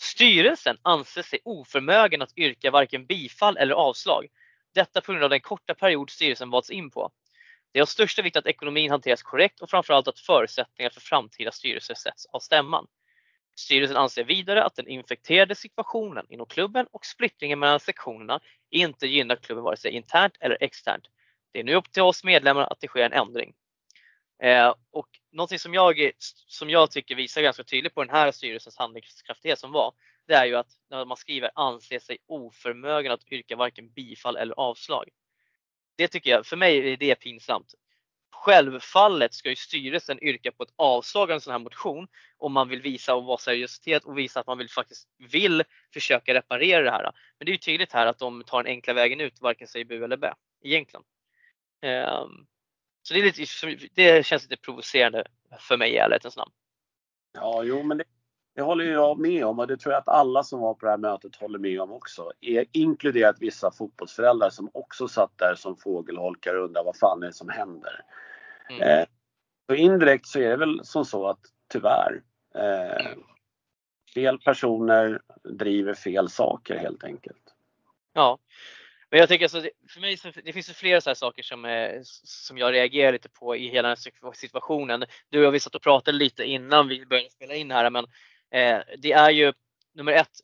Styrelsen 0.00 0.76
anser 0.82 1.22
sig 1.22 1.38
oförmögen 1.44 2.22
att 2.22 2.38
yrka 2.38 2.70
varken 2.70 3.06
bifall 3.06 3.56
eller 3.56 3.74
avslag. 3.74 4.26
Detta 4.74 5.00
på 5.00 5.12
grund 5.12 5.24
av 5.24 5.30
den 5.30 5.40
korta 5.40 5.74
period 5.74 6.10
styrelsen 6.10 6.50
valts 6.50 6.70
in 6.70 6.90
på. 6.90 7.10
Det 7.72 7.78
är 7.78 7.82
av 7.82 7.86
största 7.86 8.22
vikt 8.22 8.36
att 8.36 8.46
ekonomin 8.46 8.90
hanteras 8.90 9.22
korrekt 9.22 9.60
och 9.60 9.70
framförallt 9.70 10.08
att 10.08 10.18
förutsättningar 10.18 10.90
för 10.90 11.00
framtida 11.00 11.52
styrelser 11.52 11.94
sätts 11.94 12.26
av 12.26 12.38
stämman. 12.38 12.86
Styrelsen 13.56 13.96
anser 13.96 14.24
vidare 14.24 14.64
att 14.64 14.76
den 14.76 14.88
infekterade 14.88 15.54
situationen 15.54 16.26
inom 16.28 16.46
klubben 16.46 16.86
och 16.90 17.06
splittringen 17.06 17.58
mellan 17.58 17.80
sektionerna 17.80 18.40
inte 18.70 19.06
gynnar 19.06 19.36
klubben 19.36 19.64
vare 19.64 19.76
sig 19.76 19.90
internt 19.90 20.34
eller 20.40 20.58
externt. 20.60 21.04
Det 21.52 21.60
är 21.60 21.64
nu 21.64 21.74
upp 21.74 21.92
till 21.92 22.02
oss 22.02 22.24
medlemmar 22.24 22.62
att 22.62 22.80
det 22.80 22.88
sker 22.88 23.04
en 23.04 23.12
ändring. 23.12 23.54
Eh, 24.42 24.74
och 24.90 25.08
någonting 25.32 25.58
som 25.58 25.74
jag, 25.74 26.10
som 26.46 26.70
jag 26.70 26.90
tycker 26.90 27.14
visar 27.14 27.42
ganska 27.42 27.64
tydligt 27.64 27.94
på 27.94 28.04
den 28.04 28.14
här 28.14 28.32
styrelsens 28.32 28.76
handlingskraftighet 28.76 29.58
som 29.58 29.72
var, 29.72 29.94
det 30.26 30.34
är 30.34 30.44
ju 30.44 30.56
att 30.56 30.70
när 30.90 31.04
man 31.04 31.16
skriver 31.16 31.50
anser 31.54 31.98
sig 31.98 32.18
oförmögen 32.26 33.12
att 33.12 33.32
yrka 33.32 33.56
varken 33.56 33.92
bifall 33.92 34.36
eller 34.36 34.54
avslag. 34.54 35.08
Det 35.96 36.08
tycker 36.08 36.30
jag, 36.30 36.46
för 36.46 36.56
mig 36.56 36.92
är 36.92 36.96
det 36.96 37.14
pinsamt. 37.14 37.74
Självfallet 38.32 39.34
ska 39.34 39.48
ju 39.48 39.56
styrelsen 39.56 40.24
yrka 40.24 40.52
på 40.52 40.62
ett 40.62 40.72
avslag 40.76 41.30
av 41.30 41.34
en 41.34 41.40
sån 41.40 41.50
här 41.50 41.58
motion 41.58 42.08
om 42.38 42.52
man 42.52 42.68
vill 42.68 42.82
visa 42.82 43.14
och 43.14 43.24
vara 43.24 43.38
seriositet 43.38 44.04
och 44.04 44.18
visa 44.18 44.40
att 44.40 44.46
man 44.46 44.58
vill 44.58 44.70
faktiskt 44.70 45.08
vill 45.18 45.62
försöka 45.94 46.34
reparera 46.34 46.82
det 46.82 46.90
här. 46.90 47.02
Men 47.38 47.46
det 47.46 47.50
är 47.50 47.52
ju 47.52 47.58
tydligt 47.58 47.92
här 47.92 48.06
att 48.06 48.18
de 48.18 48.42
tar 48.44 48.62
den 48.62 48.72
enkla 48.72 48.92
vägen 48.92 49.20
ut, 49.20 49.40
varken 49.40 49.68
säger 49.68 49.84
bu 49.84 50.04
eller 50.04 50.16
bä 50.16 50.34
egentligen. 50.62 51.04
Um, 51.82 52.46
så 53.10 53.14
det, 53.14 53.20
är 53.20 53.24
lite, 53.24 53.88
det 53.94 54.26
känns 54.26 54.42
lite 54.42 54.62
provocerande 54.62 55.24
för 55.58 55.76
mig 55.76 55.90
i 55.90 55.96
ärlighetens 55.96 56.36
namn. 56.36 56.52
Ja, 57.32 57.62
jo, 57.64 57.82
men 57.82 57.98
det, 57.98 58.04
det 58.54 58.62
håller 58.62 58.84
jag 58.84 59.18
med 59.18 59.44
om 59.44 59.58
och 59.58 59.66
det 59.66 59.76
tror 59.76 59.92
jag 59.92 60.00
att 60.00 60.08
alla 60.08 60.42
som 60.42 60.60
var 60.60 60.74
på 60.74 60.86
det 60.86 60.90
här 60.90 60.98
mötet 60.98 61.36
håller 61.36 61.58
med 61.58 61.80
om 61.80 61.92
också. 61.92 62.32
Inkluderat 62.72 63.36
vissa 63.40 63.70
fotbollsföräldrar 63.70 64.50
som 64.50 64.70
också 64.74 65.08
satt 65.08 65.38
där 65.38 65.54
som 65.54 65.76
fågelholkar 65.76 66.54
och 66.54 66.64
undrar 66.64 66.84
vad 66.84 66.96
fan 66.96 67.22
är 67.22 67.26
det 67.26 67.32
som 67.32 67.48
händer. 67.48 68.04
Mm. 68.70 68.82
Eh, 68.82 69.06
och 69.68 69.76
indirekt 69.76 70.26
så 70.26 70.38
är 70.38 70.48
det 70.48 70.56
väl 70.56 70.80
som 70.84 71.04
så 71.04 71.28
att 71.28 71.40
tyvärr 71.72 72.22
eh, 72.54 73.06
mm. 73.06 73.20
fel 74.14 74.38
personer 74.38 75.20
driver 75.44 75.94
fel 75.94 76.28
saker 76.28 76.78
helt 76.78 77.04
enkelt. 77.04 77.54
Ja, 78.12 78.38
men 79.10 79.20
jag 79.20 79.28
tycker 79.28 79.44
alltså, 79.44 79.70
för 79.88 80.00
mig 80.00 80.16
så, 80.16 80.30
det 80.44 80.52
finns 80.52 80.70
ju 80.70 80.74
flera 80.74 81.00
så 81.00 81.14
saker 81.14 81.42
som, 81.42 81.64
eh, 81.64 82.00
som 82.24 82.58
jag 82.58 82.72
reagerar 82.72 83.12
lite 83.12 83.28
på 83.28 83.56
i 83.56 83.68
hela 83.68 83.88
den 83.88 83.96
här 84.22 84.32
situationen. 84.32 85.04
Du 85.30 85.38
och 85.38 85.44
jag 85.44 85.50
vi 85.50 85.60
satt 85.60 85.74
och 85.74 85.82
pratade 85.82 86.18
lite 86.18 86.44
innan 86.44 86.88
vi 86.88 87.06
började 87.06 87.30
spela 87.30 87.54
in 87.54 87.70
här 87.70 87.90
men 87.90 88.04
eh, 88.50 88.78
det 88.98 89.12
är 89.12 89.30
ju 89.30 89.52
nummer 89.94 90.12
ett. 90.12 90.40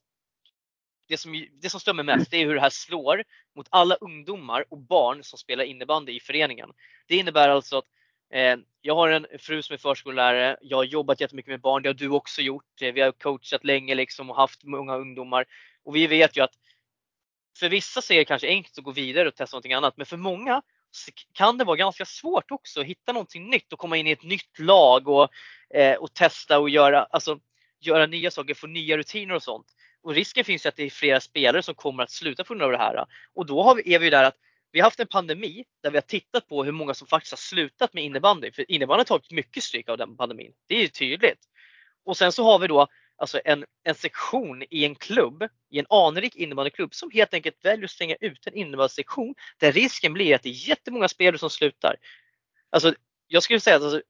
Det 1.08 1.16
som, 1.16 1.46
det 1.62 1.70
som 1.70 1.80
stör 1.80 1.94
mig 1.94 2.04
mest 2.04 2.30
det 2.30 2.36
är 2.36 2.46
hur 2.46 2.54
det 2.54 2.60
här 2.60 2.70
slår 2.70 3.24
mot 3.56 3.66
alla 3.70 3.94
ungdomar 3.94 4.64
och 4.68 4.78
barn 4.78 5.24
som 5.24 5.38
spelar 5.38 5.64
innebandy 5.64 6.12
i 6.12 6.20
föreningen. 6.20 6.70
Det 7.06 7.16
innebär 7.16 7.48
alltså 7.48 7.78
att 7.78 7.84
eh, 8.32 8.56
jag 8.80 8.94
har 8.94 9.08
en 9.08 9.26
fru 9.38 9.62
som 9.62 9.74
är 9.74 9.78
förskollärare. 9.78 10.56
Jag 10.60 10.76
har 10.76 10.84
jobbat 10.84 11.20
jättemycket 11.20 11.50
med 11.50 11.60
barn. 11.60 11.82
Det 11.82 11.88
har 11.88 11.94
du 11.94 12.08
också 12.08 12.42
gjort. 12.42 12.82
Eh, 12.82 12.92
vi 12.92 13.00
har 13.00 13.12
coachat 13.12 13.64
länge 13.64 13.94
liksom 13.94 14.30
och 14.30 14.36
haft 14.36 14.64
många 14.64 14.96
ungdomar 14.96 15.44
och 15.84 15.96
vi 15.96 16.06
vet 16.06 16.36
ju 16.36 16.40
att 16.40 16.54
för 17.58 17.68
vissa 17.68 18.02
ser 18.02 18.14
är 18.14 18.18
det 18.18 18.24
kanske 18.24 18.48
enkelt 18.48 18.78
att 18.78 18.84
gå 18.84 18.92
vidare 18.92 19.28
och 19.28 19.34
testa 19.34 19.54
någonting 19.54 19.72
annat, 19.72 19.96
men 19.96 20.06
för 20.06 20.16
många 20.16 20.62
kan 21.32 21.58
det 21.58 21.64
vara 21.64 21.76
ganska 21.76 22.04
svårt 22.04 22.50
också 22.50 22.80
att 22.80 22.86
hitta 22.86 23.12
någonting 23.12 23.50
nytt 23.50 23.72
och 23.72 23.78
komma 23.78 23.96
in 23.96 24.06
i 24.06 24.10
ett 24.10 24.22
nytt 24.22 24.58
lag 24.58 25.08
och, 25.08 25.28
eh, 25.74 25.94
och 25.94 26.14
testa 26.14 26.58
och 26.58 26.70
göra, 26.70 27.04
alltså, 27.04 27.38
göra 27.80 28.06
nya 28.06 28.30
saker, 28.30 28.54
få 28.54 28.66
nya 28.66 28.96
rutiner 28.96 29.34
och 29.34 29.42
sånt. 29.42 29.66
Och 30.02 30.14
risken 30.14 30.44
finns 30.44 30.66
att 30.66 30.76
det 30.76 30.82
är 30.82 30.90
flera 30.90 31.20
spelare 31.20 31.62
som 31.62 31.74
kommer 31.74 32.02
att 32.02 32.10
sluta 32.10 32.44
på 32.44 32.54
grund 32.54 32.62
av 32.62 32.72
det 32.72 32.78
här. 32.78 33.04
Och 33.34 33.46
då 33.46 33.62
har 33.62 33.74
vi, 33.74 33.94
är 33.94 33.98
vi 33.98 34.10
där 34.10 34.24
att 34.24 34.36
vi 34.72 34.80
har 34.80 34.84
haft 34.84 35.00
en 35.00 35.06
pandemi 35.06 35.64
där 35.82 35.90
vi 35.90 35.96
har 35.96 36.02
tittat 36.02 36.48
på 36.48 36.64
hur 36.64 36.72
många 36.72 36.94
som 36.94 37.06
faktiskt 37.06 37.32
har 37.32 37.36
slutat 37.36 37.94
med 37.94 38.04
innebandy. 38.04 38.52
För 38.52 38.70
innebandy 38.70 39.00
har 39.00 39.04
tagit 39.04 39.30
mycket 39.30 39.62
stryk 39.62 39.88
av 39.88 39.98
den 39.98 40.16
pandemin. 40.16 40.52
Det 40.66 40.76
är 40.76 40.80
ju 40.80 40.88
tydligt. 40.88 41.38
Och 42.04 42.16
sen 42.16 42.32
så 42.32 42.44
har 42.44 42.58
vi 42.58 42.66
då 42.66 42.86
alltså 43.16 43.40
en, 43.44 43.64
en 43.84 43.94
sektion 43.94 44.62
i 44.70 44.84
en 44.84 44.94
klubb, 44.94 45.48
i 45.70 45.78
en 45.78 45.86
anrik 45.90 46.36
innebandyklubb 46.36 46.94
som 46.94 47.10
helt 47.10 47.34
enkelt 47.34 47.64
väljer 47.64 47.84
att 47.84 47.90
stänga 47.90 48.16
ut 48.20 48.46
en 48.46 48.54
innebandysektion 48.54 49.34
där 49.58 49.72
risken 49.72 50.12
blir 50.12 50.34
att 50.34 50.42
det 50.42 50.48
är 50.48 50.68
jättemånga 50.68 51.08
spelare 51.08 51.38
som 51.38 51.50
slutar. 51.50 51.96
Alltså, 52.70 52.94
jag 53.26 53.42
skulle 53.42 53.60
säga 53.60 53.76
att 53.76 53.82
alltså, 53.82 54.02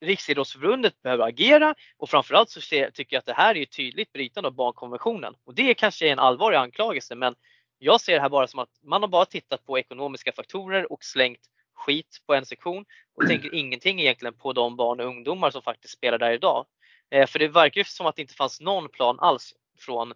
Riksidrottsförbundet 0.00 1.02
behöver 1.02 1.24
agera 1.24 1.74
och 1.96 2.10
framförallt 2.10 2.50
så 2.50 2.60
tycker 2.60 3.06
jag 3.08 3.18
att 3.18 3.26
det 3.26 3.32
här 3.32 3.56
är 3.56 3.64
tydligt 3.64 4.12
brytande 4.12 4.48
av 4.48 4.54
barnkonventionen. 4.54 5.34
Och 5.44 5.54
det 5.54 5.74
kanske 5.74 6.08
är 6.08 6.12
en 6.12 6.18
allvarlig 6.18 6.58
anklagelse 6.58 7.14
men 7.14 7.34
jag 7.78 8.00
ser 8.00 8.14
det 8.14 8.20
här 8.20 8.28
bara 8.28 8.46
som 8.46 8.60
att 8.60 8.68
man 8.82 9.02
har 9.02 9.08
bara 9.08 9.24
tittat 9.24 9.66
på 9.66 9.78
ekonomiska 9.78 10.32
faktorer 10.32 10.92
och 10.92 11.04
slängt 11.04 11.40
skit 11.74 12.18
på 12.26 12.34
en 12.34 12.46
sektion 12.46 12.84
och 13.14 13.26
tänker 13.26 13.54
ingenting 13.54 14.00
egentligen 14.00 14.34
på 14.34 14.52
de 14.52 14.76
barn 14.76 15.00
och 15.00 15.06
ungdomar 15.06 15.50
som 15.50 15.62
faktiskt 15.62 15.94
spelar 15.94 16.18
där 16.18 16.32
idag. 16.32 16.66
Eh, 17.12 17.26
för 17.26 17.38
det 17.38 17.48
verkar 17.48 17.80
ju 17.80 17.84
som 17.84 18.06
att 18.06 18.16
det 18.16 18.22
inte 18.22 18.34
fanns 18.34 18.60
någon 18.60 18.88
plan 18.88 19.20
alls 19.20 19.54
från 19.78 20.12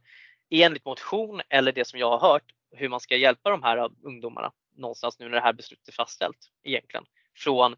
enligt 0.50 0.84
motion 0.84 1.40
eller 1.48 1.72
det 1.72 1.84
som 1.84 1.98
jag 1.98 2.18
har 2.18 2.32
hört 2.32 2.44
hur 2.72 2.88
man 2.88 3.00
ska 3.00 3.16
hjälpa 3.16 3.50
de 3.50 3.62
här 3.62 3.90
ungdomarna 4.02 4.52
någonstans 4.76 5.18
nu 5.18 5.28
när 5.28 5.34
det 5.34 5.40
här 5.40 5.52
beslutet 5.52 5.88
är 5.88 5.92
fastställt 5.92 6.50
egentligen. 6.64 7.04
Från 7.36 7.74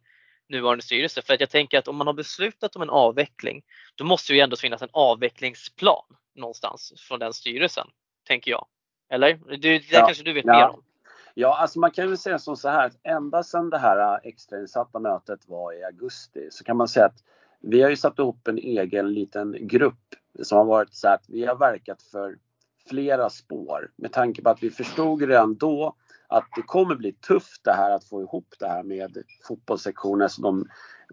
nuvarande 0.49 0.85
styrelse. 0.85 1.23
För 1.23 1.35
att 1.35 1.41
jag 1.41 1.51
tänker 1.51 1.79
att 1.79 1.89
om 1.89 1.97
man 1.97 2.07
har 2.07 2.15
beslutat 2.15 2.77
om 2.77 2.83
en 2.83 2.91
avveckling, 2.91 3.63
då 3.95 4.05
måste 4.05 4.35
ju 4.35 4.41
ändå 4.41 4.57
finnas 4.57 4.83
en 4.83 4.89
avvecklingsplan 4.93 6.05
någonstans 6.35 6.93
från 6.97 7.19
den 7.19 7.33
styrelsen, 7.33 7.89
tänker 8.27 8.51
jag. 8.51 8.67
Eller? 9.11 9.35
Det, 9.35 9.57
det 9.57 9.93
ja, 9.93 10.07
kanske 10.07 10.25
du 10.25 10.33
vet 10.33 10.45
ja. 10.45 10.53
mer 10.53 10.69
om? 10.69 10.83
Ja, 11.35 11.59
alltså 11.59 11.79
man 11.79 11.91
kan 11.91 12.09
väl 12.09 12.19
säga 12.19 12.39
som 12.39 12.57
så 12.57 12.69
här 12.69 12.87
att 12.87 12.97
ända 13.03 13.43
sedan 13.43 13.71
det 13.71 13.79
här 13.79 14.21
extrainsatta 14.27 14.99
mötet 14.99 15.49
var 15.49 15.73
i 15.73 15.85
augusti 15.85 16.49
så 16.51 16.65
kan 16.65 16.77
man 16.77 16.89
säga 16.89 17.07
att 17.07 17.23
vi 17.61 17.83
har 17.83 17.91
ju 17.91 17.97
satt 17.97 18.19
ihop 18.19 18.49
en 18.49 18.59
egen 18.59 19.13
liten 19.13 19.57
grupp 19.61 20.15
som 20.43 20.59
har 20.59 20.65
varit 20.65 20.95
så 20.95 21.09
att 21.09 21.25
vi 21.29 21.45
har 21.45 21.57
verkat 21.57 22.03
för 22.03 22.39
flera 22.89 23.31
spår 23.31 23.91
med 23.97 24.13
tanke 24.13 24.43
på 24.43 24.51
att 24.51 24.63
vi 24.63 24.71
förstod 24.71 25.23
redan 25.23 25.57
då 25.57 25.97
att 26.27 26.45
det 26.57 26.63
kommer 26.63 26.95
bli 26.95 27.13
tufft 27.13 27.65
det 27.65 27.73
här 27.73 27.91
att 27.91 28.05
få 28.05 28.23
ihop 28.23 28.55
det 28.59 28.69
här 28.69 28.83
med 28.83 29.23
fotbollssektioner 29.49 30.29
som 30.29 30.43
de 30.43 30.67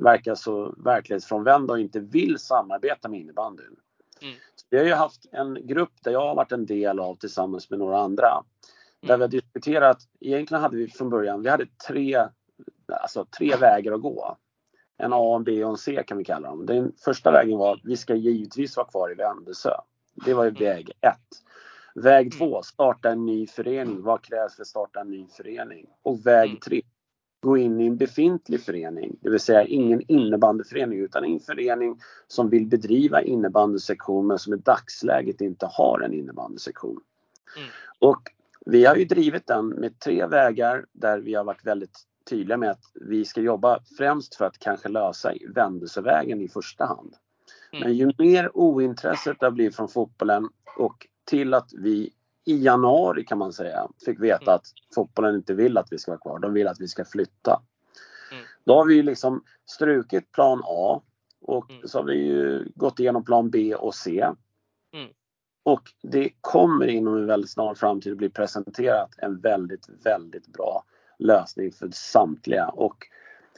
verkar 0.04 0.36
så 0.36 0.76
verklighetsfrånvända 0.78 1.74
och 1.74 1.80
inte 1.80 2.00
vill 2.00 2.40
samarbeta 2.40 3.10
med 3.10 3.20
innebandyn. 3.20 3.76
Mm. 4.22 4.36
Vi 4.70 4.78
har 4.78 4.86
ju 4.86 4.94
haft 4.94 5.26
en 5.32 5.68
grupp 5.68 5.94
där 6.04 6.12
jag 6.12 6.28
har 6.28 6.36
varit 6.36 6.52
en 6.52 6.66
del 6.66 7.00
av 7.00 7.16
tillsammans 7.16 7.70
med 7.70 7.80
några 7.80 8.00
andra. 8.00 8.28
Mm. 8.28 8.44
Där 9.02 9.18
vi 9.18 9.24
har 9.24 9.28
diskuterat, 9.28 9.98
egentligen 10.20 10.62
hade 10.62 10.78
vi 10.78 10.88
från 10.88 11.10
början, 11.10 11.42
vi 11.42 11.50
hade 11.50 11.68
tre, 11.88 12.28
alltså 12.88 13.26
tre 13.38 13.56
vägar 13.56 13.92
att 13.92 14.02
gå. 14.02 14.38
En 14.98 15.14
A, 15.14 15.36
en 15.36 15.44
B 15.44 15.64
och 15.64 15.70
en 15.70 15.78
C 15.78 16.04
kan 16.08 16.18
vi 16.18 16.24
kalla 16.24 16.50
dem. 16.50 16.66
Den 16.66 16.92
första 17.06 17.32
vägen 17.32 17.58
var 17.58 17.74
att 17.74 17.82
vi 17.84 17.98
ska 17.98 18.16
givetvis 18.16 18.78
vara 18.78 18.88
kvar 18.88 19.12
i 19.12 19.16
Vändelsö. 19.16 19.72
Det 20.26 20.34
var 20.34 20.44
ju 20.44 20.50
mm. 20.50 20.64
väg 20.64 20.92
ett. 21.02 21.42
Väg 21.96 22.26
mm. 22.26 22.38
två, 22.38 22.62
starta 22.62 23.10
en 23.10 23.26
ny 23.26 23.48
förening. 23.48 24.02
Vad 24.02 24.22
krävs 24.22 24.56
för 24.56 24.62
att 24.62 24.68
starta 24.68 25.00
en 25.02 25.10
ny 25.10 25.28
förening? 25.28 25.86
Och 26.04 26.26
väg 26.26 26.50
mm. 26.50 26.60
tre, 26.60 26.82
gå 27.40 27.58
in 27.58 27.82
i 27.82 27.88
en 27.88 27.98
befintlig 27.98 28.62
förening. 28.62 29.18
Det 29.22 29.30
vill 29.30 29.40
säga 29.40 29.64
ingen 29.64 30.02
innebandyförening 30.08 31.00
utan 31.00 31.26
en 31.26 31.40
förening 31.40 32.00
som 32.28 32.50
vill 32.50 32.66
bedriva 32.66 33.22
innebandysektion 33.22 34.28
men 34.28 34.40
som 34.40 34.54
i 34.54 34.58
dagsläget 34.58 35.42
inte 35.42 35.70
har 35.72 36.00
en 36.00 36.14
innebandysektion. 36.14 37.00
Mm. 37.58 37.70
Och 38.00 38.22
vi 38.66 38.86
har 38.86 38.96
ju 38.96 39.06
drivit 39.06 39.48
den 39.48 39.68
med 39.68 40.00
tre 40.00 40.26
vägar 40.26 40.86
där 40.92 41.20
vi 41.20 41.34
har 41.34 41.44
varit 41.44 41.66
väldigt 41.66 42.00
tydliga 42.30 42.58
med 42.58 42.72
att 42.72 42.92
vi 42.94 43.26
ska 43.26 43.42
jobba 43.42 43.80
främst 43.98 44.36
för 44.36 44.46
att 44.46 44.60
kanske 44.60 44.90
lösa 44.90 45.34
Vändelsövägen 45.56 46.42
i 46.42 46.48
första 46.48 46.86
hand. 46.86 47.16
Mm. 47.72 47.84
Men 47.84 47.98
ju 47.98 48.12
mer 48.18 48.58
ointresset 48.58 49.40
det 49.40 49.46
har 49.46 49.52
blivit 49.52 49.76
från 49.76 49.88
fotbollen 49.88 50.50
och 50.78 51.08
till 51.26 51.54
att 51.54 51.74
vi 51.74 52.14
i 52.46 52.64
januari 52.64 53.24
kan 53.24 53.38
man 53.38 53.54
säga 53.54 53.88
fick 54.06 54.20
veta 54.20 54.44
mm. 54.44 54.56
att 54.56 54.66
fotbollen 54.96 55.36
inte 55.36 55.54
vill 55.54 55.78
att 55.78 55.92
vi 55.92 55.98
ska 55.98 56.12
vara 56.12 56.22
kvar. 56.22 56.40
De 56.40 56.54
vill 56.54 56.68
att 56.68 56.80
vi 56.80 56.88
ska 56.88 57.06
flytta. 57.06 57.62
Mm. 58.32 58.44
Då 58.64 58.76
har 58.76 58.86
vi 58.86 59.04
liksom 59.04 59.44
strukit 59.66 60.32
plan 60.32 60.62
A 60.66 61.02
och 61.42 61.72
så 61.84 62.00
har 62.00 62.06
vi 62.06 62.16
ju 62.16 62.72
gått 62.76 63.00
igenom 63.00 63.26
plan 63.26 63.50
B 63.50 63.76
och 63.76 63.96
C. 63.96 64.28
Och 65.66 65.92
det 66.02 66.30
kommer 66.42 66.88
inom 66.88 67.18
en 67.18 67.26
väldigt 67.26 67.50
snar 67.50 67.76
framtid 67.76 68.12
att 68.12 68.18
bli 68.18 68.30
presenterat 68.30 69.10
en 69.18 69.40
väldigt, 69.40 69.90
väldigt 70.04 70.48
bra 70.48 70.84
lösning 71.20 71.72
för 71.72 71.90
samtliga. 71.92 72.68
Och 72.68 73.08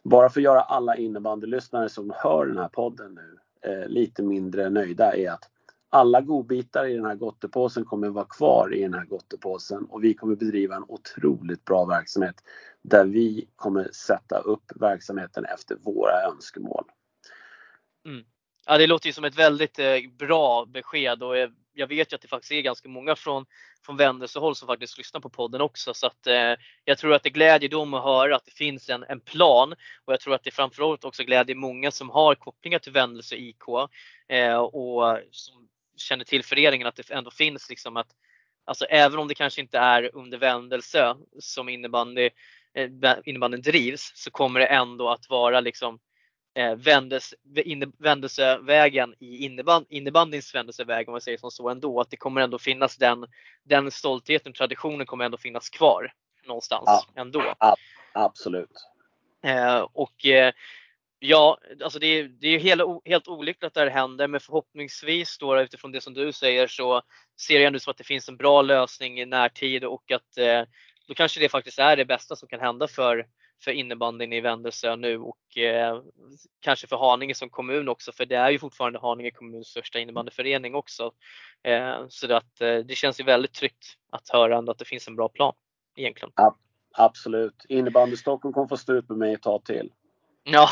bara 0.03 0.29
för 0.29 0.39
att 0.39 0.43
göra 0.43 0.61
alla 0.61 0.95
innebandylyssnare 0.95 1.89
som 1.89 2.13
hör 2.15 2.45
den 2.45 2.57
här 2.57 2.69
podden 2.69 3.15
nu 3.15 3.37
eh, 3.71 3.87
lite 3.87 4.23
mindre 4.23 4.69
nöjda 4.69 5.15
är 5.15 5.31
att 5.31 5.49
alla 5.89 6.21
godbitar 6.21 6.85
i 6.85 6.93
den 6.93 7.05
här 7.05 7.15
gottepåsen 7.15 7.85
kommer 7.85 8.09
vara 8.09 8.25
kvar 8.25 8.73
i 8.73 8.81
den 8.81 8.93
här 8.93 9.05
gottepåsen 9.05 9.85
och 9.85 10.03
vi 10.03 10.13
kommer 10.13 10.35
bedriva 10.35 10.75
en 10.75 10.85
otroligt 10.87 11.65
bra 11.65 11.85
verksamhet 11.85 12.35
där 12.81 13.05
vi 13.05 13.49
kommer 13.55 13.89
sätta 13.91 14.37
upp 14.37 14.71
verksamheten 14.75 15.45
efter 15.45 15.75
våra 15.75 16.21
önskemål. 16.31 16.83
Mm. 18.05 18.25
Ja, 18.65 18.77
det 18.77 18.87
låter 18.87 19.07
ju 19.07 19.13
som 19.13 19.23
ett 19.23 19.39
väldigt 19.39 19.79
eh, 19.79 19.95
bra 20.19 20.65
besked 20.65 21.23
och 21.23 21.35
jag 21.77 21.87
vet 21.87 22.13
ju 22.13 22.15
att 22.15 22.21
det 22.21 22.27
faktiskt 22.27 22.51
är 22.51 22.61
ganska 22.61 22.89
många 22.89 23.15
från, 23.15 23.45
från 23.85 23.97
Vändelsehåll 23.97 24.55
som 24.55 24.67
faktiskt 24.67 24.97
lyssnar 24.97 25.21
på 25.21 25.29
podden 25.29 25.61
också. 25.61 25.93
Så 25.93 26.07
att, 26.07 26.27
eh, 26.27 26.53
jag 26.85 26.97
tror 26.97 27.13
att 27.13 27.23
det 27.23 27.29
glädjer 27.29 27.69
dem 27.69 27.93
att 27.93 28.03
höra 28.03 28.35
att 28.35 28.45
det 28.45 28.51
finns 28.51 28.89
en, 28.89 29.03
en 29.03 29.19
plan 29.19 29.73
och 30.05 30.13
jag 30.13 30.19
tror 30.19 30.35
att 30.35 30.43
det 30.43 30.51
framförallt 30.51 31.05
också 31.05 31.23
glädjer 31.23 31.55
många 31.55 31.91
som 31.91 32.09
har 32.09 32.35
kopplingar 32.35 32.79
till 32.79 32.91
Vändelse 32.91 33.35
IK 33.35 33.63
eh, 34.29 34.57
och 34.57 35.19
som 35.31 35.67
känner 35.97 36.25
till 36.25 36.43
föreningen 36.43 36.87
att 36.87 36.95
det 36.95 37.11
ändå 37.11 37.31
finns 37.31 37.69
liksom 37.69 37.97
att 37.97 38.07
Alltså 38.67 38.85
även 38.85 39.19
om 39.19 39.27
det 39.27 39.35
kanske 39.35 39.61
inte 39.61 39.77
är 39.77 40.15
under 40.15 40.37
Vändelse 40.37 41.15
som 41.39 41.69
innebandy, 41.69 42.29
eh, 42.73 43.15
innebandyn 43.25 43.61
drivs 43.61 44.11
så 44.15 44.31
kommer 44.31 44.59
det 44.59 44.65
ändå 44.65 45.09
att 45.09 45.29
vara 45.29 45.59
liksom 45.59 45.99
eh, 46.57 46.75
vändes, 46.75 47.33
vändelsevägen 47.97 49.15
i 49.19 49.45
inneband, 49.45 49.85
innebandyns 49.89 50.55
vändelseväg 50.55 51.09
om 51.09 51.11
man 51.11 51.21
säger 51.21 51.37
som 51.37 51.51
så 51.51 51.69
ändå. 51.69 52.01
Att 52.01 52.09
det 52.09 52.17
kommer 52.17 52.41
ändå 52.41 52.59
finnas 52.59 52.97
den, 52.97 53.25
den 53.63 53.91
stoltheten, 53.91 54.53
traditionen 54.53 55.05
kommer 55.05 55.25
ändå 55.25 55.37
finnas 55.37 55.69
kvar 55.69 56.13
någonstans 56.45 56.83
ja, 56.85 57.05
ändå. 57.15 57.53
absolut. 58.13 58.71
Eh, 59.43 59.87
och 59.93 60.25
eh, 60.25 60.53
Ja, 61.19 61.57
alltså 61.83 61.99
det 61.99 62.07
är, 62.07 62.23
det 62.23 62.47
är 62.47 62.59
helt, 62.59 62.81
helt 63.05 63.27
olyckligt 63.27 63.63
att 63.63 63.73
det 63.73 63.79
här 63.79 63.87
händer 63.87 64.27
men 64.27 64.39
förhoppningsvis 64.39 65.37
då 65.37 65.61
utifrån 65.61 65.91
det 65.91 66.01
som 66.01 66.13
du 66.13 66.31
säger 66.31 66.67
så 66.67 67.01
ser 67.41 67.55
jag 67.55 67.63
ändå 67.63 67.79
som 67.79 67.91
att 67.91 67.97
det 67.97 68.03
finns 68.03 68.29
en 68.29 68.37
bra 68.37 68.61
lösning 68.61 69.19
i 69.19 69.25
närtid 69.25 69.83
och 69.83 70.11
att 70.11 70.37
eh, 70.37 70.63
då 71.07 71.13
kanske 71.13 71.39
det 71.39 71.49
faktiskt 71.49 71.79
är 71.79 71.95
det 71.95 72.05
bästa 72.05 72.35
som 72.35 72.47
kan 72.47 72.59
hända 72.59 72.87
för, 72.87 73.25
för 73.63 73.71
innebandyn 73.71 74.33
i 74.33 74.41
Vändelsö 74.41 74.95
nu 74.95 75.17
och 75.17 75.57
eh, 75.57 76.01
kanske 76.59 76.87
för 76.87 76.97
Haninge 76.97 77.35
som 77.35 77.49
kommun 77.49 77.89
också 77.89 78.11
för 78.11 78.25
det 78.25 78.35
är 78.35 78.49
ju 78.49 78.59
fortfarande 78.59 78.99
Haninge 78.99 79.31
kommuns 79.31 79.67
största 79.67 79.99
innebandyförening 79.99 80.75
också. 80.75 81.11
Eh, 81.63 82.05
så 82.09 82.33
att 82.33 82.61
eh, 82.61 82.77
det 82.77 82.95
känns 82.95 83.19
ju 83.19 83.23
väldigt 83.23 83.53
tryggt 83.53 83.85
att 84.11 84.29
höra 84.29 84.57
ändå 84.57 84.71
att 84.71 84.79
det 84.79 84.85
finns 84.85 85.07
en 85.07 85.15
bra 85.15 85.29
plan 85.29 85.53
egentligen. 85.95 86.31
Ja, 86.35 86.57
absolut. 86.93 87.65
Innebandy 87.69 88.15
Stockholm 88.15 88.53
kommer 88.53 88.67
få 88.67 88.77
stå 88.77 88.93
ut 88.93 89.09
med 89.09 89.17
mig 89.17 89.33
ett 89.33 89.41
tag 89.41 89.65
till. 89.65 89.91
Ja, 90.43 90.69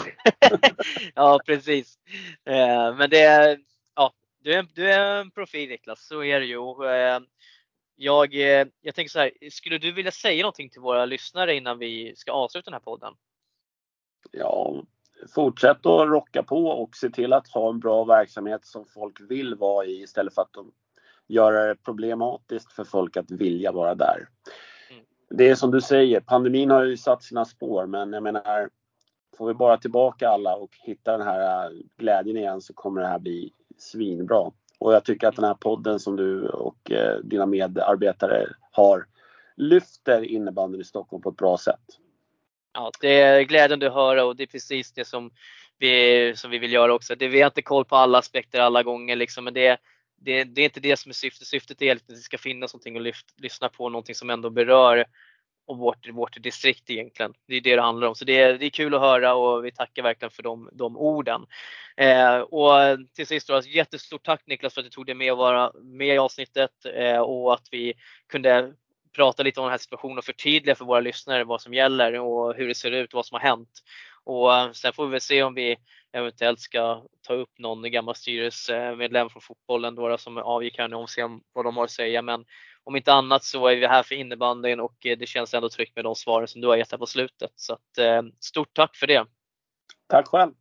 ja 1.15 1.39
precis. 1.45 1.97
Eh, 2.45 2.95
men 2.95 3.09
det 3.09 3.21
är, 3.21 3.59
ja, 3.95 4.13
du 4.43 4.53
är, 4.53 4.67
du 4.73 4.91
är 4.91 5.21
en 5.21 5.31
profil 5.31 5.69
Niklas, 5.69 6.07
så 6.07 6.23
är 6.23 6.39
det 6.39 6.45
ju. 6.45 6.57
Eh, 7.97 8.05
jag, 8.05 8.33
eh, 8.33 8.67
jag 8.81 8.95
tänker 8.95 9.09
så 9.09 9.19
här, 9.19 9.31
skulle 9.51 9.77
du 9.77 9.91
vilja 9.91 10.11
säga 10.11 10.41
någonting 10.41 10.69
till 10.69 10.81
våra 10.81 11.05
lyssnare 11.05 11.55
innan 11.55 11.79
vi 11.79 12.13
ska 12.15 12.31
avsluta 12.31 12.65
den 12.65 12.73
här 12.73 12.79
podden? 12.79 13.13
Ja, 14.31 14.83
fortsätt 15.35 15.85
att 15.85 16.07
rocka 16.07 16.43
på 16.43 16.67
och 16.67 16.95
se 16.95 17.09
till 17.09 17.33
att 17.33 17.47
ha 17.47 17.69
en 17.69 17.79
bra 17.79 18.03
verksamhet 18.03 18.65
som 18.65 18.85
folk 18.85 19.21
vill 19.29 19.55
vara 19.55 19.85
i 19.85 20.01
istället 20.01 20.33
för 20.33 20.41
att 20.41 20.53
de 20.53 20.71
göra 21.27 21.65
det 21.65 21.75
problematiskt 21.75 22.73
för 22.73 22.83
folk 22.83 23.17
att 23.17 23.31
vilja 23.31 23.71
vara 23.71 23.95
där. 23.95 24.27
Mm. 24.91 25.05
Det 25.29 25.49
är 25.49 25.55
som 25.55 25.71
du 25.71 25.81
säger, 25.81 26.19
pandemin 26.19 26.71
har 26.71 26.83
ju 26.83 26.97
satt 26.97 27.23
sina 27.23 27.45
spår 27.45 27.85
men 27.85 28.13
jag 28.13 28.23
menar 28.23 28.69
Får 29.37 29.47
vi 29.47 29.53
bara 29.53 29.77
tillbaka 29.77 30.29
alla 30.29 30.55
och 30.55 30.77
hitta 30.83 31.17
den 31.17 31.27
här 31.27 31.65
äh, 31.65 31.77
glädjen 31.97 32.37
igen 32.37 32.61
så 32.61 32.73
kommer 32.73 33.01
det 33.01 33.07
här 33.07 33.19
bli 33.19 33.53
svinbra. 33.77 34.51
Och 34.79 34.93
jag 34.93 35.05
tycker 35.05 35.27
att 35.27 35.35
den 35.35 35.45
här 35.45 35.53
podden 35.53 35.99
som 35.99 36.15
du 36.15 36.47
och 36.47 36.91
eh, 36.91 37.17
dina 37.17 37.45
medarbetare 37.45 38.47
har 38.71 39.05
lyfter 39.57 40.21
innebandyn 40.21 40.81
i 40.81 40.83
Stockholm 40.83 41.21
på 41.21 41.29
ett 41.29 41.37
bra 41.37 41.57
sätt. 41.57 41.99
Ja, 42.73 42.91
det 43.01 43.21
är 43.21 43.41
glädjande 43.41 43.87
att 43.87 43.93
höra 43.93 44.25
och 44.25 44.35
det 44.35 44.43
är 44.43 44.47
precis 44.47 44.91
det 44.91 45.05
som 45.05 45.31
vi, 45.77 46.33
som 46.35 46.51
vi 46.51 46.57
vill 46.57 46.73
göra 46.73 46.93
också. 46.93 47.15
Det, 47.15 47.27
vi 47.27 47.41
har 47.41 47.47
inte 47.47 47.61
koll 47.61 47.85
på 47.85 47.95
alla 47.95 48.17
aspekter 48.17 48.59
alla 48.59 48.83
gånger 48.83 49.15
liksom, 49.15 49.43
men 49.43 49.53
det, 49.53 49.77
det, 50.21 50.43
det 50.43 50.61
är 50.61 50.65
inte 50.65 50.79
det 50.79 50.97
som 50.97 51.09
är 51.09 51.13
syftet. 51.13 51.47
Syftet 51.47 51.81
är 51.81 51.95
att 51.95 52.07
det 52.07 52.15
ska 52.15 52.37
finnas 52.37 52.73
någonting 52.73 52.97
att 52.97 53.03
lyft, 53.03 53.25
lyssna 53.37 53.69
på, 53.69 53.89
någonting 53.89 54.15
som 54.15 54.29
ändå 54.29 54.49
berör 54.49 55.05
och 55.67 55.77
vårt, 55.77 56.09
vårt 56.09 56.43
distrikt 56.43 56.89
egentligen. 56.89 57.33
Det 57.47 57.55
är 57.55 57.61
det 57.61 57.75
det 57.75 57.81
handlar 57.81 58.07
om. 58.07 58.15
Så 58.15 58.25
det 58.25 58.41
är, 58.41 58.57
det 58.57 58.65
är 58.65 58.69
kul 58.69 58.95
att 58.95 59.01
höra 59.01 59.33
och 59.33 59.65
vi 59.65 59.71
tackar 59.71 60.03
verkligen 60.03 60.31
för 60.31 60.43
de, 60.43 60.69
de 60.73 60.97
orden. 60.97 61.45
Eh, 61.97 62.37
och 62.39 62.73
till 63.15 63.27
sist 63.27 63.47
då, 63.47 63.55
alltså, 63.55 63.71
jättestort 63.71 64.25
tack 64.25 64.41
Niklas 64.47 64.73
för 64.73 64.81
att 64.81 64.85
du 64.85 64.89
tog 64.89 65.05
dig 65.05 65.15
med 65.15 65.31
och 65.31 65.37
vara 65.37 65.71
med 65.83 66.15
i 66.15 66.17
avsnittet 66.17 66.71
eh, 66.95 67.19
och 67.19 67.53
att 67.53 67.67
vi 67.71 67.93
kunde 68.29 68.73
prata 69.15 69.43
lite 69.43 69.59
om 69.59 69.63
den 69.63 69.71
här 69.71 69.77
situationen 69.77 70.17
och 70.17 70.25
förtydliga 70.25 70.75
för 70.75 70.85
våra 70.85 70.99
lyssnare 70.99 71.43
vad 71.43 71.61
som 71.61 71.73
gäller 71.73 72.19
och 72.19 72.55
hur 72.55 72.67
det 72.67 72.75
ser 72.75 72.91
ut 72.91 73.13
och 73.13 73.17
vad 73.17 73.25
som 73.25 73.35
har 73.35 73.49
hänt. 73.49 73.69
Och 74.23 74.55
eh, 74.55 74.71
sen 74.71 74.93
får 74.93 75.05
vi 75.05 75.11
väl 75.11 75.21
se 75.21 75.43
om 75.43 75.53
vi 75.53 75.77
eventuellt 76.13 76.59
ska 76.59 77.03
ta 77.27 77.33
upp 77.33 77.59
någon 77.59 77.91
gammal 77.91 78.15
styrelsemedlem 78.15 79.29
från 79.29 79.41
fotbollen 79.41 79.95
då, 79.95 80.17
som 80.17 80.37
avgick 80.37 80.77
här 80.77 80.87
nu 80.87 80.95
och 80.95 81.09
se 81.09 81.21
vad 81.53 81.65
de 81.65 81.77
har 81.77 81.83
att 81.83 81.91
säga. 81.91 82.21
Men 82.21 82.45
om 82.85 82.95
inte 82.95 83.13
annat 83.13 83.43
så 83.43 83.67
är 83.67 83.75
vi 83.75 83.87
här 83.87 84.03
för 84.03 84.15
innebandyn 84.15 84.79
och 84.79 85.05
eh, 85.05 85.17
det 85.17 85.25
känns 85.25 85.53
ändå 85.53 85.69
tryggt 85.69 85.95
med 85.95 86.05
de 86.05 86.15
svaren 86.15 86.47
som 86.47 86.61
du 86.61 86.67
har 86.67 86.75
gett 86.75 86.91
här 86.91 86.97
på 86.97 87.05
slutet. 87.05 87.51
Så 87.55 87.73
att, 87.73 87.97
eh, 87.97 88.21
stort 88.39 88.73
tack 88.73 88.95
för 88.95 89.07
det! 89.07 89.25
Tack 90.07 90.27
själv! 90.27 90.51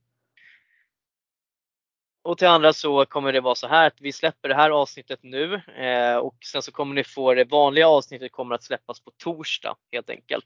Och 2.25 2.39
till 2.39 2.49
andra 2.49 2.73
så 2.73 3.07
kommer 3.07 3.33
det 3.33 3.41
vara 3.41 3.55
så 3.55 3.67
här 3.67 3.87
att 3.87 4.01
vi 4.01 4.13
släpper 4.13 4.49
det 4.49 4.55
här 4.55 4.71
avsnittet 4.71 5.19
nu 5.23 5.55
eh, 5.55 6.17
och 6.17 6.37
sen 6.45 6.63
så 6.63 6.73
kommer 6.73 6.95
ni 6.95 7.05
få 7.05 7.35
det 7.35 7.45
vanliga 7.45 7.89
avsnittet 7.89 8.33
kommer 8.33 8.55
att 8.55 8.63
släppas 8.63 9.01
på 9.01 9.11
torsdag 9.17 9.77
helt 9.93 10.11
enkelt. 10.11 10.45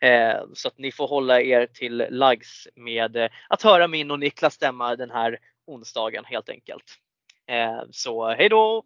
Eh, 0.00 0.36
så 0.52 0.68
att 0.68 0.78
ni 0.78 0.92
får 0.92 1.08
hålla 1.08 1.40
er 1.40 1.66
till 1.66 2.06
lags 2.10 2.68
med 2.74 3.16
eh, 3.16 3.30
att 3.48 3.62
höra 3.62 3.88
min 3.88 4.10
och 4.10 4.18
Niklas 4.18 4.54
stämma 4.54 4.96
den 4.96 5.10
här 5.10 5.38
onsdagen 5.66 6.24
helt 6.24 6.48
enkelt. 6.48 6.98
Eh, 7.46 7.82
så 7.90 8.28
hej 8.28 8.48
då! 8.48 8.82